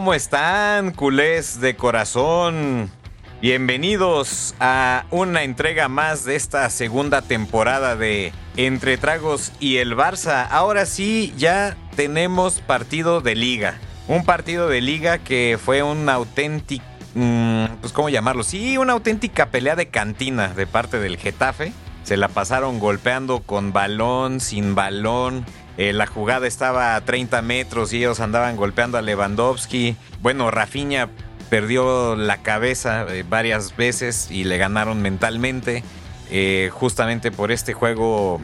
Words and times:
¿cómo 0.00 0.14
están, 0.14 0.92
culés 0.92 1.60
de 1.60 1.76
corazón? 1.76 2.90
Bienvenidos 3.42 4.54
a 4.58 5.04
una 5.10 5.42
entrega 5.42 5.90
más 5.90 6.24
de 6.24 6.36
esta 6.36 6.70
segunda 6.70 7.20
temporada 7.20 7.96
de 7.96 8.32
Entre 8.56 8.96
Tragos 8.96 9.52
y 9.60 9.76
el 9.76 9.94
Barça. 9.94 10.48
Ahora 10.50 10.86
sí, 10.86 11.34
ya 11.36 11.76
tenemos 11.96 12.62
partido 12.62 13.20
de 13.20 13.34
liga. 13.34 13.78
Un 14.08 14.24
partido 14.24 14.70
de 14.70 14.80
liga 14.80 15.18
que 15.18 15.58
fue 15.62 15.82
un 15.82 16.08
auténtico... 16.08 16.82
mm, 17.12 17.64
pues, 17.82 17.92
¿cómo 17.92 18.08
llamarlo? 18.08 18.42
Sí, 18.42 18.78
una 18.78 18.94
auténtica 18.94 19.50
pelea 19.50 19.76
de 19.76 19.88
cantina 19.88 20.48
de 20.48 20.66
parte 20.66 20.98
del 20.98 21.18
Getafe. 21.18 21.74
Se 22.04 22.16
la 22.16 22.28
pasaron 22.28 22.78
golpeando 22.78 23.40
con 23.40 23.74
balón, 23.74 24.40
sin 24.40 24.74
balón. 24.74 25.44
Eh, 25.80 25.94
la 25.94 26.06
jugada 26.06 26.46
estaba 26.46 26.94
a 26.94 27.00
30 27.00 27.40
metros 27.40 27.94
y 27.94 27.96
ellos 27.96 28.20
andaban 28.20 28.54
golpeando 28.54 28.98
a 28.98 29.00
Lewandowski. 29.00 29.96
Bueno, 30.20 30.50
Rafinha 30.50 31.08
perdió 31.48 32.16
la 32.16 32.42
cabeza 32.42 33.06
eh, 33.08 33.24
varias 33.26 33.74
veces 33.78 34.30
y 34.30 34.44
le 34.44 34.58
ganaron 34.58 35.00
mentalmente. 35.00 35.82
eh, 36.30 36.68
justamente 36.70 37.30
por 37.32 37.50
este 37.50 37.72
juego. 37.72 38.42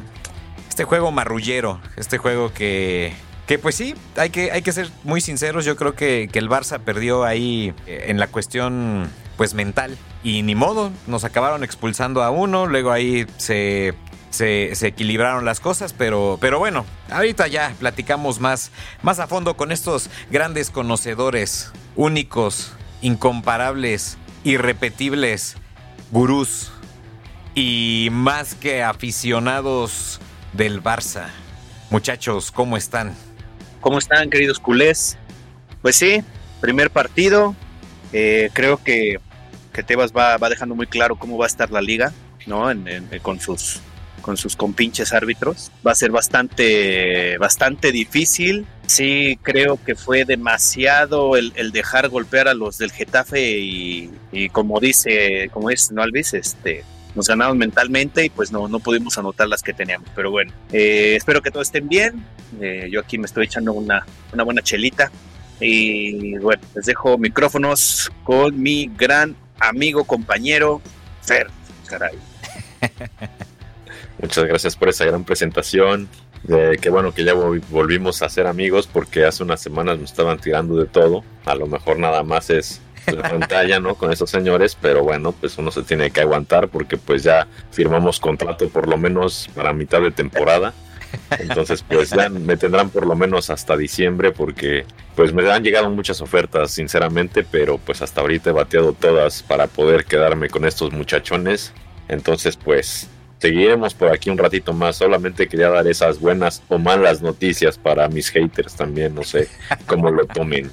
Este 0.70 0.84
juego 0.84 1.12
marrullero. 1.12 1.78
Este 1.96 2.16
juego 2.16 2.54
que. 2.54 3.12
Que 3.46 3.58
pues 3.58 3.74
sí, 3.74 3.94
hay 4.16 4.30
que, 4.30 4.50
hay 4.50 4.62
que 4.62 4.72
ser 4.72 4.88
muy 5.04 5.20
sinceros. 5.20 5.66
Yo 5.66 5.76
creo 5.76 5.94
que, 5.94 6.30
que 6.32 6.38
el 6.38 6.48
Barça 6.48 6.80
perdió 6.80 7.22
ahí 7.22 7.74
en 7.86 8.18
la 8.18 8.28
cuestión 8.28 9.10
pues 9.36 9.52
mental. 9.52 9.98
Y 10.22 10.42
ni 10.42 10.54
modo, 10.54 10.90
nos 11.06 11.24
acabaron 11.24 11.64
expulsando 11.64 12.22
a 12.22 12.30
uno. 12.30 12.64
Luego 12.64 12.92
ahí 12.92 13.26
se 13.36 13.94
se, 14.36 14.86
equilibraron 14.86 15.44
las 15.44 15.60
cosas, 15.60 15.92
pero, 15.92 16.38
pero 16.40 16.58
bueno, 16.58 16.84
ahorita 17.10 17.46
ya 17.48 17.74
platicamos 17.78 18.40
más, 18.40 18.70
más 19.02 19.18
a 19.18 19.26
fondo 19.26 19.56
con 19.56 19.72
estos 19.72 20.10
grandes 20.30 20.70
conocedores, 20.70 21.72
únicos, 21.96 22.72
incomparables, 23.02 24.18
irrepetibles, 24.44 25.56
gurús 26.10 26.70
y 27.54 28.08
más 28.12 28.54
que 28.54 28.82
aficionados 28.82 30.20
del 30.52 30.82
Barça. 30.82 31.26
Muchachos, 31.90 32.50
¿cómo 32.52 32.76
están? 32.76 33.14
¿Cómo 33.80 33.98
están, 33.98 34.30
queridos 34.30 34.58
culés? 34.58 35.16
Pues 35.82 35.96
sí, 35.96 36.22
primer 36.60 36.90
partido. 36.90 37.54
Eh, 38.12 38.50
creo 38.52 38.82
que, 38.82 39.18
que 39.72 39.82
Tebas 39.82 40.12
va, 40.12 40.36
va 40.36 40.48
dejando 40.48 40.74
muy 40.74 40.86
claro 40.86 41.16
cómo 41.16 41.38
va 41.38 41.46
a 41.46 41.48
estar 41.48 41.70
la 41.70 41.80
liga, 41.80 42.12
¿no? 42.46 42.70
En- 42.70 42.86
en- 42.88 43.08
con 43.20 43.40
sus 43.40 43.80
con 44.26 44.36
sus 44.36 44.56
compinches 44.56 45.12
árbitros. 45.12 45.70
Va 45.86 45.92
a 45.92 45.94
ser 45.94 46.10
bastante, 46.10 47.38
bastante 47.38 47.92
difícil. 47.92 48.66
Sí, 48.86 49.38
creo 49.40 49.78
que 49.82 49.94
fue 49.94 50.24
demasiado 50.24 51.36
el, 51.36 51.52
dejar 51.70 52.08
golpear 52.08 52.48
a 52.48 52.54
los 52.54 52.76
del 52.76 52.90
Getafe 52.90 53.60
y, 53.60 54.10
y 54.32 54.48
como 54.48 54.80
dice, 54.80 55.48
como 55.52 55.68
dice 55.68 55.94
¿no, 55.94 56.02
Alvis? 56.02 56.34
Este, 56.34 56.82
nos 57.14 57.28
ganaron 57.28 57.56
mentalmente 57.56 58.24
y 58.24 58.28
pues 58.28 58.50
no, 58.50 58.66
no 58.66 58.80
pudimos 58.80 59.16
anotar 59.16 59.46
las 59.46 59.62
que 59.62 59.72
teníamos. 59.72 60.08
Pero 60.16 60.32
bueno, 60.32 60.52
eh, 60.72 61.14
espero 61.16 61.40
que 61.40 61.52
todos 61.52 61.68
estén 61.68 61.88
bien. 61.88 62.24
Eh, 62.60 62.88
yo 62.90 62.98
aquí 62.98 63.18
me 63.18 63.26
estoy 63.26 63.46
echando 63.46 63.74
una, 63.74 64.04
una 64.32 64.42
buena 64.42 64.60
chelita. 64.60 65.12
Y 65.60 66.36
bueno, 66.38 66.62
les 66.74 66.84
dejo 66.84 67.16
micrófonos 67.16 68.10
con 68.24 68.60
mi 68.60 68.90
gran 68.96 69.36
amigo, 69.60 70.02
compañero, 70.02 70.82
Fer. 71.22 71.46
Caray. 71.86 72.18
Muchas 74.20 74.44
gracias 74.44 74.76
por 74.76 74.88
esa 74.88 75.04
gran 75.04 75.24
presentación. 75.24 76.08
Eh, 76.48 76.78
qué 76.80 76.90
bueno 76.90 77.12
que 77.12 77.24
ya 77.24 77.34
vol- 77.34 77.62
volvimos 77.70 78.22
a 78.22 78.28
ser 78.28 78.46
amigos 78.46 78.86
porque 78.90 79.24
hace 79.24 79.42
unas 79.42 79.60
semanas 79.60 79.98
nos 79.98 80.10
estaban 80.10 80.38
tirando 80.38 80.76
de 80.76 80.86
todo. 80.86 81.24
A 81.44 81.54
lo 81.54 81.66
mejor 81.66 81.98
nada 81.98 82.22
más 82.22 82.50
es 82.50 82.80
la 83.06 83.22
pantalla, 83.30 83.78
¿no? 83.80 83.94
Con 83.94 84.12
esos 84.12 84.30
señores, 84.30 84.76
pero 84.80 85.02
bueno, 85.02 85.32
pues 85.32 85.58
uno 85.58 85.70
se 85.70 85.82
tiene 85.82 86.10
que 86.10 86.20
aguantar 86.22 86.68
porque 86.68 86.96
pues 86.96 87.22
ya 87.24 87.46
firmamos 87.70 88.20
contrato 88.20 88.68
por 88.68 88.88
lo 88.88 88.96
menos 88.96 89.48
para 89.54 89.72
mitad 89.72 90.00
de 90.00 90.10
temporada. 90.10 90.72
Entonces, 91.38 91.82
pues 91.86 92.10
ya 92.10 92.28
me 92.28 92.56
tendrán 92.56 92.90
por 92.90 93.06
lo 93.06 93.14
menos 93.14 93.48
hasta 93.50 93.76
diciembre 93.76 94.32
porque 94.32 94.84
pues 95.14 95.32
me 95.32 95.48
han 95.50 95.62
llegado 95.62 95.88
muchas 95.90 96.20
ofertas, 96.20 96.72
sinceramente, 96.72 97.44
pero 97.48 97.78
pues 97.78 98.02
hasta 98.02 98.20
ahorita 98.20 98.50
he 98.50 98.52
bateado 98.52 98.92
todas 98.92 99.42
para 99.42 99.66
poder 99.66 100.04
quedarme 100.04 100.48
con 100.50 100.64
estos 100.64 100.92
muchachones. 100.92 101.72
Entonces, 102.08 102.56
pues 102.56 103.08
seguiremos 103.38 103.94
por 103.94 104.12
aquí 104.12 104.30
un 104.30 104.38
ratito 104.38 104.72
más. 104.72 104.96
Solamente 104.96 105.46
quería 105.48 105.70
dar 105.70 105.86
esas 105.86 106.20
buenas 106.20 106.62
o 106.68 106.78
malas 106.78 107.22
noticias 107.22 107.78
para 107.78 108.08
mis 108.08 108.30
haters 108.30 108.74
también, 108.74 109.14
no 109.14 109.22
sé 109.22 109.48
cómo 109.86 110.10
lo 110.10 110.26
tomen. 110.26 110.70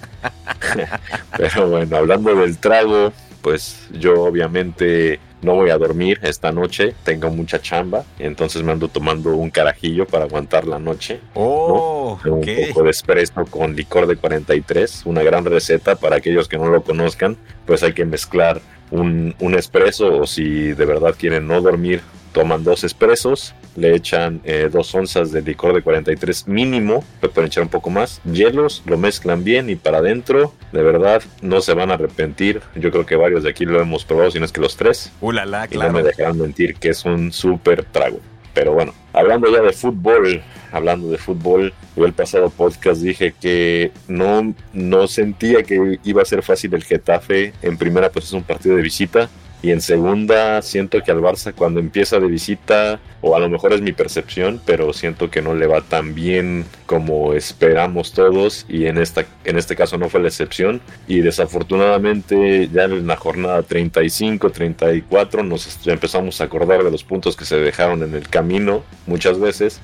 Pero 1.38 1.70
bueno, 1.70 1.98
hablando 1.98 2.36
del 2.36 2.58
trago, 2.58 3.12
pues 3.42 3.88
yo 3.92 4.24
obviamente 4.24 5.20
no 5.42 5.56
voy 5.56 5.72
a 5.72 5.78
dormir 5.78 6.20
esta 6.24 6.54
noche, 6.54 6.96
tengo 7.04 7.30
mucha 7.30 7.62
chamba, 7.62 8.06
entonces 8.18 8.64
me 8.64 8.72
ando 8.72 8.88
tomando 8.88 9.36
un 9.36 9.50
carajillo 9.50 10.08
para 10.08 10.24
aguantar 10.24 10.66
la 10.66 10.80
noche. 10.80 11.20
Oh, 11.34 12.18
Un 12.24 12.40
ok. 12.40 12.48
poco 12.70 12.84
de 12.84 12.92
espresso 12.92 13.46
con 13.50 13.76
licor 13.76 14.08
de 14.08 14.16
43, 14.16 15.02
una 15.06 15.22
gran 15.22 15.44
receta 15.44 15.98
para 15.98 16.16
aquellos 16.16 16.48
que 16.48 16.58
no 16.58 16.70
lo 16.70 16.82
conozcan, 16.84 17.36
pues 17.66 17.84
hay 17.84 17.92
que 17.92 18.06
mezclar 18.06 18.62
un, 18.90 19.36
un 19.40 19.56
espresso 19.56 20.18
o 20.22 20.26
si 20.28 20.72
de 20.72 20.86
verdad 20.86 21.16
quieren 21.18 21.46
no 21.48 21.60
dormir, 21.62 22.02
toman 22.34 22.64
dos 22.64 22.84
espressos, 22.84 23.54
le 23.76 23.96
echan 23.96 24.42
eh, 24.44 24.70
dos 24.72 24.94
onzas 24.94 25.32
de 25.32 25.42
licor 25.42 25.74
de 25.74 25.82
43 25.82 26.48
mínimo, 26.48 27.04
le 27.22 27.30
pueden 27.30 27.48
echar 27.48 27.64
un 27.64 27.70
poco 27.70 27.90
más, 27.90 28.22
hielos, 28.26 28.84
lo 28.86 28.98
mezclan 28.98 29.44
bien 29.44 29.70
y 29.70 29.76
para 29.76 30.00
adentro, 30.00 30.54
de 30.72 30.84
verdad 30.84 31.24
no 31.42 31.62
se 31.62 31.74
van 31.74 31.92
a 31.92 31.94
arrepentir, 31.94 32.62
yo 32.76 32.92
creo 32.92 33.06
que 33.06 33.16
varios 33.16 33.44
de 33.44 33.52
aquí 33.52 33.66
lo 33.66 33.80
hemos 33.80 34.04
probado, 34.04 34.32
si 34.32 34.40
no 34.40 34.46
es 34.46 34.52
que 34.52 34.62
los 34.62 34.76
tres, 34.76 35.12
Ulala, 35.22 35.68
y 35.72 35.78
no 35.78 35.84
me 35.86 35.90
claro. 35.90 36.08
dejarán 36.08 36.38
mentir 36.38 36.76
que 36.76 36.90
es 36.90 37.06
un 37.06 37.32
súper 37.32 37.86
trago. 37.86 38.20
Pero 38.54 38.74
bueno, 38.74 38.94
hablando 39.14 39.52
ya 39.52 39.62
de 39.62 39.74
fútbol, 39.74 40.44
hablando 40.72 41.10
de 41.10 41.18
fútbol, 41.18 41.74
yo 41.96 42.06
el 42.06 42.14
pasado 42.14 42.52
podcast 42.52 43.02
dije 43.02 43.34
que 43.40 43.92
no, 44.08 44.54
no 44.74 45.08
sentía 45.08 45.64
que 45.64 46.00
iba 46.04 46.22
a 46.22 46.26
ser 46.26 46.44
fácil 46.44 46.74
el 46.76 46.84
Getafe. 46.84 47.54
En 47.64 47.78
primera, 47.78 48.12
pues 48.12 48.26
es 48.26 48.34
un 48.34 48.44
partido 48.44 48.76
de 48.76 48.84
visita. 48.84 49.30
Y 49.64 49.72
en 49.72 49.80
segunda, 49.80 50.62
siento 50.62 51.02
que 51.02 51.10
al 51.10 51.22
Barça 51.22 51.54
cuando 51.54 51.80
empieza 51.80 52.20
de 52.20 52.28
visita, 52.28 53.00
o 53.22 53.34
a 53.34 53.40
lo 53.40 53.48
mejor 53.48 53.72
es 53.72 53.82
mi 53.82 53.94
percepción, 53.94 54.60
pero 54.66 54.92
siento 54.92 55.32
que 55.32 55.42
no 55.42 55.56
le 55.56 55.68
va 55.68 55.80
tan 55.80 56.14
bien 56.14 56.66
como 56.86 57.34
esperamos 57.34 58.12
todos. 58.12 58.66
Y 58.68 58.88
en, 58.88 58.98
esta, 58.98 59.26
en 59.46 59.58
este 59.58 59.78
caso 59.78 59.98
no 59.98 60.10
fue 60.10 60.20
la 60.20 60.28
excepción. 60.28 60.82
Y 61.08 61.22
desafortunadamente 61.22 62.70
ya 62.74 62.84
en 62.84 63.08
la 63.08 63.16
jornada 63.16 63.64
35, 63.64 64.50
34 64.50 65.44
nos 65.44 65.88
empezamos 65.88 66.42
a 66.42 66.44
acordar 66.44 66.84
de 66.84 66.92
los 66.92 67.06
puntos 67.06 67.38
que 67.38 67.46
se 67.46 67.56
dejaron 67.56 68.04
en 68.04 68.16
el 68.16 68.28
camino 68.28 68.84
muchas 69.08 69.40
veces. 69.40 69.80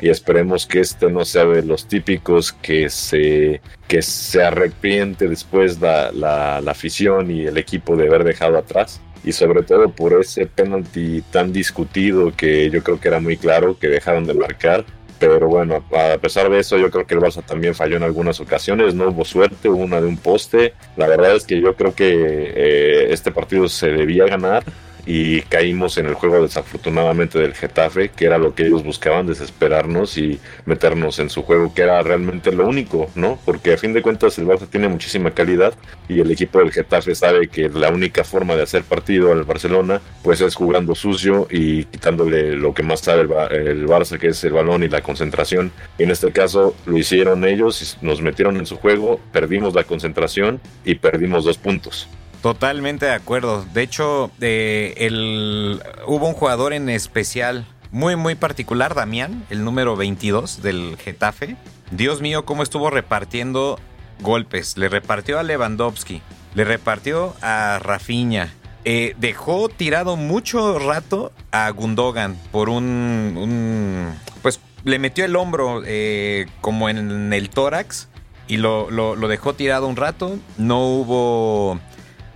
Y 0.00 0.08
esperemos 0.08 0.66
que 0.66 0.80
este 0.80 1.10
no 1.10 1.24
sea 1.24 1.44
de 1.44 1.62
los 1.62 1.86
típicos 1.86 2.52
que 2.52 2.88
se, 2.90 3.60
que 3.86 4.02
se 4.02 4.42
arrepiente 4.42 5.28
después 5.28 5.80
la, 5.80 6.12
la, 6.12 6.60
la 6.60 6.70
afición 6.70 7.30
y 7.30 7.46
el 7.46 7.58
equipo 7.58 7.96
de 7.96 8.06
haber 8.06 8.24
dejado 8.24 8.58
atrás. 8.58 9.00
Y 9.24 9.32
sobre 9.32 9.62
todo 9.62 9.88
por 9.90 10.18
ese 10.20 10.46
penalti 10.46 11.22
tan 11.30 11.52
discutido 11.52 12.32
que 12.36 12.70
yo 12.70 12.82
creo 12.82 13.00
que 13.00 13.08
era 13.08 13.20
muy 13.20 13.36
claro 13.36 13.78
que 13.78 13.88
dejaron 13.88 14.26
de 14.26 14.34
marcar. 14.34 14.84
Pero 15.18 15.48
bueno, 15.48 15.84
a 15.92 16.16
pesar 16.18 16.48
de 16.48 16.60
eso, 16.60 16.78
yo 16.78 16.92
creo 16.92 17.04
que 17.04 17.14
el 17.14 17.20
Barça 17.20 17.44
también 17.44 17.74
falló 17.74 17.96
en 17.96 18.04
algunas 18.04 18.38
ocasiones, 18.38 18.94
no 18.94 19.08
hubo 19.08 19.24
suerte, 19.24 19.68
hubo 19.68 19.82
una 19.82 20.00
de 20.00 20.06
un 20.06 20.16
poste. 20.16 20.74
La 20.96 21.08
verdad 21.08 21.34
es 21.34 21.44
que 21.44 21.60
yo 21.60 21.74
creo 21.74 21.92
que 21.92 22.06
eh, 22.08 23.12
este 23.12 23.32
partido 23.32 23.68
se 23.68 23.88
debía 23.88 24.26
ganar 24.26 24.62
y 25.08 25.40
caímos 25.40 25.96
en 25.96 26.04
el 26.04 26.12
juego 26.12 26.42
desafortunadamente 26.42 27.38
del 27.38 27.54
Getafe, 27.54 28.10
que 28.10 28.26
era 28.26 28.36
lo 28.36 28.54
que 28.54 28.66
ellos 28.66 28.84
buscaban, 28.84 29.26
desesperarnos 29.26 30.18
y 30.18 30.38
meternos 30.66 31.18
en 31.18 31.30
su 31.30 31.44
juego, 31.44 31.72
que 31.72 31.80
era 31.80 32.02
realmente 32.02 32.52
lo 32.52 32.68
único, 32.68 33.10
¿no? 33.14 33.38
Porque 33.46 33.72
a 33.72 33.78
fin 33.78 33.94
de 33.94 34.02
cuentas 34.02 34.38
el 34.38 34.46
Barça 34.46 34.68
tiene 34.68 34.86
muchísima 34.86 35.30
calidad 35.30 35.72
y 36.10 36.20
el 36.20 36.30
equipo 36.30 36.58
del 36.58 36.72
Getafe 36.72 37.14
sabe 37.14 37.48
que 37.48 37.70
la 37.70 37.88
única 37.88 38.22
forma 38.22 38.54
de 38.54 38.64
hacer 38.64 38.82
partido 38.82 39.32
al 39.32 39.44
Barcelona 39.44 40.02
pues 40.22 40.42
es 40.42 40.54
jugando 40.54 40.94
sucio 40.94 41.48
y 41.50 41.84
quitándole 41.84 42.54
lo 42.56 42.74
que 42.74 42.82
más 42.82 43.00
sabe 43.00 43.22
el, 43.22 43.86
Barça, 43.86 44.18
que 44.18 44.28
es 44.28 44.44
el 44.44 44.52
balón 44.52 44.82
y 44.82 44.88
la 44.88 45.00
concentración. 45.00 45.72
Y 45.96 46.02
en 46.02 46.10
este 46.10 46.30
caso 46.32 46.74
lo 46.84 46.98
hicieron 46.98 47.46
ellos, 47.46 47.96
nos 48.02 48.20
metieron 48.20 48.58
en 48.58 48.66
su 48.66 48.76
juego, 48.76 49.18
perdimos 49.32 49.74
la 49.74 49.84
concentración 49.84 50.60
y 50.84 50.96
perdimos 50.96 51.46
dos 51.46 51.56
puntos. 51.56 52.08
Totalmente 52.42 53.06
de 53.06 53.12
acuerdo. 53.12 53.64
De 53.72 53.82
hecho, 53.82 54.30
eh, 54.40 54.94
el, 54.98 55.82
hubo 56.06 56.28
un 56.28 56.34
jugador 56.34 56.72
en 56.72 56.88
especial 56.88 57.66
muy, 57.90 58.16
muy 58.16 58.34
particular, 58.34 58.94
Damián, 58.94 59.44
el 59.50 59.64
número 59.64 59.96
22 59.96 60.62
del 60.62 60.96
Getafe. 60.98 61.56
Dios 61.90 62.20
mío, 62.20 62.44
cómo 62.44 62.62
estuvo 62.62 62.90
repartiendo 62.90 63.78
golpes. 64.20 64.76
Le 64.76 64.88
repartió 64.88 65.38
a 65.38 65.42
Lewandowski, 65.42 66.22
le 66.54 66.64
repartió 66.64 67.34
a 67.40 67.78
Rafinha. 67.80 68.52
Eh, 68.84 69.14
dejó 69.18 69.68
tirado 69.68 70.16
mucho 70.16 70.78
rato 70.78 71.32
a 71.50 71.68
Gundogan 71.70 72.38
por 72.52 72.68
un, 72.68 74.14
pues 74.40 74.60
le 74.84 74.98
metió 74.98 75.24
el 75.24 75.36
hombro 75.36 75.82
eh, 75.84 76.46
como 76.60 76.88
en 76.88 77.32
el 77.32 77.50
tórax 77.50 78.08
y 78.46 78.56
lo, 78.56 78.90
lo, 78.90 79.28
dejó 79.28 79.54
tirado 79.54 79.86
un 79.86 79.96
rato. 79.96 80.38
No 80.56 80.86
hubo 80.86 81.78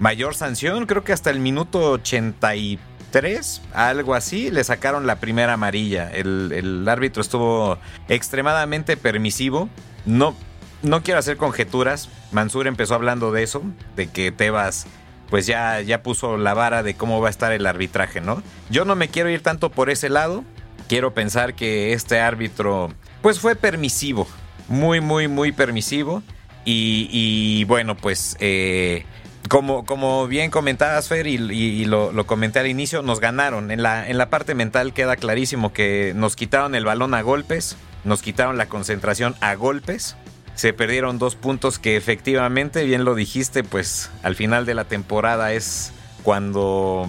mayor 0.02 0.34
sanción, 0.34 0.86
creo 0.86 1.04
que 1.04 1.12
hasta 1.12 1.30
el 1.30 1.38
minuto 1.38 1.92
83, 1.92 3.62
algo 3.72 4.16
así, 4.16 4.50
le 4.50 4.64
sacaron 4.64 5.06
la 5.06 5.20
primera 5.20 5.52
amarilla. 5.52 6.10
El, 6.10 6.84
árbitro 6.88 7.22
estuvo 7.22 7.78
extremadamente 8.08 8.96
permisivo. 8.96 9.68
No, 10.04 10.34
no 10.82 11.04
quiero 11.04 11.20
hacer 11.20 11.36
conjeturas. 11.36 12.08
Mansur 12.32 12.66
empezó 12.66 12.96
hablando 12.96 13.30
de 13.30 13.44
eso, 13.44 13.62
de 13.94 14.08
que 14.08 14.32
Tebas 14.32 14.88
pues 15.30 15.46
ya, 15.46 15.80
ya 15.80 16.02
puso 16.02 16.36
la 16.36 16.52
vara 16.52 16.82
de 16.82 16.94
cómo 16.94 17.20
va 17.20 17.28
a 17.28 17.30
estar 17.30 17.52
el 17.52 17.64
arbitraje, 17.64 18.20
¿no? 18.20 18.42
Yo 18.70 18.84
no 18.84 18.96
me 18.96 19.06
quiero 19.08 19.30
ir 19.30 19.40
tanto 19.40 19.70
por 19.70 19.88
ese 19.88 20.08
lado. 20.08 20.42
Quiero 20.88 21.14
pensar 21.14 21.54
que 21.54 21.92
este 21.92 22.18
árbitro 22.18 22.92
pues 23.22 23.38
fue 23.38 23.54
permisivo. 23.54 24.26
Muy, 24.66 25.00
muy, 25.00 25.28
muy 25.28 25.52
permisivo. 25.52 26.24
Y, 26.64 27.64
bueno, 27.64 27.96
pues 27.96 28.36
eh, 28.40 29.04
como, 29.48 29.84
como 29.84 30.26
bien 30.28 30.50
comentabas, 30.50 31.08
Fer, 31.08 31.26
y, 31.26 31.84
lo, 31.84 32.26
comenté 32.26 32.60
al 32.60 32.68
inicio, 32.68 33.02
nos 33.02 33.20
ganaron. 33.20 33.70
En 33.70 33.82
la, 33.82 34.08
en 34.08 34.18
la 34.18 34.30
parte 34.30 34.54
mental 34.54 34.92
queda 34.92 35.16
clarísimo 35.16 35.72
que 35.72 36.12
nos 36.14 36.36
quitaron 36.36 36.74
el 36.74 36.84
balón 36.84 37.14
a 37.14 37.22
golpes, 37.22 37.76
nos 38.04 38.22
quitaron 38.22 38.56
la 38.56 38.66
concentración 38.66 39.34
a 39.40 39.54
golpes. 39.54 40.16
Se 40.54 40.72
perdieron 40.72 41.18
dos 41.18 41.34
puntos 41.34 41.78
que 41.78 41.96
efectivamente, 41.96 42.84
bien 42.84 43.04
lo 43.04 43.14
dijiste, 43.14 43.64
pues 43.64 44.10
al 44.22 44.36
final 44.36 44.66
de 44.66 44.74
la 44.74 44.84
temporada 44.84 45.52
es 45.52 45.92
cuando, 46.22 47.08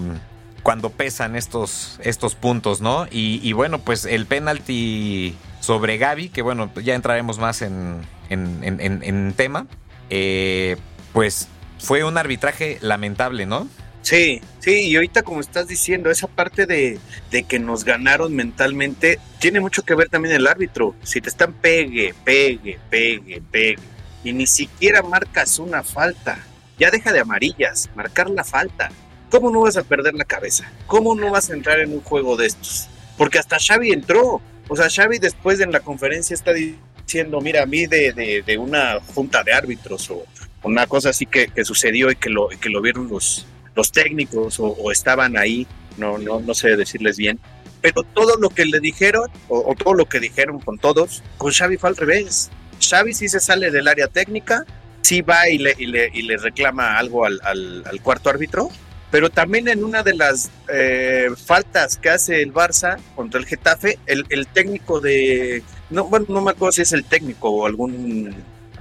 cuando 0.64 0.90
pesan 0.90 1.36
estos, 1.36 2.00
estos 2.04 2.36
puntos, 2.36 2.82
¿no? 2.82 3.06
Y, 3.12 3.52
bueno, 3.54 3.80
pues 3.80 4.06
el 4.06 4.26
penalti 4.26 5.36
sobre 5.60 5.98
Gaby, 5.98 6.30
que 6.30 6.42
bueno, 6.42 6.72
ya 6.84 6.96
entraremos 6.96 7.38
más 7.38 7.62
en, 7.62 8.02
en, 8.30 9.34
tema, 9.36 9.68
eh, 10.10 10.78
pues 11.12 11.48
fue 11.84 12.06
un 12.06 12.18
arbitraje 12.18 12.78
lamentable, 12.82 13.46
¿no? 13.46 13.68
Sí, 14.02 14.42
sí, 14.60 14.90
y 14.90 14.96
ahorita 14.96 15.24
como 15.24 15.42
estás 15.42 15.68
diciendo, 15.68 16.10
esa 16.10 16.28
parte 16.28 16.66
de, 16.66 17.00
que 17.48 17.60
nos 17.60 17.84
ganaron 17.84 18.34
mentalmente, 18.34 19.20
tiene 19.40 19.60
mucho 19.60 19.84
que 19.84 19.94
ver 19.94 20.10
también 20.10 20.36
el 20.36 20.48
árbitro. 20.48 20.96
Si 21.04 21.20
te 21.20 21.30
están 21.30 21.54
pegue, 21.54 22.16
pegue, 22.24 22.80
pegue, 22.90 23.42
pegue, 23.52 23.84
y 24.24 24.32
ni 24.32 24.48
siquiera 24.48 25.02
marcas 25.02 25.60
una 25.60 25.84
falta, 25.84 26.40
ya 26.80 26.90
deja 26.90 27.12
de 27.12 27.20
amarillas, 27.20 27.90
marcar 27.96 28.30
la 28.30 28.46
falta. 28.46 28.90
¿Cómo 29.30 29.52
no 29.52 29.62
vas 29.62 29.76
a 29.76 29.84
perder 29.84 30.14
la 30.14 30.26
cabeza? 30.26 30.72
¿Cómo 30.88 31.16
no 31.16 31.32
vas 31.32 31.50
a 31.50 31.54
entrar 31.54 31.80
en 31.80 31.92
un 31.92 32.02
juego 32.02 32.38
de 32.38 32.48
estos? 32.48 32.88
Porque 33.18 33.40
hasta 33.40 33.58
Xavi 33.60 33.92
entró. 33.92 34.42
O 34.70 34.76
sea, 34.76 34.90
Xavi 34.90 35.20
después 35.20 35.60
en 35.60 35.72
la 35.72 35.80
conferencia 35.82 36.34
está 36.34 36.54
diciendo, 36.54 37.42
mira, 37.42 37.64
a 37.64 37.66
mí 37.66 37.88
de, 37.88 38.14
de, 38.14 38.44
de 38.46 38.58
una 38.58 39.00
junta 39.14 39.44
de 39.44 39.54
árbitros 39.54 40.10
o, 40.12 40.24
una 40.64 40.88
cosa 40.88 41.10
así 41.10 41.26
que, 41.26 41.50
sucedió 41.64 42.12
y 42.12 42.16
que 42.16 42.30
lo, 42.30 42.50
que 42.50 42.70
lo 42.70 42.82
vieron 42.82 43.10
los, 43.10 43.46
los 43.76 43.92
técnicos 43.92 44.60
o, 44.60 44.92
estaban 44.92 45.38
ahí, 45.38 45.68
no, 45.98 46.18
no, 46.18 46.40
no 46.40 46.54
sé 46.54 46.76
decirles 46.76 47.18
bien, 47.18 47.40
pero 47.82 48.04
todo 48.04 48.38
lo 48.38 48.50
que 48.50 48.66
le 48.66 48.80
dijeron 48.80 49.30
o, 49.50 49.76
todo 49.76 49.94
lo 49.94 50.06
que 50.06 50.20
dijeron 50.20 50.60
con 50.60 50.80
todos, 50.80 51.22
con 51.38 51.52
Xavi 51.52 51.78
fue 51.78 51.90
al 51.90 51.98
revés. 51.98 52.50
Xavi 52.80 53.14
sí 53.14 53.28
se 53.28 53.40
sale 53.40 53.72
del 53.72 53.88
área 53.88 54.08
técnica, 54.08 54.66
sí 55.02 55.22
va 55.22 55.50
y 55.50 55.58
le, 55.58 55.76
y 55.78 55.88
le, 55.88 56.10
y 56.14 56.22
le 56.24 56.38
reclama 56.38 56.98
algo 56.98 57.26
al, 57.26 57.42
al, 57.44 58.02
cuarto 58.02 58.30
árbitro, 58.30 58.70
pero 59.12 59.30
también 59.30 59.68
en 59.68 59.84
una 59.84 60.02
de 60.02 60.16
las 60.16 60.50
eh, 60.70 61.28
faltas 61.46 61.98
que 61.98 62.10
hace 62.10 62.42
el 62.42 62.54
Barça 62.54 62.98
contra 63.16 63.40
el 63.40 63.46
Getafe, 63.46 64.00
el, 64.06 64.26
el 64.30 64.48
técnico 64.48 65.02
de, 65.02 65.62
no, 65.90 66.06
bueno, 66.06 66.26
no 66.30 66.42
me 66.42 66.52
acuerdo 66.52 66.72
si 66.72 66.82
es 66.84 66.94
el 66.94 67.04
técnico 67.04 67.50
o 67.50 67.66
algún 67.66 68.34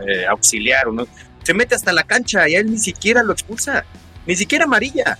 eh, 0.06 0.26
auxiliar 0.26 0.88
o 0.88 0.93
no, 0.93 1.06
se 1.42 1.54
mete 1.54 1.74
hasta 1.74 1.92
la 1.92 2.04
cancha 2.04 2.48
y 2.48 2.54
él 2.54 2.70
ni 2.70 2.78
siquiera 2.78 3.22
lo 3.22 3.32
expulsa, 3.32 3.84
ni 4.26 4.36
siquiera 4.36 4.64
amarilla. 4.64 5.18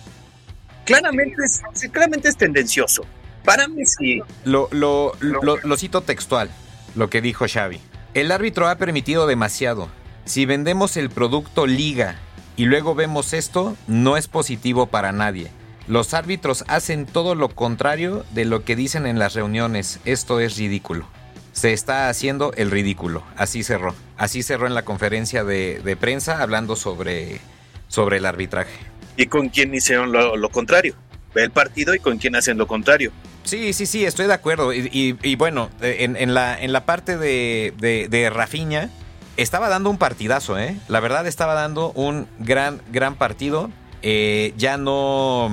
Claramente 0.85 1.37
es, 1.45 1.63
claramente 1.91 2.29
es 2.29 2.37
tendencioso. 2.37 3.05
Para 3.45 3.69
mí 3.69 3.85
sí. 3.87 4.21
Lo, 4.45 4.69
lo, 4.71 5.15
lo, 5.21 5.77
cito 5.77 6.03
textual, 6.03 6.51
lo 6.95 7.11
que 7.11 7.21
dijo 7.21 7.47
Xavi. 7.49 7.81
El 8.15 8.31
árbitro 8.31 8.69
ha 8.69 8.77
permitido 8.77 9.27
demasiado. 9.27 9.89
Si 10.25 10.47
vendemos 10.47 10.97
el 10.97 11.11
producto 11.11 11.67
liga 11.67 12.17
y 12.57 12.67
luego 12.67 12.95
vemos 12.95 13.33
esto, 13.33 13.77
no 13.89 14.17
es 14.17 14.29
positivo 14.29 14.87
para 14.87 15.13
nadie. 15.13 15.51
Los 15.89 16.15
árbitros 16.15 16.65
hacen 16.69 17.07
todo 17.07 17.35
lo 17.35 17.49
contrario 17.49 18.25
de 18.33 18.45
lo 18.45 18.65
que 18.65 18.77
dicen 18.77 19.07
en 19.07 19.19
las 19.19 19.35
reuniones. 19.35 19.99
Esto 20.05 20.39
es 20.39 20.57
ridículo 20.57 21.09
se 21.53 21.73
está 21.73 22.09
haciendo 22.09 22.53
el 22.55 22.71
ridículo. 22.71 23.23
Así 23.37 23.63
cerró. 23.63 23.95
Así 24.23 24.45
cerró 24.45 24.69
en 24.69 24.75
la 24.75 24.85
conferencia 24.85 25.43
de, 25.43 25.97
prensa 25.99 26.41
hablando 26.45 26.77
sobre, 26.77 27.41
sobre 27.89 28.19
el 28.19 28.27
arbitraje. 28.27 28.71
¿Y 29.17 29.27
con 29.27 29.49
quién 29.49 29.75
hicieron 29.75 30.13
lo, 30.13 30.49
contrario? 30.51 30.95
Ve 31.35 31.43
el 31.43 31.51
partido 31.51 31.93
y 31.93 31.99
con 31.99 32.19
quién 32.19 32.37
hacen 32.37 32.57
lo 32.57 32.69
contrario. 32.69 33.11
Sí, 33.43 33.73
sí, 33.73 33.85
sí, 33.85 34.05
estoy 34.05 34.29
de 34.29 34.35
acuerdo. 34.35 34.73
Y, 34.73 35.35
bueno, 35.35 35.71
en, 35.81 36.35
la, 36.35 36.57
en 36.57 36.73
la 36.73 36.87
parte 36.87 37.19
de, 37.19 37.75
de, 38.09 38.31
Rafiña, 38.31 38.91
estaba 39.37 39.69
dando 39.69 39.91
un 39.91 39.99
partidazo, 39.99 40.57
¿eh? 40.57 40.77
La 40.87 41.01
verdad 41.01 41.27
estaba 41.27 41.55
dando 41.55 41.91
un 41.91 42.29
gran, 42.39 42.81
gran 42.93 43.17
partido. 43.17 43.73
Eh, 44.03 44.55
ya 44.57 44.77
no... 44.77 45.51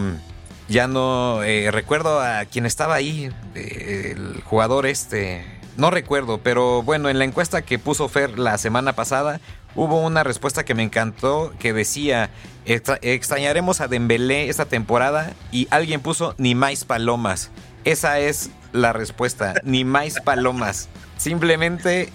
Ya 0.68 0.88
no 0.88 1.42
eh, 1.42 1.72
recuerdo 1.72 2.22
a 2.22 2.46
quien 2.46 2.68
estaba 2.68 2.94
ahí, 2.94 3.32
eh, 3.56 4.14
el 4.16 4.44
jugador 4.44 4.86
este, 4.86 5.44
no 5.80 5.92
recuerdo, 5.92 6.40
pero 6.40 6.84
bueno, 6.84 7.10
en 7.10 7.18
la 7.18 7.26
encuesta 7.26 7.62
que 7.62 7.80
puso 7.80 8.10
Fer 8.10 8.38
la 8.38 8.58
semana 8.58 8.94
pasada, 8.94 9.40
hubo 9.76 10.02
una 10.06 10.24
respuesta 10.24 10.66
que 10.66 10.76
me 10.76 10.84
encantó 10.84 11.54
que 11.58 11.74
decía, 11.74 12.30
extrañaremos 12.66 13.80
a 13.82 13.88
Dembélé 13.88 14.50
esta 14.50 14.66
temporada 14.66 15.34
y 15.52 15.68
alguien 15.72 16.02
puso 16.02 16.36
ni 16.38 16.54
más 16.54 16.84
palomas. 16.84 17.50
Esa 17.86 18.20
es 18.20 18.52
la 18.74 18.94
respuesta, 18.94 19.56
ni 19.64 19.86
más 19.86 20.20
palomas. 20.20 20.90
Simplemente 21.18 22.10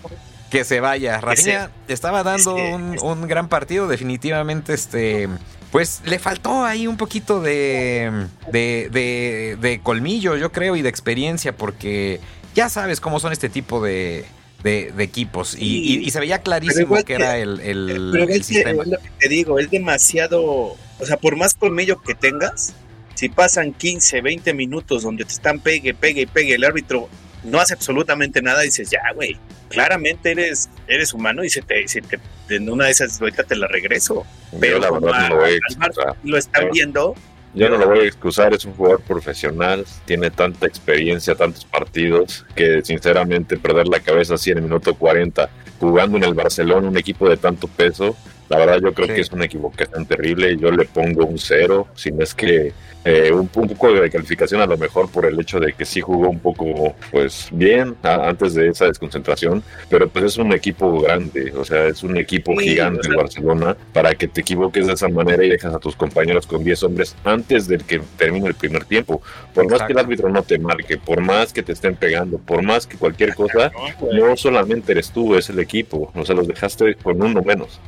que 0.51 0.65
se 0.65 0.81
vaya. 0.81 1.21
Rafinha 1.21 1.71
estaba 1.89 2.23
dando 2.23 2.55
un, 2.55 2.99
un, 3.03 3.27
gran 3.27 3.49
partido, 3.49 3.89
definitivamente 3.89 4.75
este... 4.75 5.29
Pues 5.73 6.03
le 6.05 6.21
faltó 6.21 6.65
ahí 6.65 6.87
un 6.87 6.97
poquito 6.97 7.41
de, 7.41 8.29
de, 8.53 8.89
de, 8.93 9.59
de 9.61 9.81
colmillo, 9.83 10.37
yo 10.37 10.53
creo, 10.53 10.77
y 10.77 10.83
de 10.83 10.89
experiencia, 10.89 11.57
porque 11.57 12.21
ya 12.55 12.69
sabes 12.69 13.01
cómo 13.01 13.21
son 13.21 13.33
este 13.33 13.49
tipo 13.49 13.83
de, 13.83 14.25
equipos. 14.65 15.57
Y, 15.59 16.11
se 16.11 16.21
veía 16.21 16.39
clarísimo 16.39 17.03
que, 17.05 17.15
era 17.15 17.39
el, 17.39 17.61
el, 17.61 18.11
pero 18.13 18.29
es 18.29 18.51
lo 18.51 18.99
que 18.99 19.11
te 19.19 19.29
digo, 19.29 19.59
es 19.59 19.71
demasiado. 19.71 20.43
O 20.43 21.07
sea, 21.07 21.17
por 21.17 21.37
más 21.37 21.55
colmillo 21.55 22.01
que 22.01 22.15
tengas, 22.15 22.75
si 23.15 23.29
pasan 23.29 23.73
15, 23.73 24.21
20 24.21 24.55
minutos 24.55 25.03
donde 25.03 25.25
te 25.25 25.33
están 25.33 25.61
pegue, 25.61 25.95
pegue 25.95 26.23
y 26.23 26.27
pegue, 26.27 26.55
el 26.55 26.65
árbitro 26.65 27.09
no 27.43 27.61
hace 27.61 27.75
absolutamente 27.75 28.41
nada, 28.43 28.63
dices, 28.63 28.91
ya, 28.91 29.01
güey, 29.15 29.39
claramente 29.69 30.31
eres, 30.31 30.69
eres 30.87 31.13
humano 31.13 31.45
y 31.45 31.51
se 31.51 31.63
te, 31.63 31.87
se 31.89 32.01
te, 32.01 32.19
en 32.49 32.69
una 32.71 32.87
de 32.87 32.93
esas 32.93 33.21
ahorita 33.21 33.45
te 33.45 33.57
la 33.57 33.67
regreso. 33.69 34.25
Pero 34.61 34.79
la 34.79 34.91
verdad 34.91 35.29
no 35.29 35.29
lo, 35.29 35.37
voy 35.41 35.59
a 35.81 36.17
lo 36.23 36.39
están 36.39 36.71
viendo. 36.73 37.15
Yo 37.55 37.69
no 37.69 37.79
lo 37.79 37.87
voy 37.87 38.01
a 38.01 38.05
excusar, 38.05 38.53
es 38.53 38.65
un 38.65 38.75
jugador 38.75 39.01
profesional, 39.03 39.87
tiene 40.07 40.31
tanta 40.31 40.67
experiencia, 40.67 41.37
tantos 41.37 41.65
partidos, 41.65 42.45
que 42.57 42.83
sinceramente 42.83 43.57
perder 43.57 43.87
la 43.87 44.01
cabeza 44.01 44.35
así 44.35 44.51
en 44.51 44.59
el 44.59 44.65
minuto 44.65 44.95
40 44.97 45.49
jugando 45.79 46.17
en 46.17 46.25
el 46.25 46.35
Barcelona, 46.35 46.89
un 46.89 46.97
equipo 46.97 47.29
de 47.29 47.37
tanto 47.37 47.69
peso, 47.69 48.17
la 48.49 48.59
verdad 48.59 48.79
yo 48.83 48.93
creo 48.93 49.09
que 49.09 49.21
es 49.21 49.33
una 49.33 49.47
equivocación 49.47 50.07
terrible. 50.07 50.57
Yo 50.57 50.71
le 50.71 50.85
pongo 50.85 51.25
un 51.25 51.39
cero, 51.39 51.89
si 51.95 52.13
no 52.13 52.23
es 52.23 52.35
que 52.35 52.73
eh, 53.07 53.31
un, 53.31 53.49
poco 53.49 53.93
de 53.93 54.09
calificación 54.09 54.63
a 54.63 54.67
lo 54.67 54.79
mejor 54.79 55.11
por 55.11 55.27
el 55.27 55.39
hecho 55.39 55.61
de 55.61 55.75
que 55.75 55.85
sí 55.85 56.01
jugó 56.01 56.31
un 56.31 56.39
poco 56.39 56.95
pues 57.11 57.49
bien 57.53 57.97
antes 58.03 58.55
de 58.55 58.69
esa 58.69 58.87
desconcentración, 58.87 59.63
pero 59.91 60.09
pues 60.09 60.25
es 60.25 60.39
un 60.39 60.55
equipo 60.55 61.03
grande, 61.03 61.53
o 61.55 61.67
sea, 61.67 61.87
es 61.87 62.03
un 62.03 62.17
equipo 62.17 62.57
gigante 62.57 63.07
el 63.09 63.17
Barcelona 63.17 63.77
para 63.93 64.15
que 64.15 64.27
te 64.27 64.41
equivoques 64.41 64.87
de 64.87 64.95
esa 64.95 65.09
manera 65.09 65.45
y 65.45 65.51
dejas 65.51 65.75
a 65.75 65.79
tus 65.79 65.97
compañeros 65.97 66.47
con 66.47 66.65
10 66.65 66.83
hombres 66.85 67.15
antes 67.25 67.69
de 67.69 67.77
que 67.77 68.01
termine 68.17 68.47
el 68.47 68.55
primer 68.55 68.87
tiempo. 68.87 69.21
Por 69.53 69.71
más 69.71 69.83
que 69.83 69.93
el 69.93 69.99
árbitro 69.99 70.31
no 70.31 70.43
te 70.43 70.59
marque, 70.59 70.97
por 70.97 71.21
más 71.21 71.53
que 71.53 71.63
te 71.63 71.73
estén 71.73 71.97
pegando, 71.97 72.39
por 72.39 72.63
más 72.63 72.87
que 72.87 72.97
cualquier 72.97 73.35
cosa, 73.35 73.71
no 74.15 74.35
solamente 74.35 74.93
eres 74.93 75.11
tú, 75.11 75.35
es 75.35 75.51
el 75.51 75.59
equipo, 75.59 76.11
o 76.15 76.25
sea, 76.25 76.35
los 76.35 76.49
dejaste 76.49 76.95
con 76.95 77.21
uno 77.21 77.43
menos. 77.43 77.81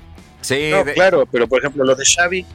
Sí, 0.47 0.71
claro, 0.95 1.27
pero 1.31 1.49
por 1.49 1.59
ejemplo, 1.59 1.85
lo 1.85 1.95
de 1.95 2.05
Xavi 2.05 2.47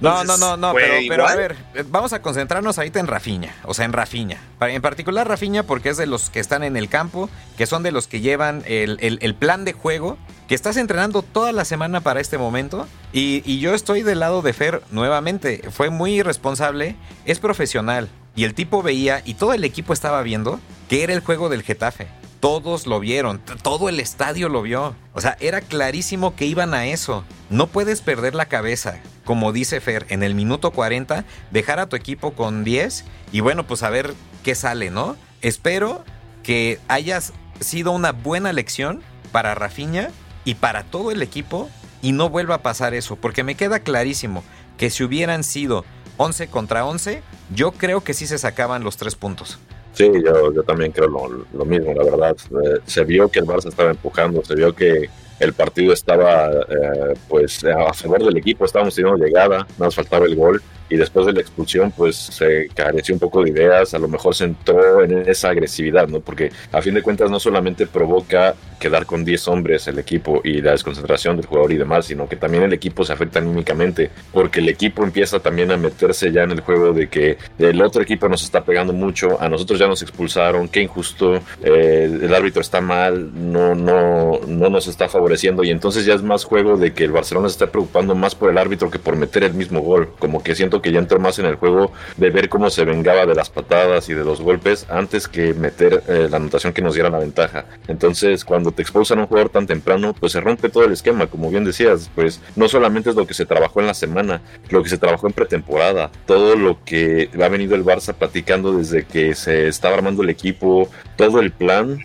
no, 0.00 0.24
no, 0.24 0.36
no, 0.36 0.56
no, 0.56 0.72
pero, 0.72 1.26
a 1.26 1.34
ver, 1.34 1.56
vamos 1.88 2.12
a 2.12 2.22
concentrarnos 2.22 2.78
ahorita 2.78 3.00
en 3.00 3.06
Rafiña, 3.06 3.54
o 3.64 3.74
sea, 3.74 3.84
en 3.84 3.92
Rafiña. 3.92 4.40
En 4.60 4.80
particular 4.80 5.28
Rafiña 5.28 5.64
porque 5.64 5.90
es 5.90 5.96
de 5.96 6.06
los 6.06 6.30
que 6.30 6.40
están 6.40 6.62
en 6.62 6.76
el 6.76 6.88
campo, 6.88 7.28
que 7.58 7.66
son 7.66 7.82
de 7.82 7.92
los 7.92 8.06
que 8.06 8.20
llevan 8.20 8.62
el, 8.66 9.34
plan 9.38 9.64
de 9.64 9.72
juego, 9.72 10.16
que 10.48 10.54
estás 10.54 10.76
entrenando 10.76 11.22
toda 11.22 11.52
la 11.52 11.64
semana 11.64 12.00
para 12.00 12.20
este 12.20 12.38
momento. 12.38 12.86
Y, 13.12 13.42
y 13.44 13.60
yo 13.60 13.74
estoy 13.74 14.02
del 14.02 14.20
lado 14.20 14.40
de 14.42 14.52
Fer 14.52 14.82
nuevamente, 14.90 15.62
fue 15.70 15.90
muy 15.90 16.14
irresponsable, 16.14 16.96
es 17.26 17.38
profesional. 17.38 18.08
Y 18.36 18.44
el 18.44 18.54
tipo 18.54 18.82
veía, 18.82 19.22
y 19.24 19.34
todo 19.34 19.52
el 19.52 19.64
equipo 19.64 19.92
estaba 19.92 20.22
viendo, 20.22 20.60
que 20.88 21.04
era 21.04 21.12
el 21.12 21.20
juego 21.20 21.48
del 21.48 21.62
Getafe. 21.62 22.08
Todos 22.44 22.86
lo 22.86 23.00
vieron, 23.00 23.40
todo 23.62 23.88
el 23.88 23.98
estadio 24.00 24.50
lo 24.50 24.60
vio. 24.60 24.94
O 25.14 25.22
sea, 25.22 25.34
era 25.40 25.62
clarísimo 25.62 26.36
que 26.36 26.44
iban 26.44 26.74
a 26.74 26.84
eso. 26.84 27.24
No 27.48 27.68
puedes 27.68 28.02
perder 28.02 28.34
la 28.34 28.44
cabeza, 28.44 29.00
como 29.24 29.50
dice 29.50 29.80
Fer, 29.80 30.04
en 30.10 30.22
el 30.22 30.34
minuto 30.34 30.70
40, 30.70 31.24
dejar 31.50 31.80
a 31.80 31.88
tu 31.88 31.96
equipo 31.96 32.34
con 32.34 32.62
10 32.62 33.06
y 33.32 33.40
bueno, 33.40 33.66
pues 33.66 33.82
a 33.82 33.88
ver 33.88 34.12
qué 34.42 34.54
sale, 34.54 34.90
¿no? 34.90 35.16
Espero 35.40 36.04
que 36.42 36.78
hayas 36.86 37.32
sido 37.60 37.92
una 37.92 38.12
buena 38.12 38.52
lección 38.52 39.02
para 39.32 39.54
Rafinha 39.54 40.10
y 40.44 40.56
para 40.56 40.82
todo 40.82 41.12
el 41.12 41.22
equipo 41.22 41.70
y 42.02 42.12
no 42.12 42.28
vuelva 42.28 42.56
a 42.56 42.62
pasar 42.62 42.92
eso, 42.92 43.16
porque 43.16 43.42
me 43.42 43.54
queda 43.54 43.80
clarísimo 43.80 44.44
que 44.76 44.90
si 44.90 45.02
hubieran 45.02 45.44
sido 45.44 45.86
11 46.18 46.48
contra 46.48 46.84
11, 46.84 47.22
yo 47.54 47.72
creo 47.72 48.04
que 48.04 48.12
sí 48.12 48.26
se 48.26 48.36
sacaban 48.36 48.84
los 48.84 48.98
tres 48.98 49.14
puntos. 49.14 49.58
Sí, 49.94 50.10
yo, 50.24 50.52
yo 50.52 50.62
también 50.64 50.90
creo 50.90 51.08
lo, 51.08 51.64
mismo, 51.64 51.94
la 51.94 52.04
verdad. 52.04 52.36
Eh, 52.64 52.80
se 52.84 53.04
vio 53.04 53.28
que 53.28 53.38
el 53.38 53.46
Barça 53.46 53.68
estaba 53.68 53.90
empujando, 53.90 54.44
se 54.44 54.56
vio 54.56 54.74
que 54.74 55.08
el 55.38 55.52
partido 55.52 55.92
estaba 55.92 56.50
eh, 56.50 57.14
pues 57.28 57.64
a 57.64 57.92
favor 57.92 58.24
del 58.24 58.36
equipo, 58.36 58.64
estábamos 58.64 58.94
teniendo 58.94 59.24
llegada, 59.24 59.66
nos 59.78 59.94
faltaba 59.94 60.26
el 60.26 60.34
gol 60.34 60.60
y 60.94 60.96
después 60.96 61.26
de 61.26 61.32
la 61.32 61.40
expulsión 61.40 61.90
pues 61.90 62.14
se 62.14 62.68
careció 62.72 63.16
un 63.16 63.18
poco 63.18 63.42
de 63.42 63.50
ideas, 63.50 63.94
a 63.94 63.98
lo 63.98 64.06
mejor 64.06 64.32
se 64.32 64.44
entró 64.44 65.02
en 65.02 65.28
esa 65.28 65.48
agresividad, 65.48 66.06
¿no? 66.06 66.20
Porque 66.20 66.52
a 66.70 66.80
fin 66.80 66.94
de 66.94 67.02
cuentas 67.02 67.30
no 67.30 67.40
solamente 67.40 67.88
provoca 67.88 68.54
quedar 68.78 69.06
con 69.06 69.24
10 69.24 69.48
hombres 69.48 69.88
el 69.88 69.98
equipo 69.98 70.40
y 70.44 70.60
la 70.60 70.70
desconcentración 70.70 71.36
del 71.36 71.46
jugador 71.46 71.72
y 71.72 71.78
demás, 71.78 72.06
sino 72.06 72.28
que 72.28 72.36
también 72.36 72.62
el 72.62 72.72
equipo 72.72 73.04
se 73.04 73.12
afecta 73.12 73.40
anímicamente, 73.40 74.10
porque 74.32 74.60
el 74.60 74.68
equipo 74.68 75.02
empieza 75.02 75.40
también 75.40 75.72
a 75.72 75.76
meterse 75.76 76.30
ya 76.30 76.44
en 76.44 76.52
el 76.52 76.60
juego 76.60 76.92
de 76.92 77.08
que 77.08 77.38
el 77.58 77.82
otro 77.82 78.02
equipo 78.02 78.28
nos 78.28 78.44
está 78.44 78.62
pegando 78.62 78.92
mucho, 78.92 79.40
a 79.40 79.48
nosotros 79.48 79.80
ya 79.80 79.88
nos 79.88 80.02
expulsaron, 80.02 80.68
qué 80.68 80.82
injusto, 80.82 81.40
eh, 81.62 82.20
el 82.22 82.32
árbitro 82.32 82.60
está 82.60 82.80
mal, 82.80 83.32
no, 83.34 83.74
no, 83.74 84.40
no 84.46 84.70
nos 84.70 84.86
está 84.86 85.08
favoreciendo 85.08 85.64
y 85.64 85.70
entonces 85.70 86.04
ya 86.04 86.14
es 86.14 86.22
más 86.22 86.44
juego 86.44 86.76
de 86.76 86.92
que 86.92 87.04
el 87.04 87.10
Barcelona 87.10 87.48
se 87.48 87.54
está 87.54 87.66
preocupando 87.72 88.14
más 88.14 88.34
por 88.36 88.50
el 88.50 88.58
árbitro 88.58 88.90
que 88.90 88.98
por 89.00 89.16
meter 89.16 89.42
el 89.42 89.54
mismo 89.54 89.80
gol, 89.80 90.10
como 90.18 90.42
que 90.42 90.54
siento 90.54 90.82
que 90.84 90.92
ya 90.92 90.98
entró 90.98 91.18
más 91.18 91.38
en 91.38 91.46
el 91.46 91.56
juego 91.56 91.92
de 92.18 92.28
ver 92.28 92.50
cómo 92.50 92.68
se 92.68 92.84
vengaba 92.84 93.24
de 93.24 93.34
las 93.34 93.48
patadas 93.48 94.10
y 94.10 94.14
de 94.14 94.22
los 94.22 94.42
golpes 94.42 94.84
antes 94.90 95.28
que 95.28 95.54
meter 95.54 96.02
eh, 96.06 96.28
la 96.30 96.36
anotación 96.36 96.74
que 96.74 96.82
nos 96.82 96.92
diera 96.92 97.08
la 97.08 97.18
ventaja. 97.18 97.64
Entonces, 97.88 98.44
cuando 98.44 98.70
te 98.70 98.82
expulsan 98.82 99.18
a 99.18 99.22
un 99.22 99.26
jugador 99.26 99.48
tan 99.48 99.66
temprano, 99.66 100.12
pues 100.12 100.32
se 100.32 100.42
rompe 100.42 100.68
todo 100.68 100.84
el 100.84 100.92
esquema, 100.92 101.26
como 101.26 101.48
bien 101.48 101.64
decías, 101.64 102.10
pues 102.14 102.42
no 102.54 102.68
solamente 102.68 103.08
es 103.08 103.16
lo 103.16 103.26
que 103.26 103.32
se 103.32 103.46
trabajó 103.46 103.80
en 103.80 103.86
la 103.86 103.94
semana, 103.94 104.42
lo 104.68 104.82
que 104.82 104.90
se 104.90 104.98
trabajó 104.98 105.26
en 105.26 105.32
pretemporada, 105.32 106.10
todo 106.26 106.54
lo 106.54 106.84
que 106.84 107.30
ha 107.42 107.48
venido 107.48 107.74
el 107.76 107.84
Barça 107.84 108.12
platicando 108.12 108.76
desde 108.76 109.06
que 109.06 109.34
se 109.34 109.68
estaba 109.68 109.96
armando 109.96 110.22
el 110.22 110.28
equipo, 110.28 110.90
todo 111.16 111.40
el 111.40 111.50
plan 111.50 111.98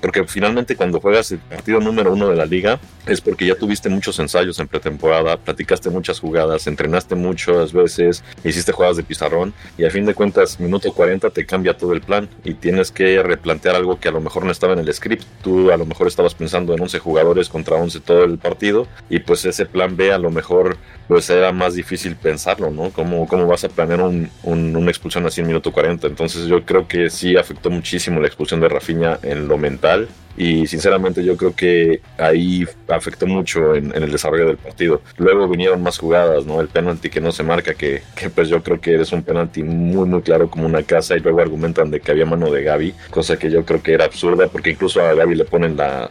porque 0.00 0.24
finalmente 0.26 0.76
cuando 0.76 1.00
juegas 1.00 1.30
el 1.30 1.38
partido 1.38 1.80
número 1.80 2.12
uno 2.12 2.28
de 2.28 2.36
la 2.36 2.46
liga 2.46 2.80
es 3.08 3.20
porque 3.20 3.46
ya 3.46 3.54
tuviste 3.54 3.88
muchos 3.88 4.18
ensayos 4.18 4.58
en 4.58 4.68
pretemporada, 4.68 5.36
platicaste 5.36 5.90
muchas 5.90 6.20
jugadas, 6.20 6.66
entrenaste 6.66 7.14
muchas 7.14 7.72
veces, 7.72 8.22
hiciste 8.44 8.72
jugadas 8.72 8.96
de 8.96 9.02
pizarrón 9.02 9.54
y 9.76 9.84
a 9.84 9.90
fin 9.90 10.04
de 10.04 10.14
cuentas 10.14 10.60
minuto 10.60 10.92
40 10.92 11.30
te 11.30 11.46
cambia 11.46 11.76
todo 11.76 11.92
el 11.92 12.00
plan 12.00 12.28
y 12.44 12.54
tienes 12.54 12.90
que 12.90 13.22
replantear 13.22 13.76
algo 13.76 13.98
que 13.98 14.08
a 14.08 14.12
lo 14.12 14.20
mejor 14.20 14.44
no 14.44 14.52
estaba 14.52 14.74
en 14.74 14.80
el 14.80 14.92
script, 14.92 15.24
tú 15.42 15.70
a 15.70 15.76
lo 15.76 15.86
mejor 15.86 16.06
estabas 16.06 16.34
pensando 16.34 16.74
en 16.74 16.80
11 16.80 16.98
jugadores 16.98 17.48
contra 17.48 17.76
11 17.76 18.00
todo 18.00 18.24
el 18.24 18.38
partido 18.38 18.86
y 19.08 19.20
pues 19.20 19.44
ese 19.44 19.66
plan 19.66 19.96
B 19.96 20.12
a 20.12 20.18
lo 20.18 20.30
mejor 20.30 20.76
pues 21.08 21.30
era 21.30 21.52
más 21.52 21.74
difícil 21.74 22.16
pensarlo, 22.16 22.70
¿no? 22.70 22.90
¿Cómo, 22.90 23.26
cómo 23.26 23.46
vas 23.46 23.64
a 23.64 23.68
planear 23.68 24.02
un, 24.02 24.30
una 24.44 24.90
expulsión 24.90 25.24
así 25.26 25.40
en 25.40 25.46
minuto 25.46 25.72
40? 25.72 26.06
Entonces 26.06 26.46
yo 26.46 26.64
creo 26.64 26.86
que 26.86 27.08
sí 27.08 27.36
afectó 27.36 27.70
muchísimo 27.70 28.20
la 28.20 28.26
expulsión 28.26 28.60
de 28.60 28.68
Rafinha 28.68 29.18
en 29.22 29.48
lo 29.48 29.56
mental 29.56 30.08
y 30.38 30.66
sinceramente 30.68 31.24
yo 31.24 31.36
creo 31.36 31.54
que 31.54 32.00
ahí 32.16 32.64
afectó 32.86 33.26
mucho 33.26 33.74
en, 33.74 33.92
el 33.94 34.12
desarrollo 34.12 34.46
del 34.46 34.56
partido. 34.56 35.02
Luego 35.16 35.48
vinieron 35.48 35.82
más 35.82 35.98
jugadas, 35.98 36.46
¿no? 36.46 36.60
El 36.60 36.68
penalti 36.68 37.10
que 37.10 37.20
no 37.20 37.32
se 37.32 37.42
marca, 37.42 37.74
que, 37.74 38.02
que, 38.14 38.30
pues 38.30 38.48
yo 38.48 38.62
creo 38.62 38.80
que 38.80 38.94
es 38.94 39.12
un 39.12 39.22
penalti 39.22 39.64
muy 39.64 40.08
muy 40.08 40.22
claro 40.22 40.48
como 40.48 40.66
una 40.66 40.84
casa 40.84 41.16
y 41.16 41.20
luego 41.20 41.40
argumentan 41.40 41.90
de 41.90 42.00
que 42.00 42.12
había 42.12 42.24
mano 42.24 42.50
de 42.52 42.62
Gaby, 42.62 42.94
cosa 43.10 43.36
que 43.36 43.50
yo 43.50 43.64
creo 43.64 43.82
que 43.82 43.92
era 43.92 44.04
absurda 44.04 44.46
porque 44.46 44.70
incluso 44.70 45.00
a 45.00 45.12
Gaby 45.14 45.34
le 45.34 45.44
ponen 45.44 45.76
la, 45.76 46.08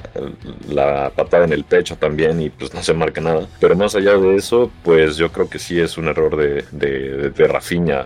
la 0.67 1.09
patada 1.15 1.45
en 1.45 1.53
el 1.53 1.63
pecho 1.63 1.95
también 1.95 2.41
y 2.41 2.49
pues 2.49 2.73
no 2.73 2.83
se 2.83 2.93
marca 2.93 3.21
nada. 3.21 3.47
Pero 3.61 3.77
más 3.77 3.95
allá 3.95 4.17
de 4.17 4.35
eso, 4.35 4.69
pues 4.83 5.15
yo 5.15 5.31
creo 5.31 5.49
que 5.49 5.57
sí 5.57 5.79
es 5.79 5.97
un 5.97 6.09
error 6.09 6.35
de, 6.35 6.65
de, 6.71 7.29
de 7.29 7.47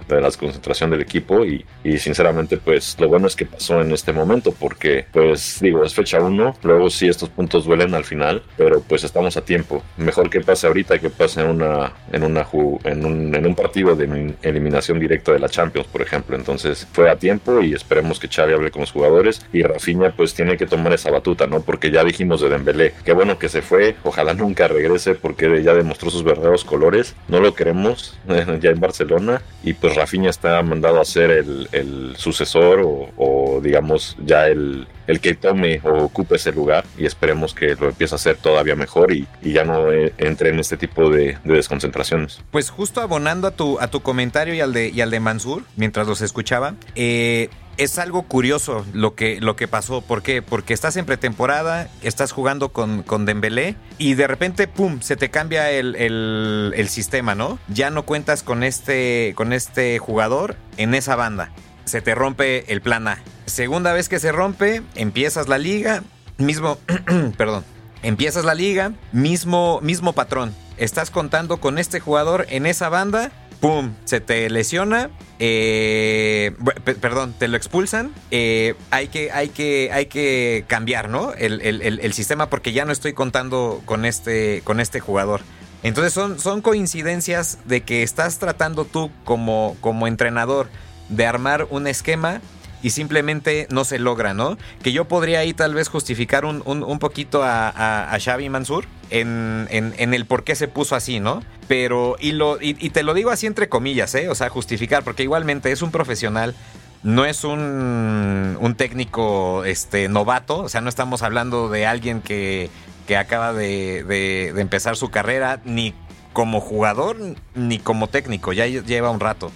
de 0.08 0.22
la 0.22 0.32
concentración 0.32 0.92
del 0.92 1.02
equipo 1.02 1.44
y, 1.46 1.66
y 1.84 1.98
sinceramente 1.98 2.58
pues 2.58 2.96
lo 3.00 3.10
bueno 3.10 3.28
es 3.28 3.36
que 3.36 3.46
pasó 3.46 3.82
en 3.82 3.92
este 3.92 4.14
momento 4.14 4.52
porque 4.52 5.06
pues 5.12 5.58
digo, 5.62 5.84
es 5.84 5.94
fecha 5.94 6.11
a 6.14 6.22
uno, 6.22 6.56
luego 6.64 6.90
sí 6.90 7.08
estos 7.08 7.30
puntos 7.30 7.66
duelen 7.66 7.94
al 7.94 8.04
final, 8.04 8.44
pero 8.58 8.82
pues 8.82 9.04
estamos 9.04 9.38
a 9.38 9.42
tiempo. 9.42 9.84
Mejor 9.98 10.30
que 10.30 10.42
pase 10.42 10.68
ahorita 10.68 11.00
que 11.00 11.10
pase 11.10 11.42
en 11.42 11.48
una 11.48 11.94
en 12.12 12.24
una 12.24 12.48
en 12.84 13.06
un, 13.06 13.36
en 13.36 13.46
un 13.46 13.56
partido 13.56 13.96
de 13.96 14.36
eliminación 14.42 15.00
directa 15.00 15.32
de 15.32 15.40
la 15.40 15.50
Champions, 15.50 15.88
por 15.88 16.02
ejemplo. 16.02 16.36
Entonces 16.36 16.88
fue 16.92 17.10
a 17.10 17.16
tiempo 17.16 17.62
y 17.62 17.74
esperemos 17.74 18.20
que 18.20 18.28
Xavi 18.28 18.54
hable 18.54 18.72
con 18.72 18.82
los 18.82 18.92
jugadores 18.92 19.46
y 19.54 19.64
Rafinha 19.64 20.12
pues 20.12 20.34
tiene 20.34 20.58
que 20.58 20.66
tomar 20.66 20.94
esa 20.94 21.12
batuta, 21.12 21.48
¿no? 21.48 21.62
Porque 21.62 21.92
ya 21.92 22.04
dijimos 22.04 22.42
de 22.42 22.50
Dembélé, 22.50 22.94
qué 23.06 23.14
bueno 23.14 23.38
que 23.40 23.50
se 23.50 23.62
fue, 23.62 23.96
ojalá 24.04 24.34
nunca 24.34 24.68
regrese 24.68 25.16
porque 25.16 25.64
ya 25.64 25.74
demostró 25.74 26.10
sus 26.10 26.24
verdaderos 26.24 26.66
colores, 26.66 27.16
no 27.28 27.40
lo 27.40 27.54
queremos 27.54 28.18
ya 28.60 28.70
en 28.70 28.80
Barcelona 28.80 29.42
y 29.64 29.74
pues 29.74 29.96
Rafinha 29.96 30.30
está 30.30 30.62
mandado 30.64 31.00
a 31.00 31.06
ser 31.06 31.32
el, 31.32 31.68
el 31.72 32.14
sucesor 32.18 32.82
o, 32.82 33.10
o 33.18 33.62
digamos 33.62 34.18
ya 34.26 34.48
el 34.48 34.88
el 35.08 35.20
que 35.20 35.36
tome 35.36 35.82
o 35.84 36.04
ocupe 36.04 36.36
ese 36.36 36.52
lugar 36.52 36.86
y 36.98 37.06
esperemos 37.06 37.54
que 37.54 37.76
lo 37.76 37.90
empiece 37.90 38.16
a 38.16 38.18
hacer 38.18 38.38
todavía 38.38 38.76
mejor 38.76 39.12
y, 39.14 39.28
ya 39.42 39.64
no 39.64 39.92
eh, 39.92 40.14
entre 40.18 40.50
en 40.50 40.60
este 40.60 40.78
tipo 40.78 41.10
de, 41.10 41.38
desconcentraciones. 41.44 42.42
Pues 42.52 42.70
justo 42.70 43.02
abonando 43.02 43.48
a 43.48 43.52
tu, 43.52 43.80
a 43.80 43.88
tu 43.88 44.02
comentario 44.02 44.54
y 44.54 44.62
al 44.62 44.74
de, 44.74 44.90
y 44.90 45.02
de 45.02 45.20
Mansur, 45.20 45.64
mientras 45.76 46.08
los 46.08 46.22
escuchaba, 46.22 46.76
eh, 46.96 47.50
es 47.78 47.98
algo 47.98 48.24
curioso 48.24 48.86
lo 48.94 49.16
que, 49.16 49.42
lo 49.42 49.56
que 49.56 49.68
pasó. 49.68 50.02
¿Por 50.02 50.22
qué? 50.22 50.42
Porque 50.42 50.74
estás 50.74 50.98
en 50.98 51.06
pretemporada, 51.06 51.90
estás 52.04 52.32
jugando 52.32 52.70
con, 52.70 53.04
con 53.04 53.26
Dembélé 53.26 53.76
y 53.98 54.14
de 54.14 54.28
repente, 54.28 54.68
¡pum!, 54.68 55.02
se 55.02 55.16
te 55.16 55.30
cambia 55.30 55.72
el, 55.72 55.96
el, 55.96 56.74
el, 56.76 56.90
sistema, 56.90 57.36
¿no? 57.36 57.60
Ya 57.68 57.90
no 57.90 58.04
cuentas 58.04 58.44
con 58.44 58.64
este, 58.64 59.34
con 59.36 59.54
este 59.54 60.00
jugador 60.00 60.56
en 60.78 60.94
esa 60.94 61.16
banda. 61.16 61.52
Se 61.86 62.02
te 62.02 62.14
rompe 62.14 62.72
el 62.72 62.82
plan 62.82 63.08
A. 63.08 63.20
Segunda 63.52 63.92
vez 63.92 64.08
que 64.08 64.18
se 64.18 64.32
rompe, 64.32 64.82
empiezas 64.96 65.50
la 65.50 65.58
liga, 65.58 66.04
mismo, 66.38 66.78
perdón, 67.38 67.66
empiezas 68.02 68.46
la 68.46 68.56
liga, 68.56 68.94
mismo, 69.12 69.82
mismo 69.82 70.14
patrón. 70.14 70.56
Estás 70.78 71.12
contando 71.12 71.58
con 71.58 71.78
este 71.78 72.00
jugador 72.00 72.46
en 72.50 72.66
esa 72.66 72.88
banda 72.88 73.30
pum, 73.60 73.94
se 74.06 74.22
te 74.22 74.50
lesiona, 74.50 75.10
eh, 75.38 76.56
perdón, 77.02 77.36
te 77.38 77.50
lo 77.50 77.58
expulsan, 77.58 78.14
eh, 78.32 78.76
hay, 78.90 79.10
que, 79.10 79.32
hay, 79.34 79.50
que, 79.50 79.92
hay 79.92 80.06
que 80.06 80.64
cambiar, 80.68 81.10
¿no? 81.10 81.34
El, 81.34 81.62
el, 81.62 82.14
sistema 82.14 82.50
porque 82.50 82.72
ya 82.72 82.86
no 82.86 82.94
estoy 82.94 83.12
contando 83.12 83.82
con 83.84 84.06
este, 84.06 84.62
con 84.64 84.80
este 84.80 85.02
jugador. 85.02 85.42
Entonces 85.84 86.14
son, 86.14 86.40
son 86.40 86.62
coincidencias 86.62 87.60
de 87.66 87.82
que 87.82 88.02
estás 88.02 88.40
tratando 88.40 88.86
tú 88.86 89.12
como, 89.26 89.76
como 89.82 90.08
entrenador 90.08 90.70
de 91.10 91.26
armar 91.26 91.68
un 91.70 91.86
esquema 91.86 92.42
y 92.84 92.92
simplemente 92.92 93.68
no 93.70 93.84
se 93.84 94.00
logra, 94.00 94.34
¿no? 94.34 94.58
Que 94.82 94.92
yo 94.92 95.06
podría 95.06 95.40
ahí 95.40 95.54
tal 95.54 95.74
vez 95.74 95.88
justificar 95.88 96.46
un, 96.46 96.64
un, 96.66 97.00
poquito 97.00 97.44
a, 97.44 98.14
a, 98.14 98.20
Xavi 98.20 98.50
Mansur 98.50 98.86
en, 99.10 99.68
en, 99.70 100.14
el 100.14 100.26
por 100.26 100.44
qué 100.44 100.56
se 100.56 100.68
puso 100.68 100.96
así, 100.96 101.20
¿no? 101.20 101.44
Pero, 101.68 102.16
y, 102.20 102.32
lo, 102.32 102.58
y, 102.62 102.74
te 102.90 103.04
lo 103.04 103.14
digo 103.14 103.30
así 103.30 103.48
entre 103.48 103.70
comillas, 103.70 104.14
¿eh? 104.16 104.30
O 104.30 104.36
sea, 104.36 104.50
justificar, 104.50 105.04
porque 105.04 105.24
igualmente 105.24 105.72
es 105.72 105.82
un 105.82 105.92
profesional 105.92 106.56
no 107.04 107.26
es 107.26 107.44
un, 107.44 108.58
un, 108.60 108.76
técnico 108.76 109.66
este, 109.66 110.08
novato, 110.08 110.60
o 110.60 110.70
sea, 110.70 110.82
no 110.82 110.90
estamos 110.90 111.24
hablando 111.24 111.68
de 111.68 111.88
alguien 111.88 112.22
que, 112.22 112.70
que 113.08 113.18
acaba 113.18 113.54
de, 113.54 114.04
de, 114.04 114.50
empezar 114.62 114.96
su 114.96 115.10
carrera, 115.10 115.62
ni 115.66 115.96
como 116.32 116.62
jugador, 116.62 117.18
ni 117.56 117.80
como 117.80 118.08
técnico, 118.08 118.54
ya 118.54 118.68
lleva 118.68 119.10
un 119.10 119.20
rato. 119.20 119.52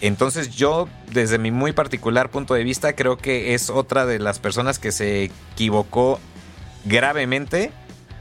Entonces 0.00 0.54
yo, 0.54 0.88
desde 1.12 1.38
mi 1.38 1.50
muy 1.50 1.72
particular 1.72 2.30
punto 2.30 2.54
de 2.54 2.64
vista, 2.64 2.94
creo 2.94 3.16
que 3.16 3.54
es 3.54 3.70
otra 3.70 4.04
de 4.04 4.18
las 4.18 4.38
personas 4.38 4.78
que 4.78 4.92
se 4.92 5.24
equivocó 5.24 6.20
gravemente 6.84 7.72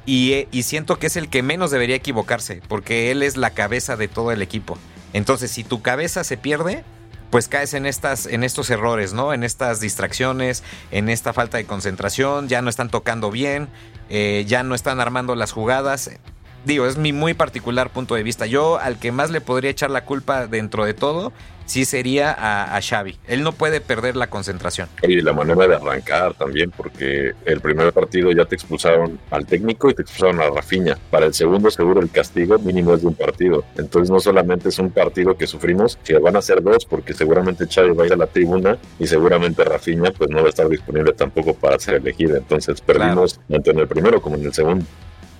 y, 0.06 0.46
siento 0.64 1.00
que 1.00 1.08
es 1.08 1.18
el 1.18 1.30
que 1.30 1.44
menos 1.44 1.72
debería 1.72 1.96
equivocarse, 1.96 2.62
porque 2.68 3.12
él 3.12 3.24
es 3.24 3.38
la 3.38 3.50
cabeza 3.50 3.98
de 3.98 4.08
todo 4.08 4.32
el 4.32 4.42
equipo. 4.42 4.78
Entonces, 5.14 5.52
si 5.52 5.64
tu 5.64 5.82
cabeza 5.82 6.24
se 6.24 6.38
pierde, 6.38 6.84
pues 7.30 7.48
caes 7.48 7.74
en 7.74 7.86
estas, 7.86 8.28
en 8.28 8.44
estos 8.44 8.70
errores, 8.70 9.14
¿no? 9.14 9.34
En 9.34 9.44
estas 9.44 9.80
distracciones, 9.80 10.64
en 10.92 11.10
esta 11.10 11.34
falta 11.34 11.58
de 11.58 11.66
concentración, 11.66 12.48
ya 12.48 12.62
no 12.62 12.70
están 12.70 12.90
tocando 12.90 13.32
bien, 13.32 13.68
eh, 14.10 14.46
ya 14.48 14.64
no 14.64 14.76
están 14.76 15.00
armando 15.00 15.36
las 15.36 15.52
jugadas 15.52 16.12
digo, 16.66 16.88
es 16.88 16.98
mi 16.98 17.14
muy 17.14 17.34
particular 17.34 17.92
punto 17.92 18.16
de 18.16 18.24
vista. 18.24 18.46
Yo 18.46 18.80
al 18.80 19.00
que 19.00 19.12
más 19.12 19.30
le 19.30 19.42
podría 19.42 19.72
echar 19.72 19.92
la 19.92 20.04
culpa 20.04 20.48
dentro 20.48 20.86
de 20.86 20.94
todo, 20.94 21.32
sí 21.66 21.86
sería 21.86 22.36
a, 22.38 22.80
Xavi. 22.82 23.18
Él 23.28 23.44
no 23.44 23.52
puede 23.52 23.82
perder 23.82 24.16
la 24.16 24.28
concentración. 24.28 24.88
Y 25.02 25.22
la 25.22 25.34
manera 25.34 25.68
de 25.68 25.76
arrancar 25.76 26.34
también, 26.34 26.72
porque 26.72 27.34
el 27.46 27.62
primer 27.62 27.92
partido 27.94 28.32
ya 28.32 28.46
te 28.46 28.56
expulsaron 28.56 29.20
al 29.32 29.46
técnico 29.46 29.90
y 29.90 29.94
te 29.94 30.04
expulsaron 30.04 30.42
a 30.42 30.50
Rafinha. 30.50 30.98
Para 31.10 31.26
el 31.26 31.34
segundo 31.34 31.72
seguro 31.72 32.02
el 32.02 32.10
castigo 32.10 32.60
mínimo 32.60 32.94
es 32.94 33.02
de 33.02 33.08
un 33.08 33.16
partido. 33.16 33.64
Entonces 33.78 34.10
no 34.10 34.20
solamente 34.20 34.70
es 34.70 34.80
un 34.80 34.92
partido 34.92 35.36
que 35.38 35.48
sufrimos, 35.48 35.98
sino 36.04 36.22
van 36.22 36.36
a 36.36 36.42
ser 36.42 36.62
dos, 36.62 36.86
porque 36.86 37.14
seguramente 37.14 37.66
Xavi 37.68 37.92
va 37.92 38.04
a 38.04 38.08
ir 38.08 38.14
a 38.14 38.18
la 38.18 38.28
tribuna 38.28 38.78
y 39.00 39.08
seguramente 39.08 39.64
Rafinha 39.64 40.12
pues 40.12 40.30
no 40.30 40.42
va 40.42 40.48
a 40.48 40.50
estar 40.50 40.68
disponible 40.70 41.14
tampoco 41.14 41.54
para 41.54 41.80
ser 41.80 41.96
elegido. 41.96 42.38
Entonces 42.38 42.82
perdimos 42.82 43.40
tanto 43.50 43.72
en 43.72 43.80
el 43.80 43.88
primero 43.88 44.22
como 44.22 44.36
en 44.36 44.46
el 44.46 44.54
segundo. 44.54 44.86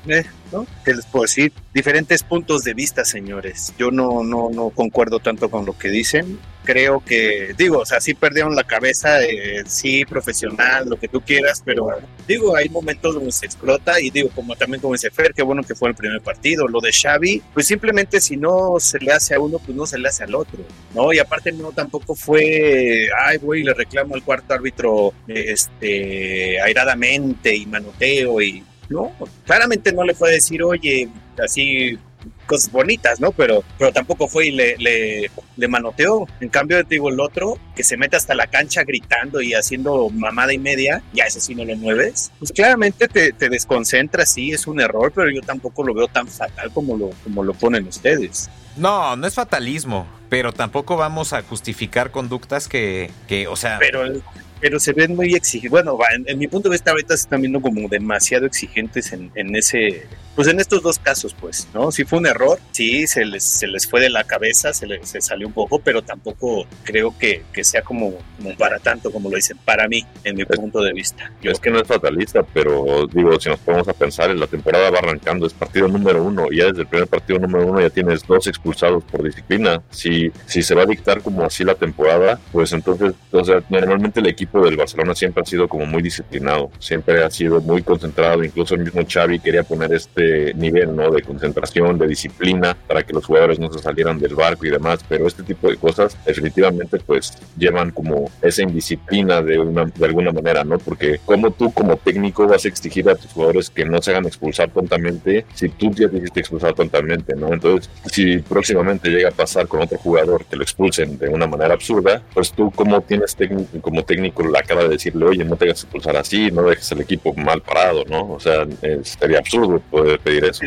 Eh, 0.08 0.24
¿no? 0.52 0.68
¿Qué 0.84 0.94
les 0.94 1.06
puedo 1.06 1.24
decir? 1.24 1.52
Diferentes 1.74 2.24
puntos 2.24 2.64
de 2.64 2.74
vista, 2.74 3.04
señores. 3.06 3.74
Yo 3.78 3.92
no, 3.92 4.24
no, 4.24 4.50
no 4.50 4.70
concuerdo 4.70 5.20
tanto 5.20 5.50
con 5.50 5.66
lo 5.66 5.78
que 5.78 5.90
dicen. 5.90 6.40
Creo 6.64 7.04
que, 7.04 7.54
digo, 7.58 7.80
o 7.80 7.86
sea, 7.86 8.02
sí 8.02 8.16
perdieron 8.16 8.56
la 8.56 8.64
cabeza, 8.64 9.24
eh, 9.24 9.64
sí, 9.68 10.04
profesional, 10.04 10.90
lo 10.90 10.98
que 10.98 11.08
tú 11.08 11.22
quieras, 11.22 11.62
pero 11.64 11.90
digo, 12.28 12.56
hay 12.56 12.70
momentos 12.70 13.14
donde 13.14 13.32
se 13.32 13.46
explota 13.46 14.02
y 14.02 14.10
digo, 14.10 14.30
como 14.34 14.56
también 14.56 14.82
como 14.82 14.96
dice 14.96 15.12
Fer, 15.12 15.34
qué 15.36 15.44
bueno 15.44 15.62
que 15.62 15.76
fue 15.76 15.90
el 15.90 15.96
primer 15.96 16.22
partido. 16.22 16.68
Lo 16.68 16.82
de 16.82 16.92
Xavi, 16.92 17.42
pues 17.54 17.68
simplemente 17.68 18.20
si 18.20 18.36
no 18.36 18.80
se 18.80 18.98
le 19.00 19.12
hace 19.12 19.36
a 19.36 19.40
uno, 19.40 19.60
pues 19.60 19.78
no 19.78 19.86
se 19.86 20.00
le 20.00 20.08
hace 20.08 20.24
al 20.24 20.34
otro, 20.34 20.60
¿no? 20.96 21.14
Y 21.14 21.20
aparte 21.20 21.52
no 21.52 21.72
tampoco 21.72 22.16
fue, 22.16 23.10
ay, 23.26 23.38
güey, 23.38 23.64
le 23.64 23.74
reclamo 23.74 24.16
al 24.16 24.24
cuarto 24.24 24.56
árbitro, 24.56 25.14
este, 25.28 26.60
airadamente 26.62 27.56
y 27.56 27.68
manoteo 27.68 28.42
y 28.42 28.64
¿no? 28.90 29.12
Claramente 29.46 29.92
no 29.94 30.04
le 30.04 30.14
fue 30.14 30.30
a 30.30 30.34
decir, 30.34 30.64
oye, 30.64 31.10
así 31.44 31.98
cosas 32.46 32.72
bonitas, 32.72 33.20
¿no? 33.20 33.32
Pero, 33.32 33.64
pero 33.78 33.92
tampoco 33.92 34.28
fue 34.28 34.48
y 34.48 34.52
le, 34.52 34.76
le, 34.78 35.68
manoteó. 35.68 36.28
En 36.40 36.50
cambio, 36.50 36.84
digo, 36.84 37.10
el 37.10 37.20
otro 37.20 37.58
que 37.76 37.84
se 37.84 37.98
mete 37.98 38.16
hasta 38.16 38.36
la 38.36 38.48
cancha 38.48 38.84
gritando 38.84 39.42
y 39.42 39.54
haciendo 39.54 40.10
mamada 40.10 40.54
y 40.54 40.58
media, 40.58 41.02
ya 41.14 41.26
ese 41.26 41.42
sí 41.42 41.56
no 41.56 41.66
lo 41.66 41.76
mueves. 41.76 42.32
Pues 42.40 42.52
claramente 42.52 43.08
te, 43.08 43.34
te 43.34 43.50
desconcentra, 43.50 44.26
sí, 44.26 44.52
es 44.52 44.68
un 44.68 44.80
error, 44.80 45.12
pero 45.14 45.30
yo 45.30 45.42
tampoco 45.42 45.84
lo 45.84 45.94
veo 45.94 46.08
tan 46.08 46.28
fatal 46.28 46.72
como 46.72 46.98
lo, 46.98 47.10
como 47.24 47.44
lo 47.44 47.54
ponen 47.54 47.88
ustedes. 47.88 48.50
No, 48.76 49.16
no 49.16 49.26
es 49.26 49.34
fatalismo, 49.34 50.06
pero 50.30 50.52
tampoco 50.52 50.98
vamos 50.98 51.34
a 51.34 51.42
justificar 51.42 52.12
conductas 52.12 52.68
que, 52.68 53.10
que 53.28 53.48
o 53.48 53.56
sea... 53.56 53.78
Pero 53.80 54.22
pero 54.66 54.80
se 54.80 54.94
ven 54.94 55.16
muy 55.16 55.36
exigentes. 55.36 55.70
Bueno, 55.70 55.96
en, 56.26 56.40
mi 56.40 56.48
punto 56.48 56.70
de 56.70 56.74
vista 56.74 56.90
ahorita 56.90 57.16
se 57.16 57.26
están 57.26 57.40
viendo 57.40 57.62
como 57.62 57.88
demasiado 57.88 58.48
exigentes 58.48 59.14
en, 59.14 59.32
en, 59.36 59.56
ese, 59.56 60.08
pues 60.36 60.48
en 60.48 60.60
estos 60.60 60.82
dos 60.82 60.98
casos, 60.98 61.36
pues, 61.40 61.68
¿no? 61.72 61.92
Si 61.92 62.04
fue 62.04 62.18
un 62.18 62.26
error, 62.26 62.58
sí, 62.72 63.06
se 63.06 63.26
les, 63.26 63.44
se 63.44 63.68
les 63.68 63.86
fue 63.88 64.02
de 64.02 64.10
la 64.10 64.24
cabeza, 64.24 64.74
se 64.74 64.88
les 64.88 65.08
se 65.08 65.22
salió 65.22 65.46
un 65.46 65.54
poco, 65.54 65.78
pero 65.78 66.02
tampoco 66.02 66.66
creo 66.84 67.16
que, 67.16 67.44
que 67.54 67.64
sea 67.64 67.84
como, 67.84 68.16
como, 68.38 68.56
para 68.58 68.80
tanto 68.80 69.12
como 69.12 69.30
lo 69.30 69.36
dicen, 69.36 69.56
para 69.64 69.88
mí, 69.88 70.04
en 70.24 70.36
mi 70.36 70.46
punto 70.46 70.82
de 70.82 70.94
vista. 70.94 71.32
Yo, 71.44 71.52
es 71.52 71.60
que 71.60 71.70
no 71.70 71.80
es 71.80 71.88
fatalista, 71.88 72.42
pero 72.42 73.06
digo, 73.06 73.40
si 73.40 73.50
nos 73.50 73.60
ponemos 73.60 73.88
a 73.88 73.94
pensar, 73.94 74.32
en 74.32 74.40
la 74.40 74.48
temporada 74.48 74.90
va 74.90 74.98
arrancando, 74.98 75.46
es 75.46 75.54
partido 75.54 75.88
número 75.88 76.24
uno, 76.24 76.48
y 76.50 76.58
ya 76.58 76.66
desde 76.66 76.82
el 76.82 76.88
primer 76.88 77.08
partido 77.08 77.38
número 77.38 77.68
uno 77.68 77.82
ya 77.82 77.92
tienes 77.92 78.26
dos 78.26 78.48
expulsados 78.48 79.04
por 79.04 79.24
disciplina. 79.24 79.84
Si, 79.92 80.32
si 80.48 80.64
se 80.64 80.74
va 80.74 80.82
a 80.82 80.88
dictar 80.88 81.22
como 81.22 81.44
así 81.46 81.64
la 81.64 81.76
temporada, 81.76 82.40
pues 82.52 82.74
entonces, 82.74 83.14
o 83.32 83.44
sea, 83.44 83.64
normalmente 83.70 84.20
el 84.20 84.28
equipo 84.28 84.55
del 84.64 84.78
Barcelona 84.78 85.16
siempre 85.16 85.44
ha 85.44 85.46
sido 85.46 85.68
como 85.68 85.86
muy 85.86 86.02
disciplinado, 86.02 86.72
siempre 86.80 87.24
ha 87.24 87.30
sido 87.30 87.62
muy 87.62 87.82
concentrado, 87.84 88.44
incluso 88.44 88.76
el 88.76 88.84
mismo 88.84 89.02
Xavi 89.08 89.40
quería 89.40 89.64
poner 89.64 89.94
este 89.94 90.54
nivel, 90.54 90.96
¿no? 90.96 91.12
De 91.12 91.22
concentración, 91.22 91.98
de 91.98 92.08
disciplina, 92.08 92.76
para 92.88 93.04
que 93.04 93.14
los 93.14 93.26
jugadores 93.26 93.60
no 93.60 93.72
se 93.72 93.80
salieran 93.80 94.20
del 94.20 94.36
barco 94.36 94.66
y 94.66 94.70
demás, 94.70 95.00
pero 95.08 95.28
este 95.28 95.44
tipo 95.44 95.70
de 95.70 95.78
cosas 95.78 96.18
definitivamente 96.26 97.00
pues 97.00 97.34
llevan 97.58 97.92
como 97.92 98.30
esa 98.42 98.64
indisciplina 98.64 99.42
de, 99.42 99.60
una, 99.60 99.86
de 99.86 100.06
alguna 100.06 100.32
manera, 100.32 100.64
¿no? 100.64 100.78
Porque 100.78 101.20
como 101.26 101.52
tú 101.52 101.72
como 101.74 101.98
técnico 101.98 102.48
vas 102.48 102.66
a 102.66 102.68
exigir 102.68 103.10
a 103.10 103.16
tus 103.16 103.32
jugadores 103.32 103.70
que 103.70 103.86
no 103.86 104.02
se 104.02 104.12
hagan 104.12 104.26
expulsar 104.26 104.70
tontamente 104.70 105.46
si 105.54 105.70
tú 105.70 105.92
ya 105.92 106.10
te 106.10 106.18
hiciste 106.18 106.40
expulsar 106.42 106.74
tontamente, 106.74 107.36
¿no? 107.36 107.54
Entonces, 107.54 107.90
si 108.12 108.40
próximamente 108.40 109.10
llega 109.10 109.30
a 109.30 109.32
pasar 109.32 109.68
con 109.68 109.82
otro 109.82 109.98
jugador 109.98 110.46
que 110.46 110.56
lo 110.56 110.64
expulsen 110.64 111.18
de 111.18 111.30
una 111.30 111.48
manera 111.48 111.74
absurda, 111.74 112.22
pues 112.34 112.52
tú 112.52 112.72
como 112.72 113.02
tienes 113.02 113.36
como 113.82 114.04
técnico 114.04 114.35
le 114.44 114.58
acaba 114.58 114.84
de 114.84 114.90
decirle, 114.90 115.26
oye, 115.26 115.44
no 115.44 115.56
te 115.56 115.66
hagas 115.66 115.84
expulsar 115.84 116.18
así, 116.18 116.52
no 116.52 116.64
dejes 116.64 116.92
el 116.92 117.02
equipo 117.02 117.34
mal 117.34 117.62
parado, 117.62 118.04
¿no? 118.06 118.34
O 118.34 118.40
sea, 118.40 118.66
sería 119.04 119.40
absurdo 119.40 119.80
poder 119.92 120.20
pedir 120.20 120.46
eso. 120.46 120.62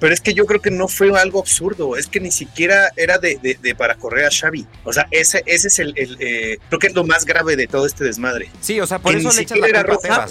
Pero, 0.00 0.14
es 0.14 0.20
que 0.20 0.34
yo 0.34 0.46
creo 0.46 0.60
que 0.60 0.70
no 0.70 0.88
fue 0.88 1.10
algo 1.18 1.40
absurdo, 1.40 1.96
es 1.96 2.06
que 2.06 2.20
ni 2.20 2.30
siquiera 2.30 2.90
era 2.96 3.18
de, 3.18 3.38
de, 3.60 3.74
para 3.74 3.94
correr 3.96 4.26
a 4.26 4.30
Xavi. 4.30 4.66
O 4.84 4.92
sea, 4.92 5.06
ese, 5.10 5.42
ese 5.46 5.68
es 5.68 5.78
el, 5.78 5.92
el 5.96 6.16
eh, 6.20 6.58
creo 6.68 6.78
que 6.78 6.86
es 6.88 6.94
lo 6.94 7.04
más 7.04 7.24
grave 7.24 7.56
de 7.56 7.66
todo 7.66 7.86
este 7.86 8.04
desmadre. 8.04 8.50
Sí, 8.60 8.80
o 8.80 8.86
sea, 8.86 8.98
por 8.98 9.14
eso 9.14 9.30
le 9.30 9.42
echan 9.42 9.60
la 9.60 9.84
culpa 9.84 10.26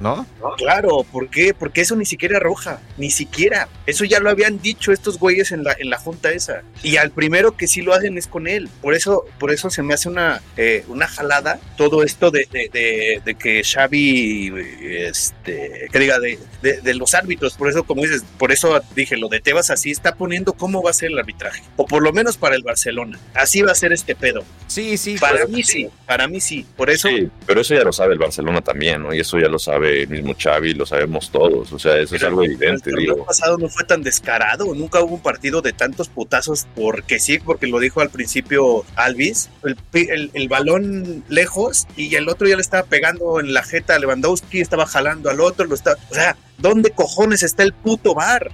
¿no? 0.00 0.26
Claro, 0.56 1.04
¿por 1.10 1.28
qué? 1.28 1.54
Porque 1.54 1.80
eso 1.80 1.96
ni 1.96 2.04
siquiera 2.04 2.38
roja, 2.38 2.80
ni 2.96 3.10
siquiera. 3.10 3.68
Eso 3.86 4.04
ya 4.04 4.20
lo 4.20 4.30
habían 4.30 4.60
dicho 4.60 4.92
estos 4.92 5.18
güeyes 5.18 5.52
en 5.52 5.64
la, 5.64 5.76
en 5.78 5.90
la 5.90 5.98
junta 5.98 6.30
esa. 6.30 6.62
Y 6.82 6.96
al 6.96 7.10
primero 7.10 7.56
que 7.56 7.66
sí 7.66 7.82
lo 7.82 7.94
hacen 7.94 8.18
es 8.18 8.26
con 8.26 8.46
él. 8.46 8.68
Por 8.82 8.94
eso, 8.94 9.24
por 9.38 9.52
eso 9.52 9.70
se 9.70 9.82
me 9.82 9.94
hace 9.94 10.08
una, 10.08 10.42
eh, 10.56 10.84
una 10.88 11.06
jalada 11.06 11.58
todo 11.76 12.02
esto 12.02 12.30
de, 12.30 12.46
de, 12.52 13.34
que 13.34 13.62
Xavi, 13.62 14.52
este, 14.82 15.88
que 15.92 15.98
diga, 15.98 16.18
de, 16.18 16.38
de, 16.62 16.94
los 16.94 17.14
árbitros. 17.14 17.54
Por 17.54 17.68
eso, 17.68 17.84
como 17.84 18.02
dices, 18.02 18.24
por 18.38 18.52
eso 18.52 18.80
dije, 18.94 19.16
lo 19.16 19.28
de 19.28 19.40
Tebas 19.40 19.70
así 19.70 19.90
está 19.90 20.14
poniendo 20.14 20.54
cómo 20.54 20.82
va 20.82 20.90
a 20.90 20.94
ser 20.94 21.10
el 21.10 21.18
arbitraje. 21.18 21.62
O 21.76 21.86
por 21.86 22.02
lo 22.02 22.12
menos 22.12 22.36
para 22.36 22.56
el 22.56 22.62
Barcelona. 22.62 23.18
Así 23.34 23.62
va 23.62 23.72
a 23.72 23.74
ser 23.74 23.92
este 23.92 24.14
pedo. 24.14 24.44
Sí, 24.66 24.96
sí. 24.96 25.16
Para 25.18 25.46
mí 25.46 25.62
sí, 25.62 25.88
para 26.06 26.28
mí 26.28 26.40
sí. 26.40 26.66
Por 26.76 26.90
eso. 26.90 27.08
Sí, 27.08 27.28
pero 27.46 27.60
eso 27.60 27.74
ya 27.74 27.82
lo 27.82 27.92
sabe 27.92 28.14
el 28.14 28.18
Barcelona 28.18 28.62
también, 28.62 29.02
¿no? 29.02 29.14
Y 29.14 29.20
eso 29.20 29.38
ya 29.38 29.48
lo 29.48 29.58
sabe 29.58 29.85
el 29.86 30.08
mismo 30.08 30.34
Xavi, 30.38 30.74
lo 30.74 30.86
sabemos 30.86 31.30
todos, 31.30 31.72
o 31.72 31.78
sea, 31.78 31.98
eso 31.98 32.16
es 32.16 32.22
algo 32.22 32.44
evidente. 32.44 32.90
El 32.90 33.10
año 33.10 33.24
pasado 33.24 33.58
no 33.58 33.68
fue 33.68 33.84
tan 33.84 34.02
descarado, 34.02 34.74
nunca 34.74 35.00
hubo 35.00 35.14
un 35.14 35.22
partido 35.22 35.62
de 35.62 35.72
tantos 35.72 36.08
putazos 36.08 36.66
porque 36.74 37.18
sí, 37.18 37.38
porque 37.38 37.66
lo 37.66 37.78
dijo 37.78 38.00
al 38.00 38.10
principio 38.10 38.84
Alvis, 38.96 39.50
el, 39.92 40.30
el, 40.32 40.48
balón 40.48 41.24
lejos 41.28 41.86
y 41.96 42.14
el 42.14 42.28
otro 42.28 42.48
ya 42.48 42.56
le 42.56 42.62
estaba 42.62 42.84
pegando 42.84 43.40
en 43.40 43.52
la 43.54 43.62
jeta 43.62 43.94
a 43.94 43.98
Lewandowski, 43.98 44.60
estaba 44.60 44.86
jalando 44.86 45.30
al 45.30 45.40
otro, 45.40 45.66
lo 45.66 45.74
estaba, 45.74 45.96
o 46.10 46.14
sea, 46.14 46.36
¿dónde 46.58 46.90
cojones 46.90 47.42
está 47.42 47.62
el 47.62 47.72
puto 47.72 48.14
bar? 48.14 48.52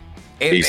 y, 0.51 0.63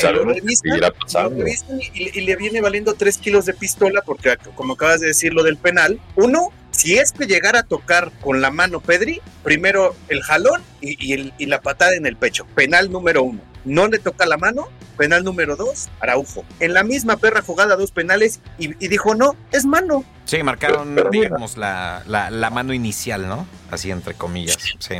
y, 1.94 2.20
le 2.20 2.36
viene 2.36 2.60
valiendo 2.60 2.94
tres 2.94 3.18
kilos 3.18 3.46
de 3.46 3.54
pistola 3.54 4.02
porque, 4.02 4.36
como 4.54 4.74
acabas 4.74 5.00
de 5.00 5.08
decir, 5.08 5.34
lo 5.34 5.42
del 5.42 5.56
penal. 5.56 5.98
Uno, 6.14 6.52
si 6.76 6.96
es 6.96 7.12
que 7.12 7.26
llegara 7.26 7.60
a 7.60 7.62
tocar 7.62 8.10
con 8.20 8.40
la 8.40 8.50
mano 8.50 8.80
Pedri, 8.80 9.20
primero 9.42 9.94
el 10.08 10.22
jalón 10.22 10.62
y, 10.80 10.96
y, 11.04 11.12
el, 11.12 11.32
y 11.38 11.46
la 11.46 11.60
patada 11.60 11.94
en 11.94 12.06
el 12.06 12.16
pecho. 12.16 12.46
Penal 12.54 12.90
número 12.90 13.22
uno. 13.22 13.40
No 13.64 13.88
le 13.88 13.98
toca 13.98 14.26
la 14.26 14.36
mano, 14.36 14.68
penal 14.96 15.24
número 15.24 15.56
dos, 15.56 15.88
Araujo. 16.00 16.44
En 16.60 16.74
la 16.74 16.84
misma 16.84 17.16
perra 17.16 17.42
jugada, 17.42 17.76
dos 17.76 17.92
penales, 17.92 18.40
y, 18.58 18.68
dijo, 18.88 19.14
no, 19.14 19.36
es 19.52 19.64
mano. 19.64 20.04
Sí, 20.24 20.42
marcaron, 20.42 20.96
digamos, 21.10 21.56
la, 21.56 22.02
la, 22.06 22.30
la, 22.30 22.50
mano 22.50 22.74
inicial, 22.74 23.26
¿no? 23.28 23.46
Así 23.70 23.90
entre 23.90 24.14
comillas, 24.14 24.58
sí. 24.78 24.96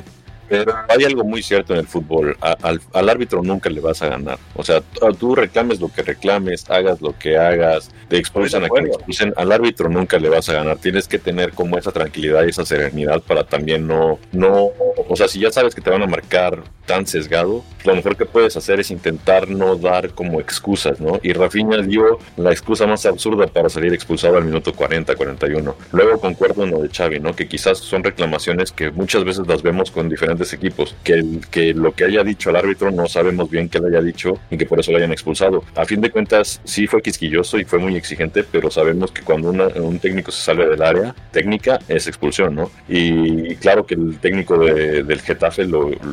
Pero 0.49 0.75
hay 0.89 1.05
algo 1.05 1.25
muy 1.25 1.43
cierto 1.43 1.73
en 1.73 1.81
el 1.81 1.87
fútbol. 1.87 2.37
al, 2.41 3.09
árbitro 3.09 3.43
nunca 3.43 3.71
le 3.71 3.81
vas 3.81 4.03
a 4.03 4.09
ganar. 4.09 4.39
O 4.55 4.63
sea, 4.63 4.83
tú 5.19 5.35
reclames 5.35 5.81
lo 5.81 5.89
que 5.93 6.03
reclames, 6.03 6.69
hagas 6.71 7.01
lo 7.01 7.17
que 7.19 7.37
hagas, 7.37 7.91
te 8.09 8.19
expulsan 8.19 8.65
a 8.65 8.69
quien 8.69 8.87
expulsen. 8.87 9.35
Al 9.37 9.53
árbitro 9.53 9.89
nunca 9.89 10.19
le 10.19 10.29
vas 10.29 10.49
a 10.49 10.55
ganar. 10.55 10.79
Tienes 10.79 11.09
que 11.09 11.19
tener 11.19 11.53
como 11.53 11.79
esa 11.79 11.93
tranquilidad 11.93 12.45
y 12.45 12.51
esa 12.51 12.65
serenidad 12.65 13.23
para 13.23 13.45
también 13.45 13.87
no, 13.87 14.19
no, 14.33 14.71
o 15.09 15.17
sea, 15.17 15.29
si 15.29 15.41
ya 15.41 15.51
sabes 15.51 15.75
que 15.75 15.81
te 15.81 15.91
van 15.91 16.03
a 16.03 16.07
marcar 16.07 16.63
tan 16.87 17.07
sesgado, 17.07 17.65
lo 17.85 17.95
mejor 17.95 18.17
que 18.17 18.25
puedes 18.25 18.57
hacer 18.57 18.81
es 18.81 18.91
intentar 18.91 19.49
no 19.49 19.77
dar 19.77 20.11
como 20.11 20.41
excusas, 20.41 21.01
¿no? 21.01 21.21
Y 21.23 21.33
Rafinha 21.33 21.83
dio 21.83 22.19
la 22.37 22.51
excusa 22.51 22.87
más 22.87 23.05
absurda 23.07 23.47
para 23.47 23.69
salir 23.69 23.93
expulsado 23.93 24.37
al 24.37 24.45
minuto 24.45 24.73
40, 24.73 25.15
41. 25.15 25.77
Luego 25.93 26.21
concuerdo 26.21 26.65
en 26.65 26.71
lo 26.71 26.83
de 26.83 26.89
Xavi, 26.89 27.21
¿no? 27.21 27.35
Que 27.35 27.47
quizás 27.47 27.79
son 27.79 28.03
reclamaciones 28.03 28.73
que 28.73 28.91
muchas 28.91 29.25
veces 29.25 29.47
las 29.47 29.63
vemos 29.63 29.91
con 29.91 30.09
diferentes 30.09 30.53
equipos, 30.53 30.95
que, 31.05 31.23
que 31.51 31.75
lo 31.75 31.93
que 31.93 32.05
haya 32.05 32.25
dicho 32.25 32.51
el 32.51 32.57
árbitro 32.57 32.91
no 32.91 33.07
sabemos 33.07 33.51
bien 33.51 33.69
qué 33.69 33.81
le 33.81 33.89
haya 33.89 34.01
dicho 34.01 34.39
y 34.51 34.57
que 34.57 34.67
por 34.67 34.81
eso 34.81 34.91
lo 34.93 34.99
hayan 34.99 35.13
expulsado. 35.13 35.65
A 35.75 35.85
fin 35.85 36.01
de 36.01 36.11
cuentas, 36.11 36.61
sí 36.65 36.87
fue 36.87 37.03
quisquilloso 37.03 37.59
y 37.59 37.65
fue 37.65 37.79
muy 37.79 37.97
exigente, 37.97 38.45
pero 38.45 38.71
sabemos 38.71 39.11
que 39.11 39.23
cuando 39.23 39.51
un 39.51 39.99
técnico 39.99 40.31
se 40.31 40.43
sale 40.43 40.67
del 40.67 40.83
área 40.83 41.15
técnica 41.33 41.79
es 41.89 42.07
expulsión, 42.07 42.55
¿no? 42.55 42.71
Y 42.89 43.57
claro 43.57 43.85
que 43.85 43.95
el 43.95 44.19
técnico 44.19 44.59
del 44.59 45.21
Getafe 45.21 45.67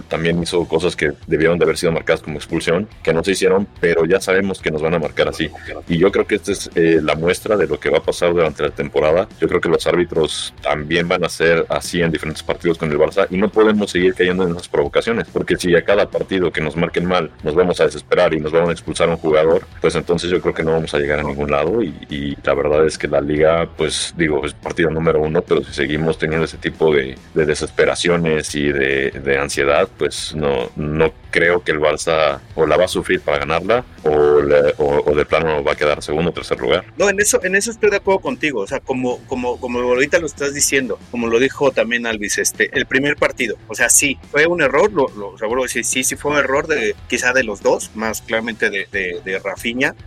también 0.08 0.42
hizo 0.42 0.61
cosas 0.68 0.96
que 0.96 1.12
debieron 1.28 1.58
de 1.58 1.66
haber 1.66 1.78
sido 1.78 1.92
marcadas 1.92 2.22
como 2.22 2.38
expulsión, 2.38 2.88
que 3.04 3.14
no 3.14 3.24
se 3.24 3.32
hicieron, 3.32 3.68
pero 3.80 4.06
ya 4.06 4.20
sabemos 4.20 4.62
que 4.62 4.72
nos 4.72 4.82
van 4.82 4.94
a 4.94 5.00
marcar 5.00 5.30
así. 5.30 5.50
Y 5.88 5.98
yo 5.98 6.12
creo 6.12 6.26
que 6.26 6.36
esta 6.36 6.52
es 6.52 6.70
eh, 6.76 7.00
la 7.02 7.16
muestra 7.16 7.58
de 7.58 7.68
lo 7.68 7.80
que 7.80 7.90
va 7.90 8.00
a 8.00 8.04
pasar 8.04 8.34
durante 8.34 8.64
la 8.64 8.70
temporada. 8.70 9.28
Yo 9.40 9.48
creo 9.48 9.62
que 9.62 9.70
los 9.70 9.86
árbitros 9.88 10.54
también 10.62 11.08
van 11.08 11.24
a 11.24 11.30
ser 11.30 11.66
así 11.70 12.02
en 12.02 12.12
diferentes 12.12 12.44
partidos 12.44 12.78
con 12.78 12.92
el 12.92 12.98
Barça 12.98 13.28
y 13.30 13.38
no 13.38 13.50
podemos 13.50 13.92
seguir 13.92 14.14
cayendo 14.14 14.44
en 14.44 14.52
esas 14.52 14.68
provocaciones, 14.68 15.28
porque 15.32 15.58
si 15.58 15.76
a 15.76 15.84
cada 15.84 16.10
partido 16.10 16.52
que 16.52 16.62
nos 16.62 16.76
marquen 16.76 17.06
mal 17.06 17.32
nos 17.44 17.56
vamos 17.56 17.80
a 17.80 17.86
desesperar 17.86 18.34
y 18.34 18.40
nos 18.40 18.52
vamos 18.52 18.70
a 18.70 18.72
expulsar 18.74 19.10
a 19.10 19.14
un 19.14 19.18
jugador, 19.18 19.66
pues 19.80 19.96
entonces 19.96 20.30
yo 20.30 20.42
creo 20.42 20.54
que 20.54 20.64
no 20.64 20.74
vamos 20.74 20.94
a 20.94 21.00
llegar 21.00 21.20
a 21.20 21.24
ningún 21.24 21.52
lado 21.52 21.82
y, 21.82 22.38
la 22.44 22.54
verdad 22.54 22.86
es 22.86 22.98
que 22.98 23.08
la 23.08 23.22
liga, 23.22 23.68
pues 23.78 24.14
digo, 24.18 24.46
es 24.46 24.54
partido 24.54 24.90
número 24.90 25.22
uno, 25.22 25.42
pero 25.42 25.64
si 25.64 25.74
seguimos 25.74 26.18
teniendo 26.18 26.46
ese 26.46 26.58
tipo 26.58 26.94
de, 26.94 27.16
desesperaciones 27.34 28.54
y 28.56 28.72
de, 28.72 29.12
de 29.12 29.38
ansiedad, 29.38 29.88
pues 29.98 30.34
no, 30.36 30.51
no, 30.76 31.12
creo 31.32 31.64
que 31.64 31.72
el 31.72 31.80
Barça 31.80 32.40
o 32.56 32.66
la 32.66 32.78
va 32.78 32.86
a 32.86 32.88
sufrir 32.88 33.22
para 33.22 33.40
ganarla 33.40 33.86
o, 34.04 34.10
o, 34.10 35.16
de 35.16 35.26
plano 35.26 35.64
va 35.64 35.74
a 35.74 35.76
quedar 35.76 36.02
segundo 36.04 36.32
o 36.32 36.34
tercer 36.34 36.60
lugar. 36.60 36.86
No, 36.98 37.10
en 37.10 37.20
eso, 37.20 37.44
en 37.44 37.56
eso 37.56 37.72
estoy 37.72 37.90
de 37.90 37.98
acuerdo 37.98 38.22
contigo. 38.22 38.62
O 38.62 38.68
sea, 38.68 38.80
como, 38.80 39.20
como, 39.28 39.60
como 39.60 39.80
ahorita 39.80 40.20
lo 40.20 40.26
estás 40.26 40.54
diciendo, 40.54 41.00
como 41.12 41.28
lo 41.28 41.40
dijo 41.40 41.72
también 41.72 42.06
Alvis, 42.06 42.38
este, 42.38 42.70
el 42.78 42.86
primer 42.86 43.16
partido. 43.16 43.58
O 43.68 43.76
sea, 43.76 43.90
sí, 43.90 44.18
fue 44.32 44.46
un 44.48 44.62
error, 44.62 44.92
lo, 44.92 45.08
lo, 45.10 45.36
lo 45.38 45.68
sí, 45.68 45.84
sí, 45.84 46.04
sí 46.04 46.16
fue 46.16 46.32
un 46.32 46.38
error 46.38 46.68
de 46.68 46.96
quizá 47.08 47.34
de 47.34 47.44
los 47.44 47.62
dos, 47.62 47.92
más 47.96 48.22
claramente 48.22 48.70
de, 48.70 48.88
de, 48.92 49.22
de 49.24 49.42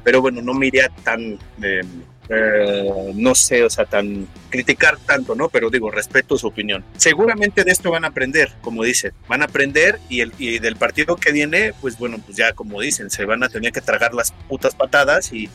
pero 0.03 0.21
bueno, 0.21 0.43
no 0.43 0.55
me 0.55 0.67
iría 0.67 0.91
tan... 1.03 1.39
Eh, 1.63 1.83
eh, 2.29 3.13
no 3.15 3.35
sé, 3.35 3.65
o 3.65 3.71
sea, 3.71 3.85
tan 3.85 4.27
criticar 4.51 4.99
tanto, 4.99 5.35
¿no? 5.35 5.49
Pero 5.49 5.71
digo, 5.71 5.91
respeto 5.91 6.39
su 6.39 6.47
opinión. 6.47 6.85
Seguramente 6.97 7.65
de 7.65 7.73
esto 7.73 7.91
van 7.91 8.05
a 8.05 8.09
aprender, 8.09 8.53
como 8.63 8.83
dicen, 8.83 9.13
van 9.29 9.43
a 9.43 9.47
aprender 9.47 9.99
y, 10.09 10.21
el, 10.21 10.33
y 10.39 10.59
del 10.59 10.77
partido 10.77 11.17
que 11.17 11.33
viene, 11.33 11.73
pues 11.81 11.99
bueno, 11.99 12.19
pues 12.25 12.37
ya 12.37 12.53
como 12.53 12.81
dicen, 12.81 13.11
se 13.11 13.25
van 13.25 13.43
a 13.43 13.49
tener 13.49 13.73
que 13.73 13.81
tragar 13.81 14.15
las 14.15 14.33
putas 14.49 14.75
patadas 14.75 15.33
y, 15.33 15.51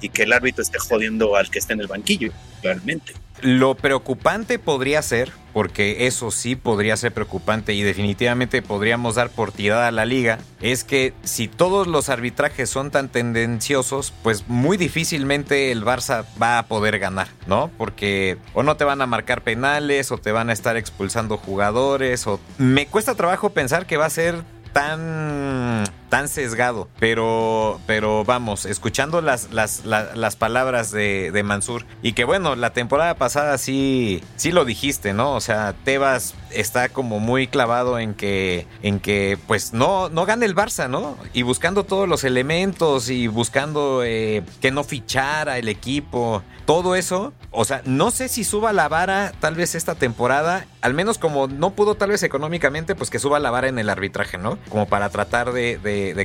y 0.00 0.08
que 0.08 0.22
el 0.22 0.32
árbitro 0.32 0.62
esté 0.62 0.78
jodiendo 0.78 1.36
al 1.36 1.50
que 1.50 1.58
esté 1.58 1.74
en 1.74 1.80
el 1.80 1.88
banquillo, 1.88 2.32
realmente. 2.62 3.12
Lo 3.40 3.74
preocupante 3.74 4.58
podría 4.58 5.00
ser, 5.02 5.32
porque 5.52 6.06
eso 6.06 6.30
sí 6.30 6.56
podría 6.56 6.96
ser 6.96 7.12
preocupante 7.12 7.72
y 7.74 7.82
definitivamente 7.82 8.62
podríamos 8.62 9.14
dar 9.14 9.30
por 9.30 9.52
tirada 9.52 9.88
a 9.88 9.92
la 9.92 10.04
liga, 10.04 10.38
es 10.60 10.84
que 10.84 11.14
si 11.22 11.48
todos 11.48 11.86
los 11.86 12.08
arbitrajes 12.08 12.68
son 12.68 12.90
tan 12.90 13.08
tendenciosos, 13.08 14.12
pues 14.22 14.48
muy 14.48 14.76
difícilmente 14.76 15.72
el 15.72 15.84
Barça 15.84 16.24
va 16.40 16.58
a 16.58 16.66
poder 16.66 16.98
ganar, 16.98 17.28
¿no? 17.46 17.70
Porque 17.78 18.38
o 18.54 18.62
no 18.62 18.76
te 18.76 18.84
van 18.84 19.02
a 19.02 19.06
marcar 19.06 19.42
penales 19.42 20.10
o 20.10 20.18
te 20.18 20.32
van 20.32 20.50
a 20.50 20.52
estar 20.52 20.76
expulsando 20.76 21.36
jugadores 21.36 22.26
o... 22.26 22.40
Me 22.58 22.86
cuesta 22.86 23.14
trabajo 23.14 23.50
pensar 23.50 23.86
que 23.86 23.96
va 23.96 24.06
a 24.06 24.10
ser 24.10 24.42
tan 24.72 25.84
tan 26.08 26.28
sesgado. 26.28 26.88
Pero, 26.98 27.80
pero 27.86 28.24
vamos, 28.24 28.64
escuchando 28.64 29.20
las, 29.20 29.50
las, 29.52 29.84
las, 29.84 30.36
palabras 30.36 30.90
de, 30.90 31.30
de, 31.32 31.42
Mansur. 31.42 31.84
Y 32.02 32.12
que 32.12 32.24
bueno, 32.24 32.56
la 32.56 32.72
temporada 32.72 33.14
pasada 33.14 33.58
sí, 33.58 34.22
sí 34.36 34.52
lo 34.52 34.64
dijiste, 34.64 35.12
¿no? 35.12 35.34
O 35.34 35.40
sea, 35.40 35.74
Tebas 35.84 36.34
está 36.50 36.88
como 36.88 37.20
muy 37.20 37.46
clavado 37.46 37.98
en 37.98 38.14
que, 38.14 38.66
en 38.82 39.00
que 39.00 39.38
pues 39.46 39.72
no, 39.72 40.08
no 40.08 40.26
gane 40.26 40.46
el 40.46 40.54
Barça, 40.54 40.88
¿no? 40.88 41.16
Y 41.32 41.42
buscando 41.42 41.84
todos 41.84 42.08
los 42.08 42.24
elementos 42.24 43.10
y 43.10 43.26
buscando 43.26 44.02
eh, 44.04 44.42
que 44.60 44.70
no 44.70 44.84
fichara 44.84 45.58
el 45.58 45.68
equipo. 45.68 46.42
Todo 46.64 46.94
eso, 46.94 47.32
o 47.50 47.64
sea, 47.64 47.80
no 47.86 48.10
sé 48.10 48.28
si 48.28 48.44
suba 48.44 48.74
la 48.74 48.88
vara 48.88 49.32
tal 49.40 49.54
vez 49.54 49.74
esta 49.74 49.94
temporada, 49.94 50.66
al 50.82 50.92
menos 50.92 51.16
como 51.16 51.46
no 51.46 51.70
pudo 51.70 51.94
tal 51.94 52.10
vez 52.10 52.22
económicamente, 52.22 52.94
pues 52.94 53.08
que 53.08 53.18
suba 53.18 53.38
la 53.38 53.50
vara 53.50 53.68
en 53.68 53.78
el 53.78 53.88
arbitraje, 53.88 54.36
¿no? 54.36 54.58
Como 54.68 54.86
para 54.86 55.08
tratar 55.08 55.52
de 55.52 55.68
de, 55.76 55.78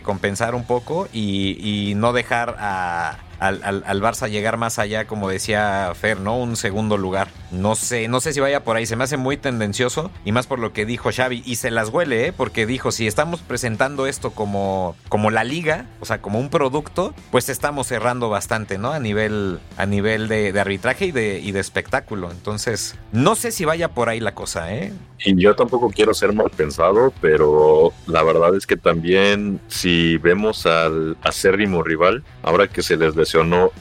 compensar 0.03 0.55
un 0.55 0.65
poco 0.65 1.07
y, 1.13 1.93
no 1.95 2.13
dejar 2.13 2.55
a, 2.59 3.17
al, 3.43 3.83
al, 3.85 4.01
Barça 4.01 4.29
llegar 4.29 4.57
más 4.57 4.79
allá, 4.79 5.05
como 5.05 5.29
decía 5.29 5.91
Fer, 5.95 6.19
¿no? 6.19 6.37
Un 6.37 6.55
segundo 6.55 6.97
lugar. 6.97 7.27
No 7.51 7.75
sé, 7.75 8.07
no 8.07 8.21
sé 8.21 8.33
si 8.33 8.39
vaya 8.39 8.63
por 8.63 8.77
ahí, 8.77 8.85
se 8.85 8.95
me 8.95 9.03
hace 9.03 9.17
muy 9.17 9.37
tendencioso 9.37 10.11
y 10.23 10.31
más 10.31 10.47
por 10.47 10.59
lo 10.59 10.71
que 10.71 10.85
dijo 10.85 11.11
Xavi 11.11 11.43
y 11.45 11.55
se 11.55 11.69
las 11.69 11.89
huele, 11.89 12.27
¿eh? 12.27 12.33
Porque 12.33 12.65
dijo, 12.65 12.91
si 12.91 13.05
estamos 13.05 13.41
presentando 13.41 14.07
esto 14.07 14.31
como, 14.31 14.95
como 15.09 15.29
la 15.29 15.43
liga, 15.43 15.87
o 15.99 16.05
sea, 16.05 16.21
como 16.21 16.39
un 16.39 16.49
producto, 16.49 17.13
pues 17.31 17.49
estamos 17.49 17.87
cerrando 17.87 18.29
bastante, 18.29 18.77
¿no? 18.77 18.91
A 18.91 18.99
nivel, 18.99 19.59
a 19.77 19.85
nivel 19.85 20.27
de, 20.27 20.57
arbitraje 20.59 21.07
y 21.07 21.11
de, 21.11 21.39
y 21.39 21.51
de 21.51 21.59
espectáculo. 21.59 22.31
Entonces, 22.31 22.95
no 23.11 23.35
sé 23.35 23.51
si 23.51 23.65
vaya 23.65 23.89
por 23.89 24.07
ahí 24.07 24.21
la 24.21 24.33
cosa, 24.33 24.73
¿eh? 24.73 24.93
Y 25.25 25.41
yo 25.41 25.55
tampoco 25.55 25.89
quiero 25.89 26.13
ser 26.13 26.33
mal 26.33 26.49
pensado, 26.49 27.13
pero 27.21 27.93
la 28.07 28.23
verdad 28.23 28.55
es 28.55 28.67
que 28.67 28.75
también 28.75 29.59
si 29.67 30.17
vemos 30.17 30.65
al 30.65 31.17
acérrimo 31.21 31.81
rival, 31.81 32.23
ahora 32.41 32.67
que 32.67 32.81
se 32.81 32.97
les 32.97 33.15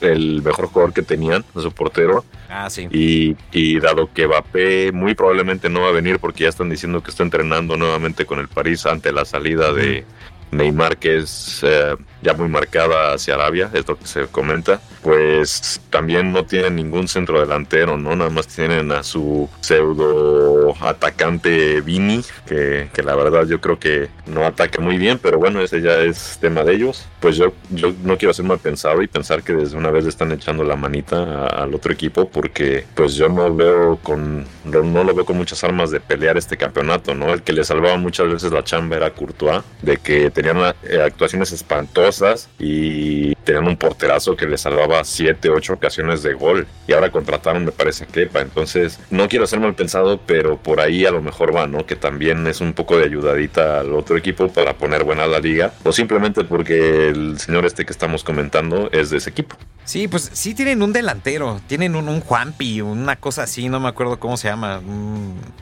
el 0.00 0.42
mejor 0.42 0.66
jugador 0.66 0.92
que 0.92 1.02
tenían, 1.02 1.44
su 1.54 1.72
portero, 1.72 2.24
ah, 2.48 2.70
sí. 2.70 2.88
y, 2.90 3.36
y 3.52 3.80
dado 3.80 4.10
que 4.12 4.26
Mbappé 4.26 4.92
muy 4.92 5.14
probablemente 5.14 5.68
no 5.68 5.82
va 5.82 5.88
a 5.88 5.92
venir 5.92 6.18
porque 6.18 6.44
ya 6.44 6.48
están 6.48 6.70
diciendo 6.70 7.02
que 7.02 7.10
está 7.10 7.22
entrenando 7.22 7.76
nuevamente 7.76 8.26
con 8.26 8.38
el 8.38 8.48
París 8.48 8.86
ante 8.86 9.12
la 9.12 9.24
salida 9.24 9.72
de 9.72 10.04
Neymar, 10.52 10.98
que 10.98 11.18
es 11.18 11.60
eh, 11.62 11.96
ya 12.20 12.34
muy 12.34 12.48
marcada 12.48 13.14
hacia 13.14 13.34
Arabia, 13.34 13.70
es 13.72 13.88
lo 13.88 13.98
que 13.98 14.06
se 14.06 14.26
comenta, 14.26 14.80
pues 15.02 15.80
también 15.90 16.30
no 16.32 16.44
tienen 16.44 16.76
ningún 16.76 17.08
centro 17.08 17.40
delantero, 17.40 17.96
¿no? 17.96 18.14
Nada 18.14 18.30
más 18.30 18.46
tienen 18.46 18.92
a 18.92 19.02
su 19.02 19.48
pseudo 19.60 20.74
atacante 20.80 21.80
Vini, 21.80 22.22
que, 22.46 22.90
que 22.92 23.02
la 23.02 23.16
verdad 23.16 23.46
yo 23.46 23.60
creo 23.60 23.78
que 23.78 24.10
no 24.26 24.44
ataca 24.44 24.80
muy 24.80 24.98
bien, 24.98 25.18
pero 25.18 25.38
bueno, 25.38 25.60
ese 25.60 25.80
ya 25.80 25.98
es 26.00 26.38
tema 26.40 26.62
de 26.64 26.74
ellos. 26.74 27.06
Pues 27.22 27.36
yo, 27.36 27.52
yo 27.70 27.94
no 28.02 28.18
quiero 28.18 28.34
ser 28.34 28.44
mal 28.44 28.58
pensado 28.58 29.00
y 29.00 29.06
pensar 29.06 29.44
que 29.44 29.52
desde 29.52 29.76
una 29.76 29.92
vez 29.92 30.02
le 30.02 30.10
están 30.10 30.32
echando 30.32 30.64
la 30.64 30.74
manita 30.74 31.46
al 31.46 31.72
otro 31.72 31.92
equipo, 31.92 32.28
porque 32.28 32.84
pues 32.96 33.14
yo 33.14 33.28
no 33.28 33.54
veo 33.54 33.96
con, 34.02 34.44
no, 34.64 35.04
lo 35.04 35.14
veo 35.14 35.24
con 35.24 35.36
muchas 35.36 35.62
armas 35.62 35.92
de 35.92 36.00
pelear 36.00 36.36
este 36.36 36.56
campeonato, 36.56 37.14
¿no? 37.14 37.32
El 37.32 37.42
que 37.42 37.52
le 37.52 37.62
salvaba 37.62 37.96
muchas 37.96 38.28
veces 38.28 38.50
la 38.50 38.64
chamba 38.64 38.96
era 38.96 39.10
Courtois, 39.10 39.62
de 39.82 39.98
que 39.98 40.30
tenían 40.30 40.74
eh, 40.82 41.00
actuaciones 41.00 41.52
espantosas 41.52 42.48
y 42.58 43.34
tenían 43.44 43.68
un 43.68 43.76
porterazo 43.76 44.36
que 44.36 44.46
le 44.46 44.58
salvaba 44.58 45.04
7, 45.04 45.48
8 45.48 45.74
ocasiones 45.74 46.22
de 46.22 46.34
gol. 46.34 46.66
Y 46.86 46.92
ahora 46.92 47.10
contrataron, 47.10 47.64
me 47.64 47.72
parece, 47.72 48.06
que 48.06 48.22
Kepa. 48.24 48.40
Entonces, 48.40 48.98
no 49.10 49.28
quiero 49.28 49.46
ser 49.46 49.60
mal 49.60 49.74
pensado, 49.74 50.20
pero 50.26 50.56
por 50.56 50.80
ahí 50.80 51.06
a 51.06 51.10
lo 51.10 51.22
mejor 51.22 51.54
va, 51.54 51.66
¿no? 51.66 51.86
Que 51.86 51.96
también 51.96 52.46
es 52.46 52.60
un 52.60 52.72
poco 52.72 52.98
de 52.98 53.04
ayudadita 53.04 53.80
al 53.80 53.92
otro 53.92 54.16
equipo 54.16 54.48
para 54.48 54.74
poner 54.74 55.04
buena 55.04 55.26
la 55.26 55.40
liga. 55.40 55.72
O 55.84 55.92
simplemente 55.92 56.44
porque 56.44 57.11
el 57.12 57.38
señor 57.38 57.64
este 57.66 57.84
que 57.84 57.92
estamos 57.92 58.24
comentando 58.24 58.90
es 58.90 59.10
de 59.10 59.18
ese 59.18 59.30
equipo. 59.30 59.56
Sí, 59.84 60.08
pues 60.08 60.30
sí 60.32 60.54
tienen 60.54 60.82
un 60.82 60.92
delantero. 60.92 61.60
Tienen 61.66 61.96
un, 61.96 62.08
un 62.08 62.20
Juanpi, 62.20 62.80
una 62.80 63.16
cosa 63.16 63.44
así, 63.44 63.68
no 63.68 63.80
me 63.80 63.88
acuerdo 63.88 64.18
cómo 64.18 64.36
se 64.36 64.48
llama. 64.48 64.80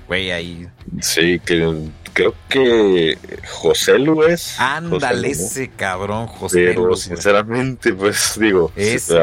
Güey, 0.06 0.30
ahí. 0.30 0.68
Sí, 1.00 1.40
que 1.44 1.90
creo 2.12 2.34
que 2.48 3.18
José 3.48 3.98
Luis. 3.98 4.58
Ándale, 4.58 5.30
ese 5.30 5.68
cabrón, 5.68 6.26
José 6.26 6.72
Pero 6.74 6.96
sinceramente, 6.96 7.92
pues 7.92 8.38
digo, 8.38 8.72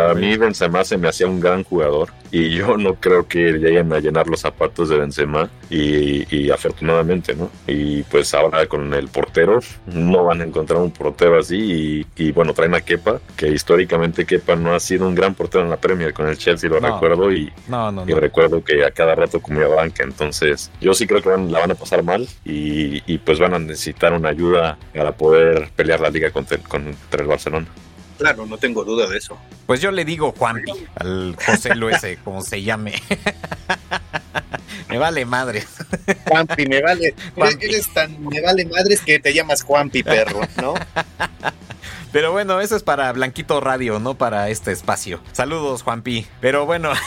a 0.09 0.13
mí 0.13 0.37
Benzema 0.37 0.83
se 0.83 0.97
me 0.97 1.07
hacía 1.07 1.27
un 1.27 1.39
gran 1.39 1.63
jugador 1.63 2.11
y 2.31 2.49
yo 2.49 2.77
no 2.77 2.95
creo 2.95 3.27
que 3.27 3.53
lleguen 3.53 3.91
a 3.93 3.99
llenar 3.99 4.27
los 4.27 4.41
zapatos 4.41 4.89
de 4.89 4.97
Benzema 4.97 5.49
y, 5.69 6.49
afortunadamente, 6.49 7.35
¿no? 7.35 7.49
Y 7.67 8.03
pues 8.03 8.33
ahora 8.33 8.65
con 8.67 8.93
el 8.93 9.07
portero 9.07 9.59
no 9.87 10.25
van 10.25 10.41
a 10.41 10.43
encontrar 10.45 10.79
un 10.81 10.91
portero 10.91 11.39
así 11.39 12.05
y, 12.15 12.31
bueno, 12.31 12.53
traen 12.53 12.75
a 12.75 12.81
Kepa, 12.81 13.19
que 13.35 13.47
históricamente 13.49 14.25
Kepa 14.25 14.55
no 14.55 14.73
ha 14.73 14.79
sido 14.79 15.07
un 15.07 15.15
gran 15.15 15.33
portero 15.35 15.63
en 15.63 15.69
la 15.69 15.77
Premier 15.77 16.13
con 16.13 16.27
el 16.27 16.37
Chelsea, 16.37 16.69
lo 16.69 16.79
recuerdo 16.79 17.31
y, 17.31 17.51
y 18.07 18.13
recuerdo 18.13 18.63
que 18.63 18.85
a 18.85 18.91
cada 18.91 19.15
rato 19.15 19.41
comía 19.41 19.67
banca, 19.67 20.03
entonces 20.03 20.71
yo 20.81 20.93
sí 20.93 21.07
creo 21.07 21.21
que 21.21 21.29
la 21.29 21.59
van 21.59 21.71
a 21.71 21.75
pasar 21.75 22.03
mal 22.03 22.27
y, 22.45 23.17
pues 23.19 23.39
van 23.39 23.53
a 23.53 23.59
necesitar 23.59 24.13
una 24.13 24.29
ayuda 24.29 24.77
para 24.93 25.11
poder 25.11 25.69
pelear 25.75 25.99
la 25.99 26.09
liga 26.09 26.31
contra, 26.31 26.57
contra 26.59 27.21
el 27.21 27.27
Barcelona. 27.27 27.67
Claro, 28.17 28.45
no 28.45 28.57
tengo 28.57 28.83
duda 28.83 29.07
de 29.07 29.17
eso. 29.17 29.37
Pues 29.65 29.81
yo 29.81 29.91
le 29.91 30.05
digo 30.05 30.33
Juanpi, 30.37 30.71
al 30.95 31.35
José 31.45 31.75
Luis, 31.75 31.97
como 32.23 32.41
se 32.41 32.63
llame. 32.63 33.01
me 34.89 34.97
vale 34.97 35.25
madres. 35.25 35.67
Juanpi, 36.27 36.65
me 36.65 36.81
vale. 36.81 37.13
Eres 37.59 37.93
tan 37.93 38.23
me 38.23 38.41
vale 38.41 38.65
madres 38.65 39.01
que 39.01 39.19
te 39.19 39.33
llamas 39.33 39.61
Juanpi, 39.63 40.03
perro, 40.03 40.41
¿no? 40.61 40.73
Pero 42.11 42.31
bueno, 42.31 42.61
eso 42.61 42.75
es 42.75 42.83
para 42.83 43.11
Blanquito 43.11 43.59
Radio, 43.59 43.99
no 43.99 44.15
para 44.17 44.49
este 44.49 44.71
espacio. 44.71 45.19
Saludos, 45.33 45.83
Juanpi. 45.83 46.25
Pero 46.41 46.65
bueno. 46.65 46.91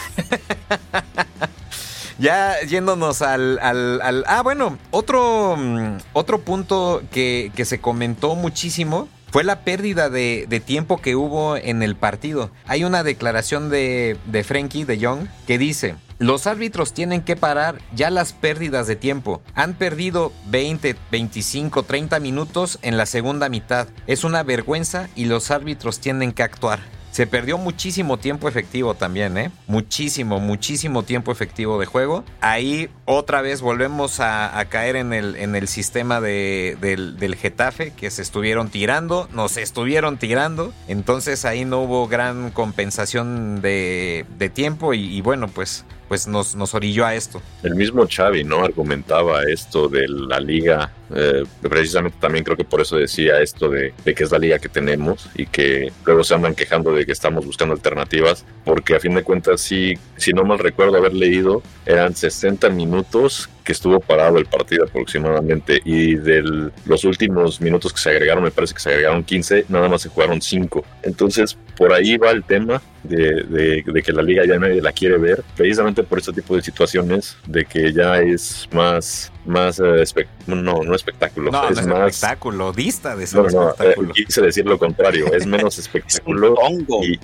Ya 2.21 2.61
yéndonos 2.61 3.23
al, 3.23 3.59
al, 3.61 4.25
Ah, 4.27 4.43
bueno, 4.43 4.77
otro, 4.91 5.57
mm, 5.57 5.97
otro 6.13 6.43
punto 6.43 7.03
que, 7.11 7.51
que 7.57 7.65
se 7.65 7.81
comentó 7.81 8.35
muchísimo 8.35 9.09
fue 9.31 9.45
la 9.45 9.61
pérdida 9.61 10.11
de, 10.11 10.63
tiempo 10.65 11.01
que 11.01 11.17
hubo 11.17 11.57
en 11.57 11.83
el 11.83 11.97
partido. 11.97 12.51
Hay 12.67 12.85
una 12.85 13.03
declaración 13.03 13.71
de, 13.71 14.17
de 14.27 14.45
Frankie 14.45 14.85
de 14.85 14.99
Young 14.99 15.27
que 15.47 15.59
dice, 15.59 15.95
los 16.19 16.47
árbitros 16.47 16.93
tienen 16.93 17.23
que 17.23 17.35
parar 17.35 17.79
ya 17.95 18.11
las 18.11 18.33
pérdidas 18.33 18.87
de 18.87 18.97
tiempo. 18.97 19.41
Han 19.55 19.75
perdido 19.75 20.33
20, 20.49 20.95
25, 21.11 21.83
30 21.85 22.21
minutos 22.21 22.79
en 22.83 22.97
la 22.97 23.07
segunda 23.07 23.49
mitad. 23.49 23.89
Es 24.07 24.23
una 24.25 24.43
vergüenza 24.43 25.09
y 25.15 25.25
los 25.25 25.51
árbitros 25.51 25.99
tienen 25.99 26.33
que 26.33 26.43
actuar. 26.43 26.81
Se 27.11 27.27
perdió 27.27 27.59
muchísimo 27.59 28.19
tiempo 28.19 28.49
efectivo 28.49 28.95
también, 28.95 29.37
¿eh? 29.37 29.51
Muchísimo, 29.67 30.39
muchísimo 30.39 31.03
tiempo 31.03 31.33
efectivo 31.33 31.81
de 31.81 31.87
juego. 31.87 32.25
Ahí 32.41 32.89
otra 33.11 33.43
vez 33.43 33.61
volvemos 33.61 34.21
a, 34.21 34.65
caer 34.69 34.97
en 34.97 35.13
el, 35.13 35.37
en 35.37 35.57
el 35.57 35.69
sistema 35.69 36.21
de, 36.21 36.77
del, 36.81 37.35
Getafe, 37.35 37.93
que 37.93 38.11
se 38.11 38.23
estuvieron 38.23 38.71
tirando, 38.71 39.29
nos 39.33 39.57
estuvieron 39.57 40.17
tirando. 40.17 40.73
Entonces 40.89 41.45
ahí 41.45 41.65
no 41.65 41.83
hubo 41.83 42.09
gran 42.09 42.51
compensación 42.51 43.61
de, 43.61 44.25
tiempo 44.55 44.95
y 44.95 45.21
bueno, 45.21 45.49
pues 45.49 45.85
pues 46.11 46.27
nos, 46.27 46.57
nos 46.57 46.75
orilló 46.75 47.07
a 47.07 47.15
esto. 47.15 47.41
El 47.63 47.77
mismo 47.77 48.05
Xavi, 48.05 48.43
¿no? 48.43 48.65
Argumentaba 48.65 49.45
esto 49.45 49.87
de 49.87 50.09
la 50.09 50.41
liga, 50.41 50.93
eh, 51.15 51.45
precisamente 51.63 52.19
también 52.21 52.43
creo 52.43 52.57
que 52.57 52.65
por 52.65 52.81
eso 52.81 52.97
decía 52.97 53.41
esto 53.41 53.69
de, 53.69 53.95
que 54.05 54.25
es 54.25 54.33
la 54.33 54.41
liga 54.41 54.59
que 54.59 54.69
tenemos 54.69 55.31
y 55.37 55.47
que 55.47 55.93
luego 56.05 56.25
se 56.25 56.35
andan 56.35 56.57
quejando 56.57 56.93
de 56.93 57.07
que 57.07 57.13
estamos 57.13 57.47
buscando 57.47 57.75
alternativas, 57.75 58.45
porque 58.65 58.97
a 58.97 58.99
fin 58.99 59.15
de 59.15 59.23
cuentas, 59.23 59.61
sí, 59.61 59.95
si 60.17 60.33
no 60.33 60.43
mal 60.43 60.59
recuerdo 60.59 60.97
haber 60.97 61.15
leído, 61.15 61.63
eran 61.87 62.17
60 62.17 62.71
minutos 62.71 63.00
minutos. 63.01 63.49
Que 63.71 63.75
estuvo 63.75 64.01
parado 64.01 64.37
el 64.37 64.47
partido 64.47 64.83
aproximadamente 64.83 65.81
y 65.85 66.17
de 66.17 66.43
los 66.87 67.05
últimos 67.05 67.61
minutos 67.61 67.93
que 67.93 68.01
se 68.01 68.11
agregaron, 68.11 68.43
me 68.43 68.51
parece 68.51 68.75
que 68.75 68.81
se 68.81 68.89
agregaron 68.89 69.23
15, 69.23 69.67
nada 69.69 69.89
más 69.89 70.03
se 70.03 70.09
jugaron 70.09 70.43
5. 70.43 70.85
Entonces, 71.05 71.57
por 71.77 71.93
ahí 71.93 72.17
va 72.17 72.33
el 72.33 72.43
tema 72.43 72.83
de, 73.05 74.03
que 74.05 74.13
la 74.13 74.23
liga 74.23 74.45
ya 74.45 74.59
nadie 74.59 74.83
la 74.83 74.91
quiere 74.91 75.19
ver, 75.19 75.45
precisamente 75.57 76.03
por 76.03 76.19
este 76.19 76.33
tipo 76.33 76.57
de 76.57 76.63
situaciones, 76.63 77.37
de 77.47 77.65
que 77.65 77.93
ya 77.93 78.19
es 78.21 78.69
más 78.73 79.31
más 79.47 79.81
eh, 79.81 80.05
no 80.47 80.83
no 80.83 80.95
espectáculo 80.95 81.51
no, 81.51 81.69
es 81.69 81.87
no 81.87 81.97
más 81.97 82.15
espectáculo 82.15 82.73
dista 82.73 83.17
de 83.17 83.27
ser 83.27 83.53
no, 83.53 83.71
eh, 83.81 83.95
quise 84.15 84.43
decir 84.43 84.67
lo 84.67 84.79
contrario 84.79 85.33
es 85.33 85.47
menos 85.47 85.79
espectáculo 85.85 86.55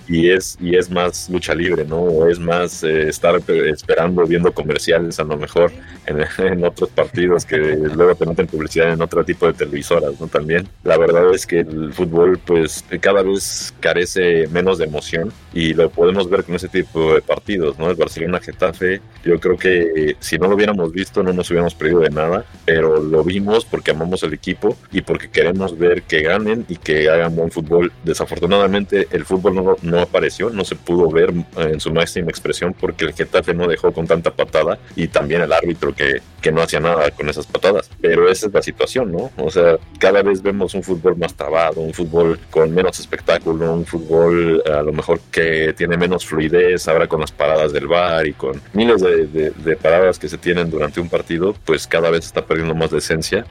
y, 0.09 0.31
es 0.31 0.57
y 0.61 0.77
es 0.77 0.91
más 0.91 1.29
lucha 1.29 1.55
libre 1.55 1.85
no 1.85 1.99
o 1.99 2.29
es 2.29 2.39
más 2.39 2.83
eh, 2.85 3.09
estar 3.09 3.37
esperando 3.49 4.27
viendo 4.27 4.53
comerciales 4.53 5.21
a 5.21 5.25
lo 5.25 5.37
mejor 5.37 5.73
en, 6.07 6.21
otros 6.65 6.91
partidos 6.91 7.45
que 7.45 7.57
luego 7.59 8.15
te 8.15 8.27
meten 8.27 8.47
publicidad 8.47 8.93
en 8.93 9.03
otro 9.03 9.25
tipo 9.25 9.47
de 9.47 9.55
televisoras 9.55 10.21
no 10.21 10.27
también. 10.29 10.69
La 10.85 10.97
verdad 10.97 11.35
es 11.35 11.47
que 11.47 11.61
el 11.61 11.93
fútbol 11.93 12.39
pues 12.45 12.85
cada 13.01 13.23
vez 13.23 13.75
carece 13.81 14.47
menos 14.49 14.79
de 14.79 14.85
emoción 14.85 15.33
y 15.53 15.75
lo 15.75 15.91
podemos 15.91 16.29
ver 16.29 16.45
con 16.45 16.55
ese 16.55 16.69
tipo 16.69 17.15
de 17.15 17.23
partidos 17.23 17.79
no 17.79 17.91
el 17.91 17.97
Barcelona 17.97 18.41
Getafe 18.41 19.01
yo 19.25 19.41
creo 19.41 19.57
que 19.57 20.17
si 20.21 20.39
no 20.39 20.49
lo 20.49 20.55
hubiéramos 20.55 20.93
visto 20.93 21.23
no 21.23 21.33
nos 21.33 21.51
hubiéramos 21.51 21.75
perdido 21.75 21.97
nada, 22.11 22.45
pero 22.65 23.03
lo 23.03 23.25
vimos 23.25 23.65
porque 23.65 23.91
amamos 23.91 24.23
el 24.23 24.35
equipo 24.35 24.77
y 24.93 25.03
porque 25.03 25.29
queremos 25.29 25.77
ver 25.79 26.03
que 26.03 26.23
ganen 26.23 26.65
y 26.69 26.77
que 26.77 27.09
hagan 27.09 27.35
buen 27.35 27.51
fútbol. 27.51 27.93
Desafortunadamente 28.05 29.09
el 29.11 29.25
fútbol 29.25 29.55
no, 29.55 29.77
no 29.83 30.01
apareció, 30.01 30.51
no 30.51 30.65
se 30.65 30.77
pudo 30.77 31.11
ver 31.11 31.33
en 31.57 31.81
su 31.81 31.93
máxima 31.93 32.31
expresión 32.31 32.75
porque 32.79 33.05
el 33.05 33.15
Getafe 33.15 33.55
no 33.55 33.67
dejó 33.67 33.93
con 33.93 34.07
tanta 34.07 34.31
patada 34.31 34.79
y 34.95 35.09
también 35.09 35.43
el 35.43 35.53
árbitro 35.53 35.95
que, 35.95 36.21
que 36.41 36.53
no 36.53 36.63
hacía 36.63 36.81
nada 36.81 37.11
con 37.11 37.29
esas 37.29 37.47
patadas. 37.47 37.91
Pero 38.01 38.31
esa 38.31 38.47
es 38.47 38.53
la 38.53 38.63
situación, 38.63 39.11
¿no? 39.11 39.31
O 39.37 39.51
sea, 39.51 39.79
cada 39.99 40.23
vez 40.23 40.43
vemos 40.43 40.75
un 40.75 40.83
fútbol 40.83 41.17
más 41.17 41.35
trabado, 41.35 41.81
un 41.81 41.93
fútbol 41.93 42.39
con 42.51 42.73
menos 42.73 43.01
espectáculo, 43.01 43.73
un 43.73 43.87
fútbol 43.87 44.63
a 44.67 44.83
lo 44.83 44.93
mejor 44.93 45.21
que 45.31 45.73
tiene 45.77 45.97
menos 45.97 46.25
fluidez 46.25 46.87
ahora 46.89 47.09
con 47.09 47.21
las 47.21 47.33
paradas 47.33 47.73
del 47.73 47.87
bar 47.87 48.27
y 48.27 48.33
con 48.33 48.61
miles 48.75 49.01
de, 49.01 49.51
de, 49.51 49.77
paradas 49.77 50.19
que 50.19 50.29
se 50.29 50.39
tienen 50.39 50.71
durante 50.71 51.01
un 51.01 51.09
partido, 51.09 51.55
pues 51.65 51.87
cada 51.87 52.11
vez 52.11 52.27
está 52.27 52.45
perdiendo 52.45 52.75
más 52.75 52.91
de 52.91 53.01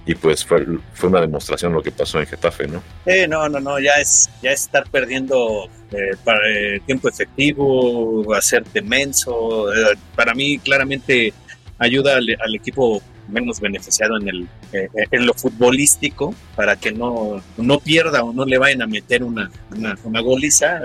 y 0.06 0.16
pues 0.16 0.46
fue, 0.46 0.66
fue 0.94 1.10
una 1.10 1.22
demostración 1.22 1.74
lo 1.74 1.82
que 1.82 1.92
pasó 1.92 2.20
en 2.20 2.28
Getafe, 2.28 2.68
¿no? 2.68 2.84
Eh, 3.06 3.28
no, 3.28 3.48
no, 3.50 3.60
no, 3.60 3.80
ya 3.80 3.94
es, 3.94 4.30
ya 4.42 4.52
estar 4.52 4.84
perdiendo 4.90 5.70
eh, 5.92 6.16
para, 6.24 6.40
eh, 6.50 6.82
tiempo 6.86 7.08
efectivo, 7.08 8.34
hacerte 8.34 8.82
menso. 8.82 9.74
Eh, 9.74 9.96
para 10.16 10.34
mí 10.34 10.58
claramente 10.60 11.34
ayuda 11.80 12.18
al, 12.18 12.56
equipo 12.56 13.02
menos 13.28 13.60
beneficiado 13.60 14.18
en, 14.18 14.28
el, 14.28 14.48
en 14.72 15.26
lo 15.26 15.34
futbolístico 15.34 16.34
para 16.56 16.76
que 16.76 16.92
no, 16.92 17.42
no 17.58 17.80
pierda 17.80 18.24
o 18.24 18.34
no 18.34 18.46
le 18.46 18.58
vayan 18.58 18.82
a 18.82 18.88
meter 18.88 19.24
una, 19.24 19.50
una, 19.76 19.98
una 20.04 20.22
goliza 20.22 20.82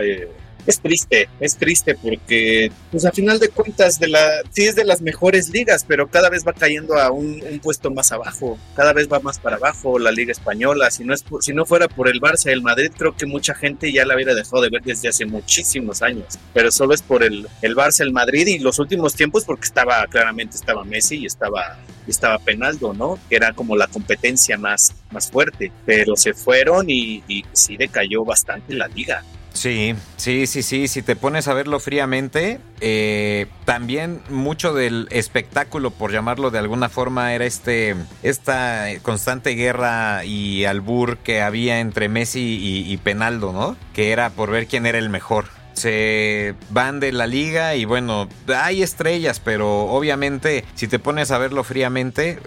es 0.66 0.80
triste, 0.80 1.28
es 1.40 1.56
triste 1.56 1.94
porque, 1.94 2.70
pues 2.90 3.04
a 3.04 3.12
final 3.12 3.38
de 3.38 3.48
cuentas, 3.48 3.98
de 3.98 4.08
la, 4.08 4.42
sí 4.50 4.64
es 4.64 4.74
de 4.74 4.84
las 4.84 5.00
mejores 5.00 5.50
ligas, 5.50 5.84
pero 5.86 6.08
cada 6.08 6.30
vez 6.30 6.46
va 6.46 6.52
cayendo 6.52 6.98
a 6.98 7.10
un, 7.10 7.40
puesto 7.62 7.90
más 7.90 8.12
abajo, 8.12 8.58
cada 8.74 8.92
vez 8.92 9.08
va 9.10 9.20
más 9.20 9.38
para 9.38 9.56
abajo 9.56 9.98
la 9.98 10.10
Liga 10.10 10.32
Española. 10.32 10.90
Si 10.90 11.04
no, 11.04 11.14
es, 11.14 11.24
si 11.40 11.52
no 11.52 11.66
fuera 11.66 11.88
por 11.88 12.08
el 12.08 12.20
Barça 12.20 12.46
y 12.46 12.52
el 12.52 12.62
Madrid, 12.62 12.90
creo 12.96 13.16
que 13.16 13.26
mucha 13.26 13.54
gente 13.54 13.92
ya 13.92 14.04
la 14.04 14.14
hubiera 14.14 14.34
dejado 14.34 14.62
de 14.62 14.70
ver 14.70 14.82
desde 14.82 15.08
hace 15.08 15.26
muchísimos 15.26 16.02
años, 16.02 16.38
pero 16.52 16.70
solo 16.70 16.94
es 16.94 17.02
por 17.02 17.22
el, 17.22 17.46
el 17.62 17.76
Barça, 17.76 18.00
el 18.00 18.12
Madrid 18.12 18.46
y 18.46 18.58
los 18.58 18.78
últimos 18.78 19.14
tiempos 19.14 19.44
porque 19.44 19.66
estaba, 19.66 20.06
claramente 20.06 20.56
estaba 20.56 20.84
Messi 20.84 21.18
y 21.18 21.26
estaba, 21.26 21.78
estaba 22.06 22.38
Penaldo, 22.38 22.92
¿no? 22.92 23.18
Que 23.28 23.36
era 23.36 23.52
como 23.52 23.76
la 23.76 23.86
competencia 23.86 24.58
más, 24.58 24.94
más 25.10 25.30
fuerte, 25.30 25.72
pero 25.84 26.16
se 26.16 26.34
fueron 26.34 26.88
y, 26.88 27.22
y 27.28 27.44
sí 27.52 27.76
decayó 27.76 28.24
bastante 28.24 28.74
la 28.74 28.88
liga. 28.88 29.22
Sí, 29.52 29.94
sí, 30.16 30.46
sí, 30.46 30.62
sí. 30.62 30.88
Si 30.88 31.02
te 31.02 31.16
pones 31.16 31.48
a 31.48 31.54
verlo 31.54 31.80
fríamente, 31.80 32.60
eh, 32.80 33.46
también 33.64 34.22
mucho 34.28 34.72
del 34.72 35.08
espectáculo, 35.10 35.90
por 35.90 36.12
llamarlo 36.12 36.50
de 36.50 36.58
alguna 36.58 36.88
forma, 36.88 37.34
era 37.34 37.44
este, 37.44 37.96
esta 38.22 38.86
constante 39.02 39.50
guerra 39.50 40.24
y 40.24 40.64
albur 40.64 41.18
que 41.18 41.42
había 41.42 41.80
entre 41.80 42.08
Messi 42.08 42.40
y, 42.40 42.92
y 42.92 42.96
Penaldo, 42.98 43.52
¿no? 43.52 43.76
Que 43.92 44.12
era 44.12 44.30
por 44.30 44.50
ver 44.50 44.66
quién 44.66 44.86
era 44.86 44.98
el 44.98 45.10
mejor 45.10 45.46
se 45.72 46.54
van 46.70 47.00
de 47.00 47.10
la 47.10 47.26
liga 47.26 47.74
y 47.74 47.86
bueno, 47.86 48.28
hay 48.54 48.82
estrellas, 48.82 49.40
pero 49.40 49.84
obviamente 49.84 50.64
si 50.74 50.88
te 50.88 50.98
pones 50.98 51.30
a 51.30 51.38
verlo 51.38 51.64
fríamente, 51.64 52.38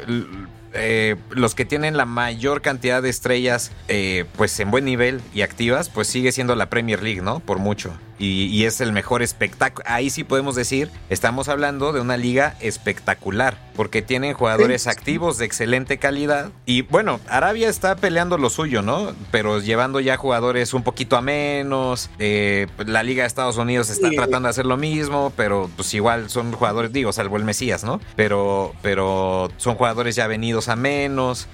eh, 0.73 1.15
los 1.29 1.55
que 1.55 1.65
tienen 1.65 1.97
la 1.97 2.05
mayor 2.05 2.61
cantidad 2.61 3.01
de 3.01 3.09
estrellas, 3.09 3.71
eh, 3.87 4.25
pues 4.35 4.59
en 4.59 4.71
buen 4.71 4.85
nivel 4.85 5.21
y 5.33 5.41
activas, 5.41 5.89
pues 5.89 6.07
sigue 6.07 6.31
siendo 6.31 6.55
la 6.55 6.69
Premier 6.69 7.03
League, 7.03 7.21
¿no? 7.21 7.39
Por 7.39 7.59
mucho. 7.59 7.93
Y, 8.23 8.45
y 8.45 8.65
es 8.65 8.81
el 8.81 8.93
mejor 8.93 9.21
espectáculo. 9.21 9.85
Ahí 9.87 10.09
sí 10.09 10.23
podemos 10.23 10.55
decir, 10.55 10.89
estamos 11.09 11.49
hablando 11.49 11.91
de 11.91 12.01
una 12.01 12.17
liga 12.17 12.55
espectacular 12.59 13.57
porque 13.75 14.01
tienen 14.01 14.33
jugadores 14.33 14.87
activos 14.87 15.37
de 15.37 15.45
excelente 15.45 15.97
calidad. 15.97 16.51
Y 16.65 16.83
bueno, 16.83 17.19
Arabia 17.27 17.69
está 17.69 17.95
peleando 17.95 18.37
lo 18.37 18.49
suyo, 18.49 18.81
¿no? 18.81 19.13
Pero 19.31 19.59
llevando 19.59 19.99
ya 19.99 20.17
jugadores 20.17 20.73
un 20.73 20.83
poquito 20.83 21.17
a 21.17 21.21
menos. 21.21 22.09
Eh, 22.19 22.67
la 22.85 23.03
Liga 23.03 23.23
de 23.23 23.27
Estados 23.27 23.57
Unidos 23.57 23.89
está 23.89 24.09
tratando 24.09 24.47
de 24.47 24.51
hacer 24.51 24.65
lo 24.65 24.77
mismo, 24.77 25.33
pero 25.35 25.69
pues 25.75 25.93
igual 25.93 26.29
son 26.29 26.51
jugadores, 26.51 26.93
digo, 26.93 27.11
salvo 27.11 27.37
el 27.37 27.43
Mesías, 27.43 27.83
¿no? 27.83 27.99
Pero, 28.15 28.73
pero 28.81 29.51
son 29.57 29.75
jugadores 29.75 30.15
ya 30.15 30.27
venidos 30.27 30.69
a 30.69 30.75
menos. 30.75 31.47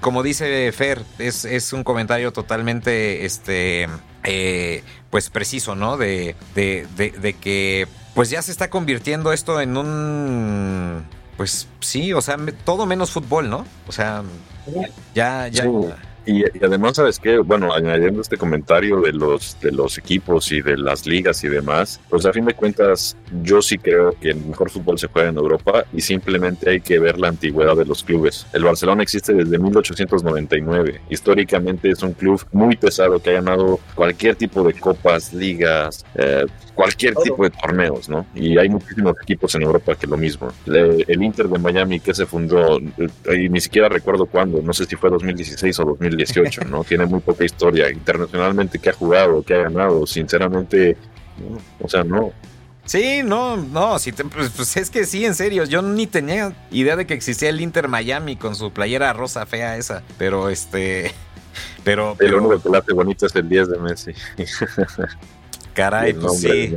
como 0.00 0.22
dice 0.22 0.70
Fer, 0.72 1.02
es, 1.18 1.44
es 1.44 1.72
un 1.72 1.84
comentario 1.84 2.32
totalmente, 2.32 3.24
este, 3.24 3.88
eh, 4.24 4.84
pues 5.12 5.28
preciso, 5.28 5.74
¿no? 5.74 5.98
De, 5.98 6.36
de, 6.54 6.86
de, 6.96 7.34
que 7.34 7.86
pues 8.14 8.30
ya 8.30 8.40
se 8.40 8.50
está 8.50 8.70
convirtiendo 8.70 9.34
esto 9.34 9.60
en 9.60 9.76
un 9.76 11.04
pues 11.36 11.68
sí, 11.80 12.14
o 12.14 12.22
sea, 12.22 12.38
todo 12.64 12.86
menos 12.86 13.10
fútbol, 13.10 13.50
¿no? 13.50 13.66
O 13.86 13.92
sea, 13.92 14.22
ya, 15.14 15.48
ya. 15.48 15.64
Y, 16.26 16.44
además, 16.64 16.96
¿sabes 16.96 17.18
qué? 17.18 17.38
Bueno, 17.38 17.72
añadiendo 17.72 18.20
este 18.20 18.36
comentario 18.36 19.00
de 19.00 19.12
los, 19.12 19.58
de 19.60 19.72
los 19.72 19.98
equipos 19.98 20.52
y 20.52 20.60
de 20.60 20.76
las 20.76 21.06
ligas 21.06 21.42
y 21.44 21.48
demás, 21.48 22.00
pues 22.08 22.24
a 22.26 22.32
fin 22.32 22.44
de 22.44 22.54
cuentas, 22.54 23.16
yo 23.42 23.60
sí 23.60 23.78
creo 23.78 24.12
que 24.20 24.30
el 24.30 24.44
mejor 24.44 24.70
fútbol 24.70 24.98
se 24.98 25.08
juega 25.08 25.30
en 25.30 25.36
Europa 25.36 25.84
y 25.92 26.00
simplemente 26.00 26.70
hay 26.70 26.80
que 26.80 26.98
ver 26.98 27.18
la 27.18 27.28
antigüedad 27.28 27.76
de 27.76 27.84
los 27.84 28.04
clubes. 28.04 28.46
El 28.52 28.64
Barcelona 28.64 29.02
existe 29.02 29.34
desde 29.34 29.58
1899. 29.58 31.00
Históricamente 31.10 31.90
es 31.90 32.02
un 32.02 32.12
club 32.12 32.44
muy 32.52 32.76
pesado 32.76 33.20
que 33.20 33.30
ha 33.30 33.34
ganado 33.34 33.80
cualquier 33.94 34.36
tipo 34.36 34.62
de 34.62 34.74
copas, 34.74 35.32
ligas, 35.32 36.04
eh, 36.14 36.46
cualquier 36.74 37.14
tipo 37.16 37.42
de 37.44 37.50
torneos, 37.50 38.08
¿no? 38.08 38.26
Y 38.34 38.58
hay 38.58 38.68
muchísimos 38.68 39.14
equipos 39.22 39.54
en 39.54 39.62
Europa 39.62 39.94
que 39.94 40.06
lo 40.06 40.16
mismo. 40.16 40.48
El 40.66 41.22
Inter 41.22 41.48
de 41.48 41.58
Miami 41.58 42.00
que 42.00 42.14
se 42.14 42.26
fundó, 42.26 42.78
eh, 42.78 43.44
y 43.44 43.48
ni 43.48 43.60
siquiera 43.60 43.88
recuerdo 43.88 44.26
cuándo, 44.26 44.62
no 44.62 44.72
sé 44.72 44.86
si 44.86 44.96
fue 44.96 45.10
2016 45.10 45.78
o 45.80 45.96
2018, 46.16 46.64
¿no? 46.64 46.84
Tiene 46.84 47.06
muy 47.06 47.20
poca 47.20 47.44
historia 47.44 47.90
internacionalmente 47.90 48.78
que 48.78 48.90
ha 48.90 48.92
jugado, 48.92 49.42
que 49.42 49.54
ha 49.54 49.58
ganado, 49.58 50.06
sinceramente, 50.06 50.96
o 51.80 51.88
sea, 51.88 52.04
no. 52.04 52.32
Sí, 52.84 53.22
no, 53.24 53.56
no, 53.56 53.98
si 53.98 54.12
pues, 54.12 54.50
pues, 54.56 54.76
es 54.76 54.90
que 54.90 55.04
sí, 55.04 55.24
en 55.24 55.34
serio, 55.34 55.64
yo 55.64 55.82
ni 55.82 56.06
tenía 56.06 56.52
idea 56.70 56.96
de 56.96 57.06
que 57.06 57.14
existía 57.14 57.48
el 57.48 57.60
Inter 57.60 57.88
Miami 57.88 58.36
con 58.36 58.56
su 58.56 58.72
playera 58.72 59.12
rosa 59.12 59.46
fea 59.46 59.76
esa, 59.76 60.02
pero 60.18 60.48
este, 60.48 61.12
pero... 61.84 62.14
pero... 62.18 62.38
El 62.38 62.46
único 62.46 62.62
que 62.62 62.68
la 62.68 62.78
hace 62.78 62.92
bonito 62.92 63.26
es 63.26 63.34
el 63.36 63.48
10 63.48 63.68
de 63.68 63.78
Messi. 63.78 64.12
Caray, 65.74 66.12
pues 66.14 66.40
sí. 66.40 66.74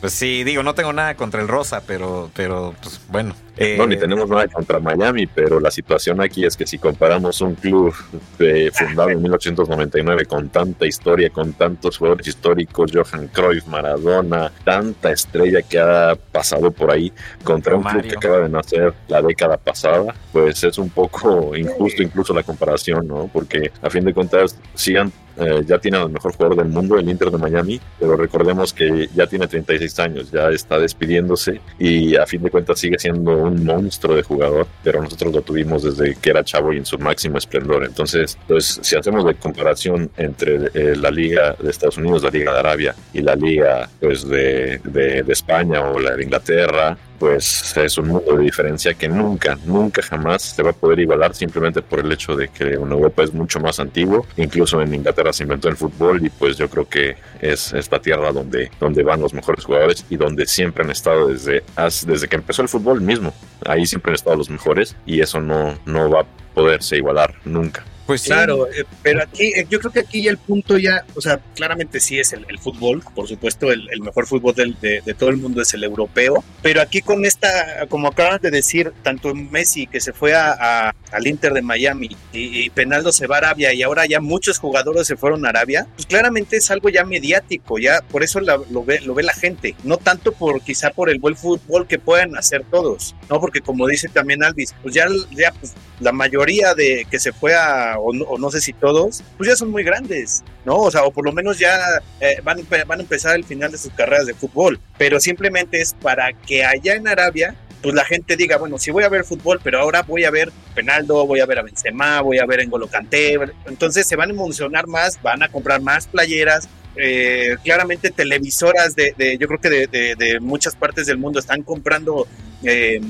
Pues 0.00 0.14
sí, 0.14 0.44
digo, 0.44 0.62
no 0.62 0.74
tengo 0.74 0.94
nada 0.94 1.14
contra 1.14 1.42
el 1.42 1.48
Rosa, 1.48 1.82
pero, 1.86 2.30
pero 2.34 2.74
pues 2.82 2.98
bueno. 3.08 3.34
no, 3.76 3.86
ni 3.86 3.96
eh, 3.96 3.98
tenemos 3.98 4.30
nada 4.30 4.48
contra 4.48 4.80
Miami, 4.80 5.26
pero 5.26 5.60
la 5.60 5.70
situación 5.70 6.22
aquí 6.22 6.46
es 6.46 6.56
que 6.56 6.66
si 6.66 6.78
comparamos 6.78 7.42
un 7.42 7.54
club 7.54 7.94
eh, 8.38 8.70
fundado 8.72 9.10
en 9.10 9.20
1899 9.20 10.24
con 10.24 10.48
tanta 10.48 10.86
historia, 10.86 11.28
con 11.28 11.52
tantos 11.52 11.98
jugadores 11.98 12.26
históricos, 12.26 12.92
Johan 12.94 13.28
Cruyff, 13.28 13.66
Maradona, 13.66 14.50
tanta 14.64 15.12
estrella 15.12 15.60
que 15.60 15.78
ha 15.78 16.16
pasado 16.32 16.70
por 16.70 16.90
ahí, 16.90 17.12
contra 17.44 17.76
un 17.76 17.82
club 17.82 18.02
que 18.02 18.16
acaba 18.16 18.38
de 18.38 18.48
nacer 18.48 18.94
la 19.08 19.20
década 19.20 19.58
pasada, 19.58 20.14
pues 20.32 20.64
es 20.64 20.78
un 20.78 20.88
poco 20.88 21.54
injusto 21.54 22.02
incluso 22.02 22.32
la 22.32 22.42
comparación, 22.42 23.06
¿no? 23.06 23.28
Porque 23.30 23.70
a 23.82 23.90
fin 23.90 24.06
de 24.06 24.14
cuentas, 24.14 24.56
sigan 24.74 25.12
eh, 25.40 25.62
ya 25.66 25.78
tiene 25.78 25.98
al 25.98 26.10
mejor 26.10 26.34
jugador 26.34 26.56
del 26.58 26.68
mundo, 26.68 26.98
el 26.98 27.08
Inter 27.08 27.30
de 27.30 27.38
Miami, 27.38 27.80
pero 27.98 28.16
recordemos 28.16 28.72
que 28.72 29.08
ya 29.14 29.26
tiene 29.26 29.46
36 29.46 29.98
años, 29.98 30.30
ya 30.30 30.48
está 30.50 30.78
despidiéndose 30.78 31.60
y 31.78 32.16
a 32.16 32.26
fin 32.26 32.42
de 32.42 32.50
cuentas 32.50 32.78
sigue 32.78 32.98
siendo 32.98 33.36
un 33.36 33.64
monstruo 33.64 34.14
de 34.16 34.22
jugador, 34.22 34.66
pero 34.82 35.02
nosotros 35.02 35.32
lo 35.32 35.42
tuvimos 35.42 35.82
desde 35.82 36.14
que 36.14 36.30
era 36.30 36.44
chavo 36.44 36.72
y 36.72 36.78
en 36.78 36.86
su 36.86 36.98
máximo 36.98 37.38
esplendor. 37.38 37.84
Entonces, 37.84 38.38
pues 38.46 38.80
si 38.82 38.96
hacemos 38.96 39.24
la 39.24 39.34
comparación 39.34 40.10
entre 40.16 40.70
eh, 40.74 40.96
la 40.96 41.10
Liga 41.10 41.56
de 41.60 41.70
Estados 41.70 41.96
Unidos, 41.96 42.22
la 42.22 42.30
Liga 42.30 42.52
de 42.52 42.58
Arabia 42.58 42.94
y 43.12 43.22
la 43.22 43.34
Liga 43.34 43.88
pues 44.00 44.26
de, 44.28 44.80
de, 44.84 45.22
de 45.22 45.32
España 45.32 45.80
o 45.82 45.98
la 45.98 46.16
de 46.16 46.24
Inglaterra, 46.24 46.96
pues 47.20 47.76
es 47.76 47.98
un 47.98 48.08
mundo 48.08 48.34
de 48.34 48.44
diferencia 48.44 48.94
que 48.94 49.06
nunca, 49.06 49.56
nunca 49.66 50.00
jamás 50.00 50.40
se 50.40 50.62
va 50.62 50.70
a 50.70 50.72
poder 50.72 51.00
igualar 51.00 51.34
simplemente 51.34 51.82
por 51.82 52.00
el 52.00 52.10
hecho 52.10 52.34
de 52.34 52.48
que 52.48 52.64
Europa 52.72 53.22
es 53.22 53.34
mucho 53.34 53.60
más 53.60 53.78
antiguo, 53.78 54.26
incluso 54.38 54.80
en 54.80 54.94
Inglaterra 54.94 55.30
se 55.30 55.42
inventó 55.42 55.68
el 55.68 55.76
fútbol 55.76 56.24
y 56.24 56.30
pues 56.30 56.56
yo 56.56 56.70
creo 56.70 56.88
que 56.88 57.16
es 57.42 57.74
esta 57.74 58.00
tierra 58.00 58.32
donde, 58.32 58.70
donde 58.80 59.02
van 59.02 59.20
los 59.20 59.34
mejores 59.34 59.66
jugadores 59.66 60.06
y 60.08 60.16
donde 60.16 60.46
siempre 60.46 60.82
han 60.82 60.90
estado 60.90 61.28
desde, 61.28 61.62
desde 62.06 62.26
que 62.26 62.36
empezó 62.36 62.62
el 62.62 62.68
fútbol 62.68 63.02
mismo, 63.02 63.34
ahí 63.66 63.84
siempre 63.84 64.12
han 64.12 64.14
estado 64.14 64.36
los 64.36 64.48
mejores 64.48 64.96
y 65.04 65.20
eso 65.20 65.40
no, 65.40 65.78
no 65.84 66.08
va 66.08 66.22
a 66.22 66.26
poderse 66.54 66.96
igualar 66.96 67.34
nunca. 67.44 67.84
Pues 68.10 68.24
claro, 68.24 68.66
eh, 68.66 68.84
pero 69.04 69.22
aquí, 69.22 69.52
eh, 69.54 69.64
yo 69.70 69.78
creo 69.78 69.92
que 69.92 70.00
aquí 70.00 70.20
ya 70.20 70.32
el 70.32 70.38
punto 70.38 70.76
ya, 70.76 71.04
o 71.14 71.20
sea, 71.20 71.38
claramente 71.54 72.00
sí 72.00 72.18
es 72.18 72.32
el, 72.32 72.58
fútbol, 72.58 73.04
por 73.14 73.28
supuesto, 73.28 73.70
el, 73.70 73.88
mejor 74.00 74.26
fútbol 74.26 74.52
de, 74.52 75.14
todo 75.16 75.30
el 75.30 75.36
mundo 75.36 75.62
es 75.62 75.72
el 75.74 75.84
europeo, 75.84 76.42
pero 76.60 76.80
aquí 76.80 77.02
con 77.02 77.24
esta, 77.24 77.86
como 77.88 78.08
acabas 78.08 78.42
de 78.42 78.50
decir, 78.50 78.92
tanto 79.04 79.32
Messi 79.32 79.86
que 79.86 80.00
se 80.00 80.12
fue 80.12 80.34
a, 80.34 80.92
al 81.12 81.26
Inter 81.28 81.52
de 81.52 81.62
Miami 81.62 82.16
y, 82.32 82.68
Penaldo 82.70 83.12
se 83.12 83.28
va 83.28 83.36
a 83.36 83.38
Arabia 83.38 83.72
y 83.72 83.84
ahora 83.84 84.06
ya 84.06 84.18
muchos 84.18 84.58
jugadores 84.58 85.06
se 85.06 85.16
fueron 85.16 85.46
a 85.46 85.50
Arabia, 85.50 85.86
pues 85.94 86.06
claramente 86.06 86.56
es 86.56 86.68
algo 86.72 86.88
ya 86.88 87.04
mediático, 87.04 87.78
ya 87.78 88.00
por 88.10 88.24
eso 88.24 88.40
lo, 88.40 88.84
ve, 88.84 89.02
lo 89.02 89.14
ve 89.14 89.22
la 89.22 89.34
gente, 89.34 89.76
no 89.84 89.98
tanto 89.98 90.32
por 90.32 90.62
quizá 90.62 90.90
por 90.90 91.10
el 91.10 91.20
buen 91.20 91.36
fútbol 91.36 91.86
que 91.86 92.00
puedan 92.00 92.36
hacer 92.36 92.64
todos, 92.68 93.14
no 93.28 93.40
porque 93.40 93.60
como 93.60 93.86
dice 93.86 94.08
también 94.08 94.42
Alvis, 94.42 94.74
pues 94.82 94.96
ya, 94.96 95.06
ya 95.30 95.52
pues, 95.52 95.74
la 96.00 96.12
mayoría 96.12 96.74
de 96.74 97.06
que 97.08 97.20
se 97.20 97.32
fue 97.32 97.54
a 97.54 97.99
o 98.02 98.38
no, 98.38 98.50
sé 98.50 98.60
si 98.60 98.72
todos, 98.72 99.22
pues 99.36 99.48
ya 99.48 99.56
son 99.56 99.70
muy 99.70 99.84
grandes, 99.84 100.42
¿no? 100.64 100.76
O 100.76 100.90
sea, 100.90 101.04
o 101.04 101.10
por 101.10 101.24
lo 101.24 101.32
menos 101.32 101.58
ya 101.58 101.78
eh, 102.20 102.40
van, 102.42 102.58
van 102.86 102.98
a 102.98 103.02
empezar 103.02 103.36
el 103.36 103.44
final 103.44 103.70
de 103.72 103.78
sus 103.78 103.92
carreras 103.92 104.26
de 104.26 104.34
fútbol, 104.34 104.80
pero 104.98 105.20
simplemente 105.20 105.80
es 105.80 105.94
para 105.94 106.32
que 106.32 106.64
allá 106.64 106.94
en 106.94 107.08
Arabia 107.08 107.56
pues 107.82 107.94
la 107.94 108.04
gente 108.04 108.36
diga, 108.36 108.58
bueno, 108.58 108.78
sí 108.78 108.90
voy 108.90 109.04
a 109.04 109.08
ver 109.08 109.24
fútbol, 109.24 109.60
pero 109.62 109.80
ahora 109.80 110.02
voy 110.02 110.24
a 110.24 110.30
ver 110.30 110.52
Penaldo, 110.74 111.26
voy 111.26 111.40
a 111.40 111.46
ver 111.46 111.58
a 111.58 111.62
Benzema, 111.62 112.20
voy 112.20 112.38
a 112.38 112.46
ver 112.46 112.60
Engolo 112.60 112.88
Kanté, 112.88 113.38
entonces 113.66 114.06
se 114.06 114.16
van 114.16 114.30
a 114.30 114.32
emocionar 114.32 114.86
más, 114.86 115.20
van 115.22 115.42
a 115.42 115.48
comprar 115.48 115.80
más 115.80 116.06
playeras, 116.06 116.68
eh, 116.96 117.56
claramente 117.64 118.10
televisoras 118.10 118.94
de, 118.96 119.38
yo 119.38 119.46
creo 119.48 119.60
que 119.60 119.86
de, 119.86 120.40
muchas 120.40 120.76
partes 120.76 121.06
del 121.06 121.18
mundo 121.18 121.38
están 121.38 121.62
comprando 121.62 122.26
eh, 122.62 123.00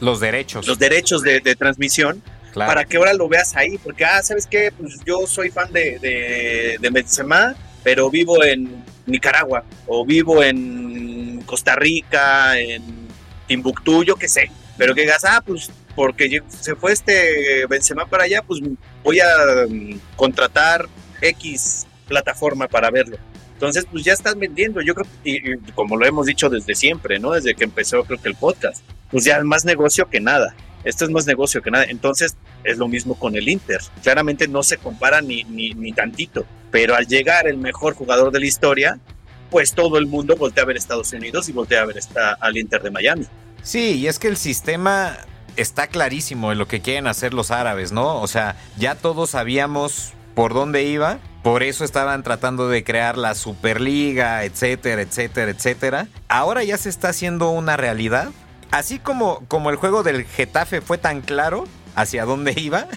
los 0.00 0.20
derechos, 0.20 0.66
los 0.66 0.78
derechos 0.78 1.22
de, 1.22 1.40
transmisión 1.56 2.22
para 2.54 2.84
que 2.84 2.96
ahora 2.96 3.12
lo 3.12 3.28
veas 3.28 3.56
ahí, 3.56 3.78
porque, 3.78 4.04
ah, 4.04 4.22
¿sabes 4.22 4.46
qué? 4.46 4.72
Pues 4.76 5.00
yo 5.04 5.26
soy 5.26 5.50
fan 5.50 5.72
de, 5.72 5.98
de, 6.80 6.90
Benzema, 6.90 7.54
pero 7.82 8.10
vivo 8.10 8.42
en 8.44 8.84
Nicaragua, 9.06 9.64
o 9.86 10.04
vivo 10.04 10.42
en 10.42 11.42
Costa 11.46 11.74
Rica, 11.76 12.58
en 12.58 12.82
Timbuktu, 13.46 14.04
yo 14.04 14.16
qué 14.16 14.28
sé. 14.28 14.50
Pero 14.76 14.94
que 14.94 15.02
digas, 15.02 15.24
ah, 15.24 15.42
pues 15.44 15.70
porque 15.94 16.42
se 16.48 16.74
fue 16.74 16.92
este 16.92 17.66
Benzema 17.66 18.06
para 18.06 18.24
allá, 18.24 18.42
pues 18.42 18.60
voy 19.02 19.20
a 19.20 19.26
mm, 19.68 20.00
contratar 20.16 20.88
X 21.20 21.86
plataforma 22.08 22.68
para 22.68 22.90
verlo. 22.90 23.18
Entonces, 23.54 23.86
pues 23.90 24.04
ya 24.04 24.12
estás 24.12 24.36
vendiendo. 24.36 24.80
Yo 24.82 24.94
creo, 24.94 25.06
y, 25.22 25.56
como 25.72 25.96
lo 25.96 26.04
hemos 26.04 26.26
dicho 26.26 26.50
desde 26.50 26.74
siempre, 26.74 27.18
¿no? 27.18 27.32
Desde 27.32 27.54
que 27.54 27.64
empezó, 27.64 28.04
creo 28.04 28.20
que 28.20 28.28
el 28.28 28.34
podcast, 28.34 28.82
pues 29.10 29.24
ya 29.24 29.42
más 29.44 29.64
negocio 29.64 30.08
que 30.10 30.20
nada. 30.20 30.54
Esto 30.84 31.04
es 31.04 31.10
más 31.10 31.26
negocio 31.26 31.62
que 31.62 31.70
nada. 31.70 31.84
Entonces, 31.84 32.36
es 32.62 32.78
lo 32.78 32.88
mismo 32.88 33.14
con 33.18 33.36
el 33.36 33.48
Inter. 33.48 33.80
Claramente 34.02 34.48
no 34.48 34.62
se 34.62 34.76
compara 34.76 35.20
ni, 35.20 35.44
ni, 35.44 35.70
ni 35.70 35.92
tantito. 35.92 36.44
Pero 36.70 36.94
al 36.94 37.06
llegar 37.06 37.46
el 37.46 37.56
mejor 37.56 37.94
jugador 37.94 38.32
de 38.32 38.40
la 38.40 38.46
historia, 38.46 38.98
pues 39.50 39.72
todo 39.72 39.98
el 39.98 40.06
mundo 40.06 40.36
voltea 40.36 40.64
a 40.64 40.66
ver 40.66 40.76
Estados 40.76 41.12
Unidos 41.12 41.48
y 41.48 41.52
voltea 41.52 41.82
a 41.82 41.86
ver 41.86 41.98
esta, 41.98 42.32
al 42.34 42.56
Inter 42.56 42.82
de 42.82 42.90
Miami. 42.90 43.26
Sí, 43.62 43.98
y 43.98 44.08
es 44.08 44.18
que 44.18 44.28
el 44.28 44.36
sistema 44.36 45.16
está 45.56 45.86
clarísimo 45.86 46.52
en 46.52 46.58
lo 46.58 46.66
que 46.68 46.80
quieren 46.80 47.06
hacer 47.06 47.32
los 47.32 47.50
árabes, 47.50 47.92
¿no? 47.92 48.20
O 48.20 48.26
sea, 48.26 48.56
ya 48.76 48.94
todos 48.94 49.30
sabíamos 49.30 50.12
por 50.34 50.52
dónde 50.52 50.82
iba, 50.82 51.18
por 51.42 51.62
eso 51.62 51.84
estaban 51.84 52.22
tratando 52.22 52.68
de 52.68 52.84
crear 52.84 53.16
la 53.16 53.34
Superliga, 53.34 54.44
etcétera, 54.44 55.02
etcétera, 55.02 55.50
etcétera. 55.50 56.08
Ahora 56.28 56.64
ya 56.64 56.76
se 56.76 56.88
está 56.88 57.10
haciendo 57.10 57.50
una 57.50 57.76
realidad. 57.76 58.30
Así 58.74 58.98
como, 58.98 59.44
como 59.46 59.70
el 59.70 59.76
juego 59.76 60.02
del 60.02 60.24
Getafe 60.24 60.80
fue 60.80 60.98
tan 60.98 61.20
claro, 61.20 61.64
hacia 61.94 62.24
dónde 62.24 62.54
iba, 62.56 62.88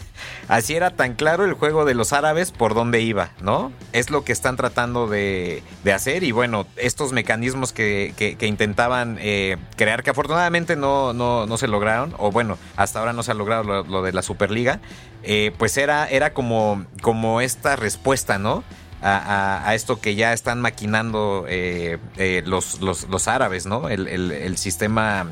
así 0.48 0.76
era 0.76 0.90
tan 0.90 1.14
claro 1.14 1.46
el 1.46 1.54
juego 1.54 1.86
de 1.86 1.94
los 1.94 2.14
árabes 2.14 2.52
por 2.52 2.74
dónde 2.74 3.02
iba, 3.02 3.30
¿no? 3.42 3.72
Es 3.94 4.10
lo 4.10 4.24
que 4.24 4.32
están 4.32 4.58
tratando 4.58 5.06
de, 5.06 5.62
hacer 5.94 6.24
y 6.24 6.32
bueno, 6.32 6.66
estos 6.78 7.14
mecanismos 7.14 7.74
que, 7.74 8.36
intentaban 8.42 9.20
eh, 9.22 9.58
crear, 9.76 10.02
que 10.02 10.10
afortunadamente 10.10 10.76
no, 10.76 11.14
no, 11.14 11.58
se 11.60 11.68
lograron, 11.68 12.16
o 12.18 12.32
bueno, 12.32 12.58
hasta 12.76 12.98
ahora 12.98 13.14
no 13.14 13.22
se 13.22 13.30
ha 13.30 13.36
logrado 13.36 13.84
lo, 13.84 14.02
de 14.02 14.14
la 14.14 14.24
Superliga, 14.24 14.80
eh, 15.22 15.52
pues 15.60 15.78
era, 15.78 16.08
era 16.08 16.34
como, 16.34 16.88
como 17.04 17.40
esta 17.40 17.76
respuesta, 17.76 18.40
¿no? 18.40 18.64
A, 19.04 19.76
esto 19.76 20.02
que 20.02 20.16
ya 20.16 20.34
están 20.34 20.60
maquinando 20.60 21.46
eh, 21.48 22.00
los, 22.48 22.82
los, 22.82 23.28
árabes, 23.28 23.68
¿no? 23.68 23.90
El, 23.90 24.08
el 24.08 24.58
sistema 24.58 25.28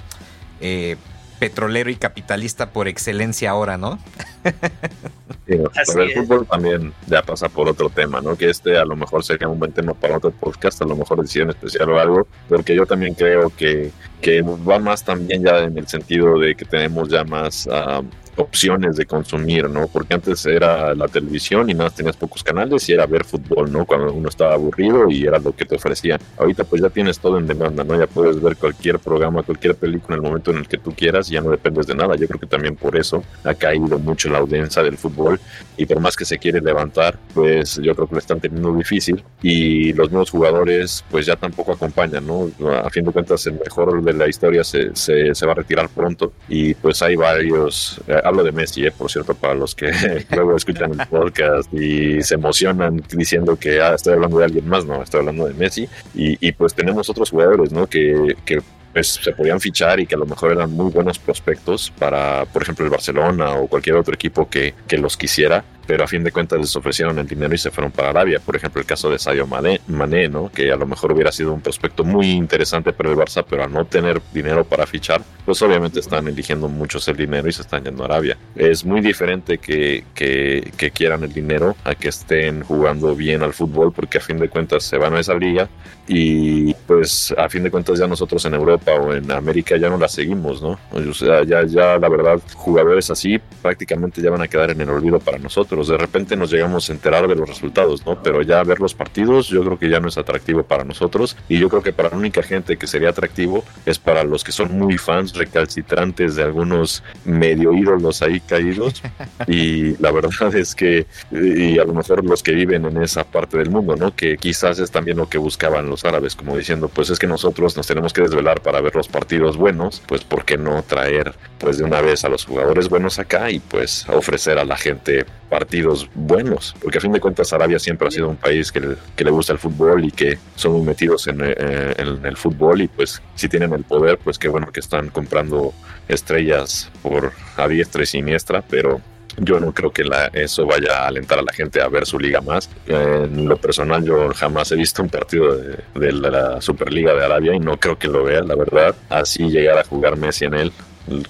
petrolero 1.40 1.90
y 1.90 1.96
capitalista 1.96 2.72
por 2.72 2.88
excelencia 2.88 3.52
ahora, 3.52 3.78
¿no? 3.78 4.00
Sí, 5.48 5.60
pero 5.86 6.04
el 6.04 6.14
fútbol 6.14 6.48
también 6.48 6.92
ya 7.06 7.22
pasa 7.22 7.50
por 7.50 7.70
otro 7.70 7.92
tema, 7.92 8.20
¿no? 8.20 8.36
Que 8.36 8.50
este 8.50 8.80
a 8.80 8.86
lo 8.86 8.96
mejor 8.96 9.24
sería 9.24 9.48
un 9.48 9.60
buen 9.60 9.72
tema 9.72 9.94
para 9.94 10.18
otro 10.18 10.32
podcast, 10.32 10.82
a 10.82 10.86
lo 10.86 10.96
mejor 10.96 11.22
decisión 11.22 11.52
especial 11.52 11.88
o 11.92 12.00
algo, 12.00 12.28
porque 12.50 12.76
yo 12.76 12.88
también 12.88 13.14
creo 13.14 13.52
que, 13.56 13.92
que 14.22 14.42
va 14.42 14.80
más 14.80 15.04
también 15.04 15.44
ya 15.44 15.60
en 15.60 15.78
el 15.78 15.88
sentido 15.88 16.40
de 16.40 16.56
que 16.56 16.66
tenemos 16.66 17.10
ya 17.10 17.24
más 17.24 17.68
uh, 17.68 18.04
opciones 18.38 18.96
de 18.96 19.06
consumir, 19.06 19.70
¿no? 19.70 19.88
Porque 19.88 20.14
antes 20.14 20.46
era 20.46 20.94
la 20.94 21.08
televisión 21.08 21.70
y 21.70 21.74
nada, 21.74 21.90
tenías 21.90 22.18
pocos 22.18 22.44
canales 22.44 22.88
y 22.90 22.94
era 22.94 23.06
ver 23.06 23.24
fútbol, 23.24 23.72
¿no? 23.72 23.86
Cuando 23.86 24.14
uno 24.14 24.30
estaba 24.30 24.54
aburrido 24.54 25.10
y 25.10 25.26
era 25.26 25.40
lo 25.40 25.56
que 25.56 25.66
te 25.66 25.76
ofrecían. 25.76 26.20
Ahorita 26.38 26.64
pues 26.64 26.82
ya 26.82 26.90
tienes 26.90 27.20
todo 27.20 27.38
en 27.38 27.48
demanda, 27.48 27.84
¿no? 27.84 27.98
Ya 27.98 28.08
puedes 28.08 28.42
ver 28.42 28.58
cualquier 28.58 29.00
programa, 29.00 29.44
cualquier 29.44 29.76
película 29.76 30.18
en 30.18 30.24
el 30.24 30.30
momento 30.30 30.52
en 30.52 30.58
el 30.58 30.68
que 30.68 30.78
tú 30.78 30.94
quieras 30.94 31.30
y 31.30 31.34
ya 31.34 31.42
no 31.42 31.52
dependes 31.52 31.88
de 31.88 31.96
nada. 31.96 32.16
Yo 32.16 32.28
creo 32.28 32.40
que 32.40 32.48
también 32.48 32.76
por 32.76 32.96
eso 32.98 33.24
ha 33.44 33.54
caído 33.54 33.98
mucho 34.00 34.30
la 34.30 34.40
audiencia 34.40 34.84
del 34.84 34.98
fútbol 34.98 35.40
y 35.78 35.86
por 35.86 36.00
más 36.00 36.16
que 36.16 36.26
se 36.26 36.38
quiere 36.38 36.62
levantar, 36.62 37.18
pues 37.34 37.76
yo 37.82 37.96
creo 37.96 38.08
que 38.08 38.16
lo 38.16 38.20
están 38.20 38.40
teniendo 38.40 38.74
difícil 38.74 39.24
y 39.42 39.94
los 39.94 40.12
nuevos 40.12 40.30
jugadores 40.30 41.04
pues 41.10 41.26
ya 41.26 41.36
tampoco 41.36 41.74
acompañan, 41.74 42.26
¿no? 42.26 42.52
A 42.84 42.90
fin 42.90 43.06
de 43.06 43.12
cuentas 43.12 43.46
el 43.48 43.54
mejor 43.54 44.04
de 44.04 44.14
la 44.14 44.28
historia 44.28 44.64
se, 44.64 44.96
se, 44.96 45.34
se 45.34 45.46
va 45.46 45.54
a 45.54 45.56
retirar 45.56 45.90
pronto 45.90 46.34
y 46.50 46.74
pues 46.74 47.02
hay 47.02 47.16
varios 47.16 48.02
hablo 48.26 48.44
de 48.44 48.52
Messi, 48.52 48.86
eh, 48.86 48.92
por 48.92 49.12
cierto, 49.12 49.34
para 49.34 49.54
los 49.54 49.76
que 49.76 49.92
luego 50.32 50.56
escuchan 50.56 51.00
el 51.00 51.08
podcast 51.08 51.74
y 51.74 52.22
se 52.22 52.36
emocionan 52.36 53.04
diciendo 53.12 53.56
que 53.58 53.82
ah, 53.82 53.96
estoy 53.96 54.14
hablando 54.14 54.38
de 54.40 54.46
alguien 54.46 54.68
más, 54.68 54.86
no, 54.86 55.02
estoy 55.02 55.20
hablando 55.20 55.48
de 55.48 55.54
Messi. 55.54 55.88
Y, 56.14 56.46
y 56.46 56.52
pues 56.52 56.74
tenemos 56.74 57.10
otros 57.10 57.30
jugadores, 57.30 57.72
¿no? 57.72 57.88
Que, 57.88 58.36
que 58.46 58.62
pues 58.96 59.20
se 59.22 59.34
podían 59.34 59.60
fichar 59.60 60.00
y 60.00 60.08
que 60.08 60.16
a 60.16 60.18
lo 60.18 60.26
mejor 60.26 60.54
eran 60.54 60.72
muy 60.72 60.90
buenos 60.90 61.20
prospectos 61.20 61.92
para, 62.00 62.46
por 62.46 62.62
ejemplo, 62.62 62.86
el 62.86 62.90
Barcelona 62.90 63.52
o 63.52 63.68
cualquier 63.68 63.98
otro 63.98 64.14
equipo 64.14 64.50
que, 64.50 64.74
que 64.88 64.98
los 64.98 65.18
quisiera, 65.18 65.66
pero 65.86 66.06
a 66.06 66.08
fin 66.08 66.24
de 66.24 66.32
cuentas 66.32 66.60
les 66.60 66.76
ofrecieron 66.78 67.20
el 67.20 67.28
dinero 67.28 67.54
y 67.54 67.58
se 67.58 67.72
fueron 67.72 67.92
para 67.92 68.10
Arabia. 68.10 68.40
Por 68.40 68.56
ejemplo, 68.56 68.80
el 68.80 68.88
caso 68.88 69.10
de 69.10 69.20
Sadio 69.20 69.46
Mané, 69.48 69.82
Mané, 69.88 70.30
¿no? 70.30 70.50
que 70.50 70.72
a 70.72 70.78
lo 70.78 70.86
mejor 70.86 71.12
hubiera 71.12 71.34
sido 71.34 71.54
un 71.54 71.60
prospecto 71.60 72.06
muy 72.06 72.32
interesante 72.32 72.94
para 72.94 73.10
el 73.10 73.18
Barça, 73.18 73.46
pero 73.48 73.64
al 73.64 73.72
no 73.74 73.86
tener 73.86 74.22
dinero 74.34 74.64
para 74.64 74.86
fichar, 74.86 75.22
pues 75.44 75.62
obviamente 75.62 76.00
están 76.00 76.30
eligiendo 76.30 76.70
muchos 76.70 77.06
el 77.10 77.18
dinero 77.18 77.50
y 77.50 77.52
se 77.52 77.64
están 77.64 77.84
yendo 77.84 78.04
a 78.04 78.06
Arabia. 78.06 78.38
Es 78.56 78.86
muy 78.86 79.02
diferente 79.02 79.58
que, 79.58 80.06
que, 80.16 80.72
que 80.78 80.92
quieran 80.92 81.24
el 81.24 81.34
dinero 81.34 81.76
a 81.84 81.96
que 81.96 82.08
estén 82.08 82.64
jugando 82.64 83.14
bien 83.14 83.44
al 83.44 83.54
fútbol, 83.54 83.92
porque 83.92 84.20
a 84.20 84.22
fin 84.22 84.38
de 84.38 84.48
cuentas 84.48 84.84
se 84.84 84.98
van 84.98 85.16
a 85.16 85.20
esa 85.20 85.36
liga 85.36 85.70
y 86.08 86.74
pues 86.88 87.34
a 87.38 87.50
fin 87.50 87.64
de 87.64 87.72
cuentas 87.72 88.00
ya 88.00 88.08
nosotros 88.08 88.44
en 88.46 88.54
Europa 88.54 88.85
o 88.94 89.14
en 89.14 89.32
América 89.32 89.78
ya 89.78 89.90
no 89.90 89.98
la 89.98 90.08
seguimos, 90.08 90.62
¿no? 90.62 90.80
O 90.92 91.14
sea, 91.14 91.44
ya, 91.44 91.66
ya 91.66 91.98
la 91.98 92.10
verdad, 92.10 92.40
jugadores 92.56 93.10
así 93.10 93.40
prácticamente 93.62 94.22
ya 94.22 94.30
van 94.30 94.42
a 94.42 94.48
quedar 94.48 94.72
en 94.72 94.82
el 94.82 94.90
olvido 94.90 95.20
para 95.20 95.38
nosotros. 95.38 95.88
De 95.88 95.98
repente 95.98 96.36
nos 96.36 96.52
llegamos 96.52 96.90
a 96.90 96.94
enterar 96.94 97.28
de 97.28 97.36
los 97.36 97.48
resultados, 97.48 98.06
¿no? 98.06 98.22
Pero 98.22 98.42
ya 98.42 98.64
ver 98.64 98.80
los 98.80 98.94
partidos 98.94 99.48
yo 99.48 99.64
creo 99.64 99.80
que 99.80 99.90
ya 99.90 100.00
no 100.00 100.08
es 100.08 100.18
atractivo 100.18 100.64
para 100.64 100.84
nosotros 100.84 101.38
y 101.50 101.60
yo 101.60 101.70
creo 101.70 101.82
que 101.82 101.94
para 101.94 102.10
la 102.10 102.18
única 102.18 102.44
gente 102.44 102.78
que 102.78 102.88
sería 102.88 103.10
atractivo 103.10 103.64
es 103.86 104.00
para 104.00 104.24
los 104.24 104.44
que 104.44 104.52
son 104.52 104.78
muy 104.78 104.98
fans 104.98 105.34
recalcitrantes 105.36 106.36
de 106.36 106.44
algunos 106.44 107.04
medio 107.26 107.74
ídolos 107.74 108.22
ahí 108.22 108.40
caídos 108.40 109.02
y 109.48 109.98
la 110.02 110.12
verdad 110.12 110.56
es 110.56 110.76
que 110.76 111.06
y 111.32 111.80
a 111.80 111.86
lo 111.86 111.94
mejor 111.94 112.24
los 112.24 112.44
que 112.44 112.52
viven 112.52 112.86
en 112.86 113.02
esa 113.02 113.24
parte 113.24 113.58
del 113.58 113.70
mundo, 113.70 113.96
¿no? 113.96 114.16
Que 114.16 114.38
quizás 114.38 114.80
es 114.80 114.92
también 114.92 115.18
lo 115.18 115.28
que 115.28 115.38
buscaban 115.38 115.90
los 115.90 116.06
árabes, 116.06 116.36
como 116.36 116.58
diciendo, 116.58 116.90
pues 116.90 117.10
es 117.10 117.20
que 117.20 117.28
nosotros 117.28 117.76
nos 117.76 117.88
tenemos 117.88 118.14
que 118.14 118.22
desvelar 118.22 118.62
para 118.62 118.75
ver 118.82 118.96
los 118.96 119.08
partidos 119.08 119.58
buenos, 119.58 120.02
pues 120.08 120.24
¿por 120.24 120.46
qué 120.46 120.58
no 120.58 120.84
traer 120.84 121.34
pues 121.58 121.78
de 121.78 121.84
una 121.84 122.02
vez 122.02 122.26
a 122.26 122.30
los 122.30 122.46
jugadores 122.46 122.90
buenos 122.90 123.20
acá 123.20 123.50
y 123.50 123.60
pues 123.60 124.08
ofrecer 124.10 124.60
a 124.60 124.66
la 124.66 124.78
gente 124.78 125.26
partidos 125.50 126.10
buenos? 126.14 126.76
Porque 126.82 126.98
a 126.98 127.02
fin 127.02 127.12
de 127.12 127.20
cuentas 127.20 127.54
Arabia 127.54 127.80
siempre 127.80 128.08
ha 128.08 128.12
sido 128.12 128.30
un 128.30 128.38
país 128.38 128.72
que, 128.72 128.80
le, 128.80 129.32
gusta 129.32 129.54
el 129.54 129.60
fútbol 129.60 130.06
y 130.06 130.12
que 130.12 130.38
son 130.56 130.74
muy 130.74 130.82
metidos 130.82 131.28
en, 131.28 131.42
eh, 131.42 131.94
en, 131.98 132.26
el 132.26 132.38
fútbol 132.38 132.82
y 132.82 132.88
pues 132.88 133.22
si 133.36 133.50
tienen 133.50 133.74
el 133.74 133.84
poder, 133.84 134.18
pues 134.18 134.38
qué 134.38 134.48
bueno 134.48 134.72
que 134.72 134.80
están 134.80 135.10
comprando 135.10 135.74
estrellas 136.08 136.90
por 137.02 137.32
a 137.58 137.68
diestra 137.68 138.04
y 138.04 138.06
siniestra, 138.06 138.62
pero 138.62 139.02
yo 139.38 139.60
no 139.60 139.74
creo 139.74 139.92
que 139.92 140.04
la, 140.04 140.28
eso 140.28 140.66
vaya 140.66 141.04
a 141.04 141.08
alentar 141.08 141.40
a 141.40 141.42
la 141.42 141.54
gente 141.54 141.82
a 141.82 141.88
ver 141.88 142.06
su 142.06 142.20
liga 142.20 142.42
más. 142.42 142.70
En 142.88 143.48
lo 143.48 143.58
personal, 143.58 144.04
yo 144.04 144.30
jamás 144.34 144.72
he 144.72 144.76
visto 144.76 145.02
un 145.02 145.10
partido 145.10 145.56
de, 145.56 145.78
de, 145.94 146.12
la 146.12 146.62
Superliga 146.62 147.14
de 147.14 147.26
Arabia 147.26 147.54
y 147.54 147.60
no 147.60 147.78
creo 147.78 147.98
que 147.98 148.08
lo 148.08 148.24
vea, 148.24 148.42
la 148.42 148.56
verdad. 148.56 148.96
Así 149.10 149.50
llegar 149.50 149.78
a 149.78 149.84
jugar 149.84 150.18
Messi 150.18 150.46
en 150.46 150.54
él. 150.54 150.72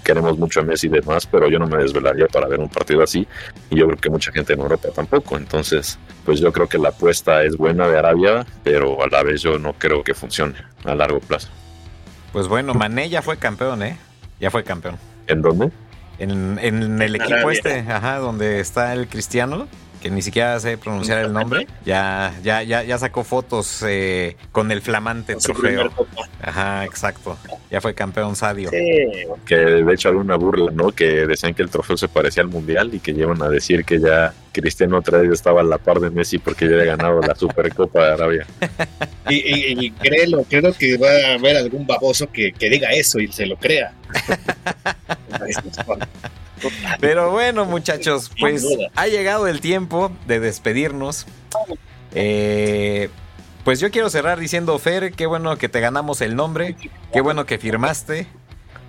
Queremos 0.04 0.38
mucho 0.38 0.62
a 0.62 0.64
Messi 0.64 0.88
y 0.88 0.90
demás, 0.90 1.28
pero 1.28 1.50
yo 1.50 1.60
no 1.60 1.68
me 1.68 1.78
desvelaría 1.78 2.28
para 2.28 2.48
ver 2.48 2.60
un 2.60 2.70
partido 2.70 3.04
así. 3.04 3.28
Y 3.70 3.78
yo 3.78 3.88
creo 3.88 3.98
que 3.98 4.10
mucha 4.10 4.32
gente 4.32 4.54
en 4.54 4.60
Europa 4.60 4.90
tampoco. 4.96 5.38
Entonces, 5.38 6.00
pues 6.26 6.40
yo 6.40 6.54
creo 6.54 6.68
que 6.68 6.78
la 6.78 6.90
apuesta 6.90 7.44
es 7.44 7.58
buena 7.58 7.88
de 7.88 7.98
Arabia, 7.98 8.46
pero 8.64 9.04
a 9.04 9.08
la 9.08 9.24
vez 9.24 9.42
yo 9.42 9.60
no 9.60 9.74
creo 9.74 10.04
que 10.04 10.14
funcione 10.14 10.56
a 10.84 10.96
largo 10.96 11.20
plazo. 11.20 11.50
Pues 12.32 12.48
bueno, 12.48 12.74
Mané 12.74 13.10
ya 13.10 13.22
fue 13.22 13.38
campeón, 13.38 13.84
¿eh? 13.84 13.98
Ya 14.40 14.52
fue 14.52 14.64
campeón. 14.64 14.98
¿En 15.28 15.42
dónde? 15.42 15.72
En, 16.20 16.60
en 16.60 17.02
el 17.02 17.16
equipo 17.16 17.34
Arabia. 17.34 17.54
este, 17.54 17.80
ajá, 17.92 18.18
donde 18.20 18.60
está 18.60 18.94
el 18.94 19.08
cristiano, 19.08 19.68
que 20.02 20.10
ni 20.10 20.22
siquiera 20.22 20.60
sé 20.60 20.78
pronunciar 20.78 21.26
el 21.26 21.34
nombre, 21.34 21.68
ya, 21.84 22.34
ya, 22.44 22.62
ya, 22.64 22.84
ya 22.84 22.98
sacó 22.98 23.24
fotos 23.24 23.84
eh, 23.88 24.38
con 24.52 24.72
el 24.72 24.82
flamante 24.82 25.36
trofeo. 25.36 25.92
Ajá, 26.42 26.86
exacto. 26.86 27.38
Ya 27.72 27.82
fue 27.82 27.94
campeón 27.96 28.36
Sadio. 28.36 28.70
Sí. 28.70 28.78
Que 29.46 29.56
de 29.56 29.94
hecho 29.94 30.10
había 30.10 30.22
una 30.22 30.36
burla, 30.36 30.72
¿no? 30.72 30.92
Que 30.92 31.26
decían 31.26 31.54
que 31.54 31.64
el 31.64 31.70
trofeo 31.70 31.98
se 31.98 32.08
parecía 32.08 32.44
al 32.44 32.50
mundial 32.50 32.94
y 32.94 33.00
que 33.00 33.14
llevan 33.14 33.42
a 33.42 33.50
decir 33.50 33.84
que 33.84 34.00
ya 34.00 34.34
Cristiano 34.62 34.98
otra 34.98 35.20
vez 35.20 35.32
estaba 35.32 35.62
a 35.62 35.64
la 35.64 35.78
par 35.78 36.00
de 36.00 36.10
Messi 36.10 36.38
porque 36.38 36.68
ya 36.68 36.76
había 36.76 36.96
ganado 36.96 37.22
la 37.22 37.36
Supercopa 37.36 38.06
de 38.06 38.14
Arabia. 38.14 38.48
y, 39.30 39.36
y, 39.36 39.86
y, 39.86 39.92
créelo, 39.92 40.46
creo 40.50 40.74
que 40.74 40.98
va 40.98 41.10
a 41.10 41.34
haber 41.36 41.58
algún 41.58 41.86
baboso 41.86 42.32
que, 42.32 42.52
que 42.52 42.70
diga 42.70 42.90
eso 42.92 43.20
y 43.20 43.32
se 43.32 43.46
lo 43.46 43.58
crea. 43.58 43.94
Pero 47.00 47.32
bueno, 47.32 47.66
muchachos, 47.66 48.32
pues 48.40 48.66
ha 48.96 49.08
llegado 49.08 49.48
el 49.48 49.62
tiempo 49.62 50.12
de 50.28 50.40
despedirnos. 50.40 51.26
Eh, 52.14 53.10
pues 53.64 53.80
yo 53.80 53.92
quiero 53.92 54.10
cerrar 54.10 54.40
diciendo, 54.40 54.78
Fer, 54.80 55.12
qué 55.14 55.26
bueno 55.26 55.58
que 55.58 55.70
te 55.70 55.80
ganamos 55.80 56.22
el 56.22 56.36
nombre, 56.36 56.76
qué 57.12 57.22
bueno 57.22 57.46
que 57.46 57.58
firmaste. 57.58 58.28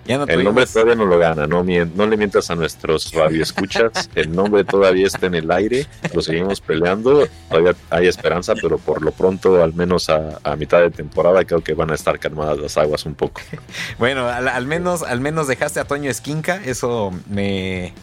Ya 0.07 0.17
no 0.17 0.25
el 0.25 0.43
nombre 0.43 0.65
todavía 0.65 0.95
no 0.95 1.05
lo 1.05 1.19
gana, 1.19 1.47
no, 1.47 1.63
no 1.63 2.07
le 2.07 2.17
mientas 2.17 2.49
a 2.49 2.55
nuestros 2.55 3.11
radioescuchas. 3.11 4.09
el 4.15 4.33
nombre 4.33 4.63
todavía 4.63 5.05
está 5.05 5.27
en 5.27 5.35
el 5.35 5.51
aire, 5.51 5.85
lo 6.13 6.21
seguimos 6.21 6.61
peleando, 6.61 7.27
todavía 7.49 7.75
hay 7.89 8.07
esperanza, 8.07 8.53
pero 8.55 8.77
por 8.77 9.01
lo 9.01 9.11
pronto, 9.11 9.61
al 9.61 9.73
menos 9.73 10.09
a, 10.09 10.39
a 10.43 10.55
mitad 10.55 10.79
de 10.79 10.91
temporada, 10.91 11.43
creo 11.43 11.61
que 11.61 11.73
van 11.73 11.91
a 11.91 11.95
estar 11.95 12.19
calmadas 12.19 12.57
las 12.57 12.77
aguas 12.77 13.05
un 13.05 13.15
poco. 13.15 13.41
bueno, 13.99 14.27
al, 14.27 14.47
al, 14.47 14.65
menos, 14.65 15.03
al 15.03 15.19
menos 15.19 15.47
dejaste 15.47 15.81
a 15.81 15.85
Toño 15.85 16.09
Esquinca, 16.09 16.61
eso 16.63 17.11
me. 17.29 17.93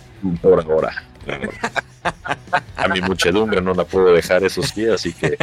Por 0.42 0.60
ahora. 0.60 1.04
A 2.76 2.88
mi 2.88 3.00
muchedumbre 3.00 3.62
no 3.62 3.72
la 3.72 3.84
puedo 3.84 4.12
dejar, 4.12 4.44
eso 4.44 4.62
sí, 4.62 4.86
así 4.86 5.12
que 5.12 5.38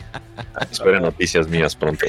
esperen 0.70 1.02
noticias 1.02 1.48
mías 1.48 1.76
pronto. 1.76 2.06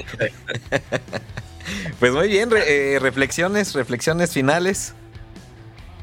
Pues 2.03 2.11
muy 2.11 2.27
bien, 2.27 2.51
re, 2.51 2.95
eh, 2.95 2.99
reflexiones, 2.99 3.73
reflexiones 3.75 4.33
finales 4.33 4.93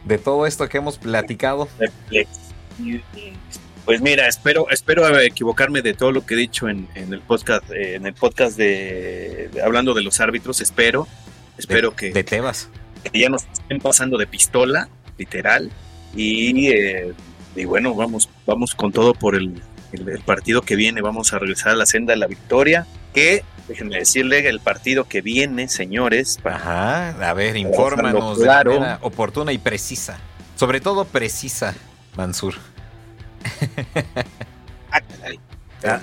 de 0.07 0.17
todo 0.17 0.47
esto 0.47 0.67
que 0.67 0.79
hemos 0.79 0.97
platicado. 0.97 1.69
Pues 3.85 4.01
mira, 4.01 4.27
espero, 4.27 4.71
espero 4.71 5.21
equivocarme 5.21 5.83
de 5.83 5.93
todo 5.93 6.11
lo 6.11 6.25
que 6.25 6.33
he 6.33 6.37
dicho 6.39 6.71
en, 6.71 6.89
en 6.95 7.13
el 7.13 7.21
podcast, 7.21 7.71
eh, 7.71 7.97
en 7.97 8.07
el 8.07 8.15
podcast 8.15 8.57
de, 8.57 9.51
de, 9.53 9.61
hablando 9.61 9.93
de 9.93 10.03
los 10.03 10.21
árbitros. 10.21 10.63
Espero, 10.63 11.07
espero 11.59 11.91
de, 11.91 11.97
que 11.97 12.11
de 12.13 12.25
Tebas, 12.25 12.71
que 13.13 13.21
ya 13.21 13.29
nos 13.29 13.45
estén 13.53 13.79
pasando 13.79 14.17
de 14.17 14.27
pistola, 14.27 14.89
literal, 15.19 15.71
y, 16.17 16.69
eh, 16.69 17.13
y 17.55 17.67
bueno, 17.67 17.95
vamos, 17.95 18.31
vamos 18.47 18.75
con 18.75 18.91
todo 18.91 19.13
por 19.13 19.35
el, 19.35 19.63
el, 19.93 20.09
el 20.09 20.21
partido 20.21 20.63
que 20.63 20.77
viene. 20.77 21.03
Vamos 21.03 21.35
a 21.35 21.39
regresar 21.39 21.73
a 21.73 21.77
la 21.77 21.85
senda 21.85 22.15
de 22.15 22.21
la 22.21 22.27
victoria. 22.27 22.87
Que 23.13 23.43
déjenme 23.71 23.99
decirle 23.99 24.49
el 24.49 24.59
partido 24.59 25.05
que 25.05 25.23
viene, 25.23 25.69
señores. 25.69 26.41
Ajá, 26.43 27.11
a 27.11 27.35
ver, 27.35 27.57
infórmanos 27.57 28.39
claro. 28.39 28.73
de 28.73 28.81
manera 28.81 28.99
oportuna 29.03 29.53
y 29.53 29.59
precisa. 29.59 30.19
Sobre 30.57 30.81
todo 30.81 31.05
precisa, 31.05 31.75
Mansur. 32.17 32.55
ah, 34.91 35.01
ah, 35.85 36.01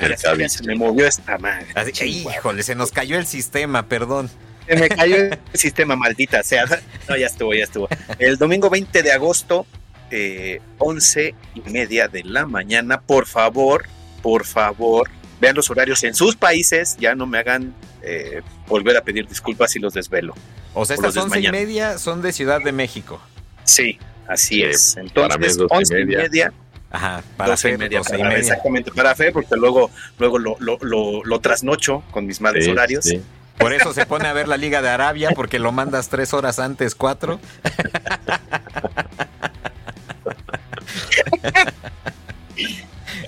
se 0.47 0.63
me 0.63 0.75
movió 0.75 1.05
esta 1.05 1.37
madre. 1.37 1.67
Así, 1.75 2.05
híjole, 2.05 2.63
se 2.63 2.73
nos 2.73 2.91
cayó 2.91 3.17
el 3.17 3.27
sistema, 3.27 3.87
perdón. 3.87 4.29
Se 4.65 4.75
me 4.77 4.87
cayó 4.87 5.17
el 5.17 5.39
sistema, 5.53 5.97
maldita 5.97 6.43
sea. 6.43 6.65
No, 7.09 7.17
ya 7.17 7.27
estuvo, 7.27 7.53
ya 7.53 7.65
estuvo. 7.65 7.89
El 8.17 8.37
domingo 8.37 8.69
20 8.69 9.03
de 9.03 9.11
agosto, 9.11 9.65
eh, 10.09 10.61
11 10.77 11.35
y 11.55 11.69
media 11.69 12.07
de 12.07 12.23
la 12.23 12.45
mañana, 12.45 13.01
por 13.01 13.25
favor, 13.25 13.85
por 14.21 14.45
favor, 14.45 15.09
vean 15.39 15.55
los 15.55 15.69
horarios 15.69 16.03
en 16.03 16.13
sus 16.15 16.35
países, 16.35 16.97
ya 16.99 17.15
no 17.15 17.25
me 17.25 17.37
hagan 17.39 17.73
eh, 18.01 18.41
volver 18.67 18.97
a 18.97 19.01
pedir 19.01 19.27
disculpas 19.27 19.71
si 19.71 19.79
los 19.79 19.93
desvelo. 19.93 20.33
O 20.73 20.85
sea, 20.85 20.95
estas 20.95 21.17
once 21.17 21.39
y 21.39 21.49
media 21.51 21.97
son 21.97 22.21
de 22.21 22.31
Ciudad 22.31 22.61
de 22.61 22.71
México. 22.71 23.19
Sí, 23.63 23.97
así 24.27 24.55
Sí, 24.55 24.63
es. 24.63 24.97
Entonces, 24.97 25.57
y 25.57 25.65
once 25.69 25.99
y 25.99 26.05
media. 26.05 26.53
Ajá, 26.89 27.21
para 27.35 27.49
doce 27.51 27.71
y 27.71 27.77
media, 27.77 27.99
y 27.99 28.33
exactamente, 28.39 28.91
para 28.91 29.13
Fe, 29.13 29.31
porque 29.33 29.55
luego, 29.57 29.91
luego 30.19 30.39
lo, 30.39 30.55
lo, 30.59 30.77
lo, 30.81 31.21
lo 31.25 31.39
trasnocho 31.41 32.01
con 32.11 32.25
mis 32.25 32.39
malos 32.39 32.63
Sí, 32.63 32.71
horarios. 32.71 33.03
sí. 33.03 33.21
Por 33.57 33.73
eso 33.73 33.91
se 33.91 34.05
pone 34.05 34.27
a 34.27 34.33
ver 34.33 34.47
la 34.47 34.55
Liga 34.55 34.81
de 34.83 34.89
Arabia, 34.89 35.31
porque 35.35 35.57
lo 35.59 35.71
mandas 35.71 36.09
tres 36.09 36.33
horas 36.33 36.59
antes, 36.59 36.93
cuatro. 36.95 37.39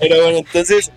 Pero 0.00 0.22
bueno, 0.22 0.38
entonces, 0.38 0.90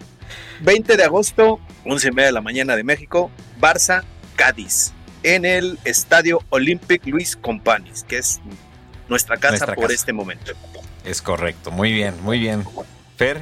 20 0.63 0.95
de 0.97 1.03
agosto, 1.03 1.59
11 1.85 2.07
y 2.07 2.11
media 2.11 2.27
de 2.27 2.31
la 2.33 2.41
mañana 2.41 2.75
de 2.75 2.83
México, 2.83 3.29
Barça, 3.59 4.03
Cádiz, 4.35 4.93
en 5.23 5.45
el 5.45 5.77
Estadio 5.83 6.39
Olympic 6.49 7.05
Luis 7.05 7.35
Companys, 7.35 8.03
que 8.03 8.17
es 8.17 8.39
nuestra 9.09 9.37
casa 9.37 9.51
Nuestra 9.51 9.75
por 9.75 9.83
casa. 9.85 9.93
este 9.95 10.13
momento. 10.13 10.53
Es 11.03 11.21
correcto, 11.21 11.69
muy 11.69 11.91
bien, 11.91 12.15
muy 12.23 12.39
bien. 12.39 12.63
Fer, 13.17 13.41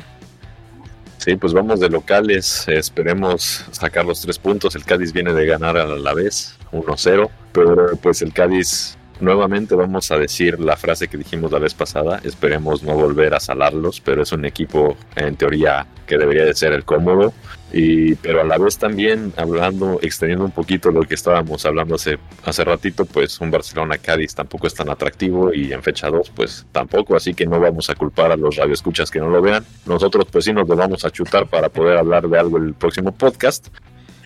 Sí, 1.24 1.36
pues 1.36 1.54
vamos 1.54 1.80
de 1.80 1.88
locales, 1.88 2.68
esperemos 2.68 3.64
sacar 3.70 4.04
los 4.06 4.22
tres 4.22 4.40
puntos. 4.40 4.74
El 4.74 4.84
Cádiz 4.84 5.14
viene 5.14 5.34
de 5.34 5.46
ganar 5.46 5.78
a 5.78 5.86
la 5.86 6.14
vez, 6.16 6.58
1-0, 6.72 7.30
pero 7.52 7.96
pues 7.98 8.24
el 8.24 8.34
Cádiz 8.34 8.98
nuevamente 9.22 9.76
vamos 9.76 10.12
a 10.12 10.18
decir 10.18 10.60
la 10.60 10.76
frase 10.76 11.08
que 11.08 11.18
dijimos 11.18 11.52
la 11.52 11.60
vez 11.60 11.74
pasada, 11.74 12.20
esperemos 12.24 12.84
no 12.84 12.94
volver 12.94 13.34
a 13.34 13.40
salarlos, 13.40 14.02
pero 14.02 14.24
es 14.24 14.32
un 14.32 14.46
equipo 14.46 14.98
en 15.16 15.36
teoría 15.36 15.88
que 16.06 16.18
debería 16.18 16.46
de 16.46 16.54
ser 16.54 16.74
el 16.74 16.84
cómodo. 16.84 17.34
Y, 17.74 18.16
pero 18.16 18.42
a 18.42 18.44
la 18.44 18.58
vez 18.58 18.78
también 18.78 19.32
hablando, 19.38 19.98
extendiendo 20.02 20.44
un 20.44 20.52
poquito 20.52 20.92
lo 20.92 21.04
que 21.04 21.16
estábamos 21.16 21.66
hablando 21.66 21.96
hace, 21.96 22.18
hace 22.44 22.66
ratito, 22.66 23.06
pues 23.06 23.40
un 23.40 23.50
Barcelona-Cádiz 23.50 24.36
tampoco 24.36 24.68
es 24.68 24.74
tan 24.74 24.90
atractivo 24.90 25.54
y 25.54 25.72
en 25.72 25.82
fecha 25.82 26.10
2 26.10 26.32
pues 26.36 26.66
tampoco, 26.74 27.16
así 27.16 27.34
que 27.34 27.46
no 27.46 27.62
vamos 27.62 27.90
a 27.90 27.96
culpar 27.96 28.32
a 28.34 28.36
los 28.36 28.58
radioescuchas 28.58 29.10
que 29.10 29.20
no 29.20 29.30
lo 29.30 29.42
vean. 29.42 29.64
Nosotros 29.86 30.26
pues 30.30 30.44
sí 30.44 30.52
nos 30.52 30.68
lo 30.68 30.76
vamos 30.76 31.06
a 31.06 31.12
chutar 31.12 31.48
para 31.48 31.70
poder 31.70 31.98
hablar 31.98 32.28
de 32.28 32.38
algo 32.38 32.58
el 32.58 32.74
próximo 32.74 33.14
podcast. 33.14 33.70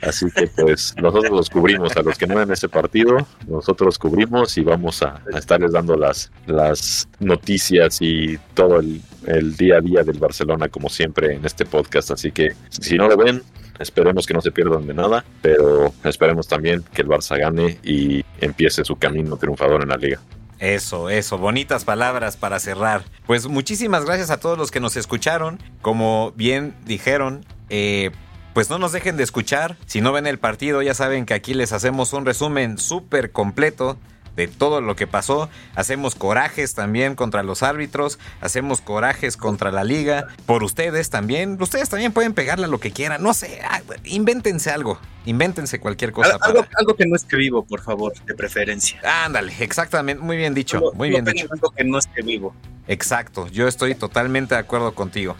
Así 0.06 0.28
que 0.32 0.48
pues 0.48 0.96
nosotros 1.02 1.32
los 1.32 1.50
cubrimos, 1.50 1.96
a 1.98 2.02
los 2.02 2.18
que 2.18 2.28
no 2.28 2.36
ven 2.36 2.52
ese 2.52 2.70
partido, 2.70 3.26
nosotros 3.48 3.98
cubrimos 3.98 4.58
y 4.58 4.62
vamos 4.62 5.02
a, 5.02 5.22
a 5.34 5.38
estarles 5.38 5.72
dando 5.72 5.96
las, 5.96 6.32
las 6.46 7.08
noticias 7.20 7.98
y 8.02 8.38
todo 8.54 8.80
el, 8.80 9.02
el 9.26 9.56
día 9.56 9.78
a 9.78 9.82
día 9.82 10.04
del 10.04 10.20
Barcelona 10.20 10.70
como 10.70 10.90
siempre 10.90 11.34
en 11.34 11.46
este 11.46 11.66
podcast. 11.66 12.12
Así 12.12 12.32
que 12.32 12.54
si 12.70 12.98
no 12.98 13.08
lo 13.08 13.18
ven, 13.18 13.42
esperemos 13.80 14.26
que 14.26 14.34
no 14.34 14.42
se 14.42 14.52
pierdan 14.52 14.88
de 14.88 14.94
nada, 14.94 15.26
pero 15.42 15.94
esperemos 16.04 16.48
también 16.48 16.84
que 16.94 17.02
el 17.02 17.08
Barça 17.08 17.40
gane 17.40 17.80
y 17.84 18.24
empiece 18.40 18.84
su 18.84 18.96
camino 18.96 19.38
triunfador 19.38 19.84
en 19.84 19.90
la 19.90 19.98
liga. 19.98 20.20
Eso, 20.60 21.10
eso, 21.10 21.38
bonitas 21.38 21.84
palabras 21.84 22.38
para 22.38 22.60
cerrar. 22.60 23.04
Pues 23.26 23.48
muchísimas 23.48 24.06
gracias 24.06 24.30
a 24.30 24.40
todos 24.40 24.58
los 24.58 24.72
que 24.72 24.80
nos 24.80 24.96
escucharon. 24.96 25.60
Como 25.82 26.32
bien 26.36 26.74
dijeron, 26.86 27.46
eh, 27.70 28.12
pues 28.56 28.70
no 28.70 28.80
nos 28.80 28.94
dejen 28.94 29.18
de 29.18 29.24
escuchar. 29.24 29.76
Si 29.86 30.00
no 30.00 30.14
ven 30.14 30.28
el 30.28 30.40
partido, 30.40 30.82
ya 30.82 30.94
saben 30.94 31.26
que 31.26 31.34
aquí 31.34 31.54
les 31.54 31.74
hacemos 31.74 32.14
un 32.14 32.26
resumen 32.26 32.78
súper 32.78 33.32
completo 33.32 33.98
de 34.38 34.48
todo 34.48 34.80
lo 34.80 34.96
que 34.96 35.08
pasó. 35.08 35.50
Hacemos 35.76 36.16
corajes 36.16 36.74
también 36.74 37.16
contra 37.16 37.44
los 37.44 37.64
árbitros, 37.64 38.18
hacemos 38.40 38.80
corajes 38.80 39.36
contra 39.36 39.72
la 39.74 39.84
liga, 39.84 40.28
por 40.46 40.64
ustedes 40.64 41.10
también. 41.10 41.58
Ustedes 41.62 41.90
también 41.90 42.14
pueden 42.14 42.34
pegarle 42.34 42.64
a 42.66 42.68
lo 42.70 42.80
que 42.80 42.92
quieran, 42.92 43.22
no 43.22 43.34
sé, 43.34 43.60
ah, 43.70 43.82
invéntense 44.06 44.70
algo, 44.72 45.00
invéntense 45.26 45.82
cualquier 45.82 46.14
cosa. 46.14 46.30
Al- 46.36 46.40
algo, 46.42 46.60
para- 46.64 46.70
algo 46.80 46.96
que 46.96 47.06
no 47.06 47.16
esté 47.18 47.36
vivo, 47.36 47.66
por 47.66 47.82
favor, 47.82 48.14
de 48.26 48.34
preferencia. 48.36 49.02
Ándale, 49.26 49.54
exactamente, 49.60 50.24
muy 50.24 50.38
bien 50.38 50.54
dicho, 50.54 50.82
muy 50.96 51.10
bien 51.10 51.26
dicho. 51.26 51.48
Algo 51.52 51.72
que 51.72 51.84
no 51.84 51.98
esté 51.98 52.22
vivo. 52.22 52.56
Exacto, 52.88 53.48
yo 53.50 53.68
estoy 53.68 53.96
totalmente 53.96 54.56
de 54.56 54.62
acuerdo 54.62 54.94
contigo. 54.96 55.36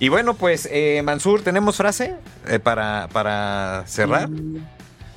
Y 0.00 0.08
bueno, 0.08 0.34
pues, 0.34 0.68
eh, 0.70 1.02
Mansur, 1.02 1.42
¿tenemos 1.42 1.76
frase 1.76 2.14
eh, 2.46 2.58
para, 2.60 3.08
para 3.12 3.82
cerrar? 3.86 4.28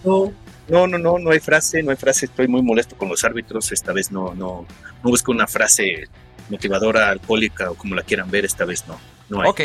No, 0.04 0.34
no, 0.68 0.88
no, 0.88 0.98
no, 0.98 1.20
no 1.20 1.30
hay 1.32 1.40
frase, 1.40 1.84
no 1.84 1.92
hay 1.92 1.98
frase. 1.98 2.26
Estoy 2.26 2.48
muy 2.48 2.64
molesto 2.64 2.98
con 2.98 3.10
los 3.10 3.24
árbitros. 3.24 3.72
Esta 3.72 3.94
vez 3.94 4.12
no, 4.12 4.34
no, 4.34 4.66
no 5.04 5.10
busco 5.10 5.32
una 5.32 5.46
frase 5.48 6.08
motivadora, 6.50 7.10
alcohólica 7.10 7.70
o 7.70 7.76
como 7.76 7.94
la 7.96 8.02
quieran 8.02 8.32
ver. 8.32 8.44
Esta 8.46 8.66
vez 8.66 8.86
no, 8.88 9.00
no 9.30 9.42
hay. 9.42 9.50
Ok, 9.50 9.62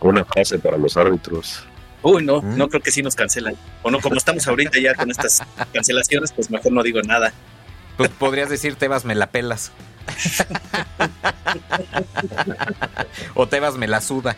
Una 0.00 0.24
frase 0.24 0.58
para 0.60 0.78
los 0.78 0.96
árbitros. 0.96 1.64
Uy, 2.02 2.24
no, 2.24 2.40
Mm. 2.40 2.56
no 2.56 2.68
creo 2.68 2.80
que 2.80 2.92
sí 2.92 3.02
nos 3.02 3.14
cancelan. 3.16 3.56
O 3.82 3.90
no, 3.90 4.00
como 4.00 4.14
estamos 4.16 4.46
ahorita 4.46 4.78
ya 4.80 4.94
con 4.94 5.10
estas 5.10 5.42
cancelaciones, 5.74 6.30
pues 6.32 6.48
mejor 6.50 6.70
no 6.72 6.82
digo 6.84 7.02
nada. 7.02 7.32
pues 7.96 8.08
podrías 8.10 8.48
decir 8.48 8.76
Tebas 8.76 9.04
me 9.04 9.16
la 9.16 9.26
pelas. 9.26 9.72
o 13.34 13.46
Tebas 13.48 13.76
me 13.76 13.86
la 13.86 14.00
suda, 14.00 14.36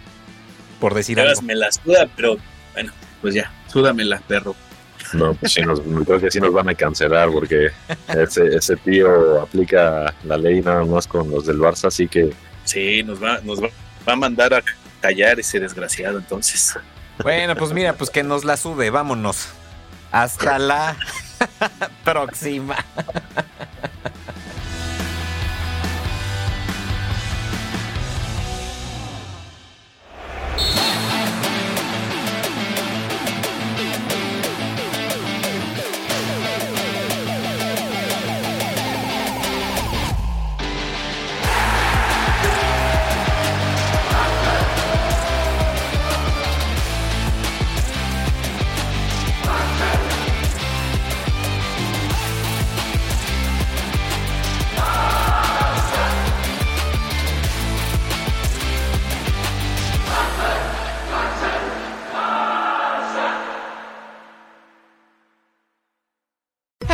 por 0.83 0.95
decir 0.95 1.20
Ahora 1.20 1.30
algo. 1.30 1.43
me 1.43 1.55
la 1.55 1.70
suda, 1.70 2.09
pero 2.16 2.37
bueno, 2.72 2.93
pues 3.20 3.35
ya, 3.35 3.53
súdamela, 3.68 4.20
perro. 4.26 4.57
No, 5.12 5.33
pues 5.35 5.53
sí 5.53 5.61
nos, 5.61 5.80
creo 5.80 6.20
que 6.20 6.28
sí 6.28 6.41
nos 6.41 6.53
van 6.53 6.68
a 6.70 6.74
cancelar 6.74 7.30
porque 7.30 7.70
ese, 8.09 8.57
ese 8.57 8.74
tío 8.78 9.41
aplica 9.41 10.12
la 10.24 10.37
ley 10.37 10.61
nada 10.61 10.85
más 10.85 11.07
con 11.07 11.30
los 11.30 11.47
del 11.47 11.59
Barça, 11.59 11.87
así 11.87 12.09
que 12.09 12.33
Sí, 12.64 13.05
nos 13.05 13.22
va, 13.22 13.39
nos 13.45 13.62
va, 13.62 13.68
va 14.09 14.12
a 14.14 14.16
mandar 14.16 14.55
a 14.55 14.62
callar 15.01 15.39
ese 15.39 15.61
desgraciado 15.61 16.18
entonces. 16.18 16.74
Bueno, 17.22 17.55
pues 17.55 17.72
mira, 17.72 17.93
pues 17.93 18.11
que 18.11 18.24
nos 18.24 18.45
la 18.45 18.57
sude, 18.57 18.91
vámonos. 18.91 19.51
Hasta 20.11 20.59
la 20.59 20.97
próxima. 22.05 22.76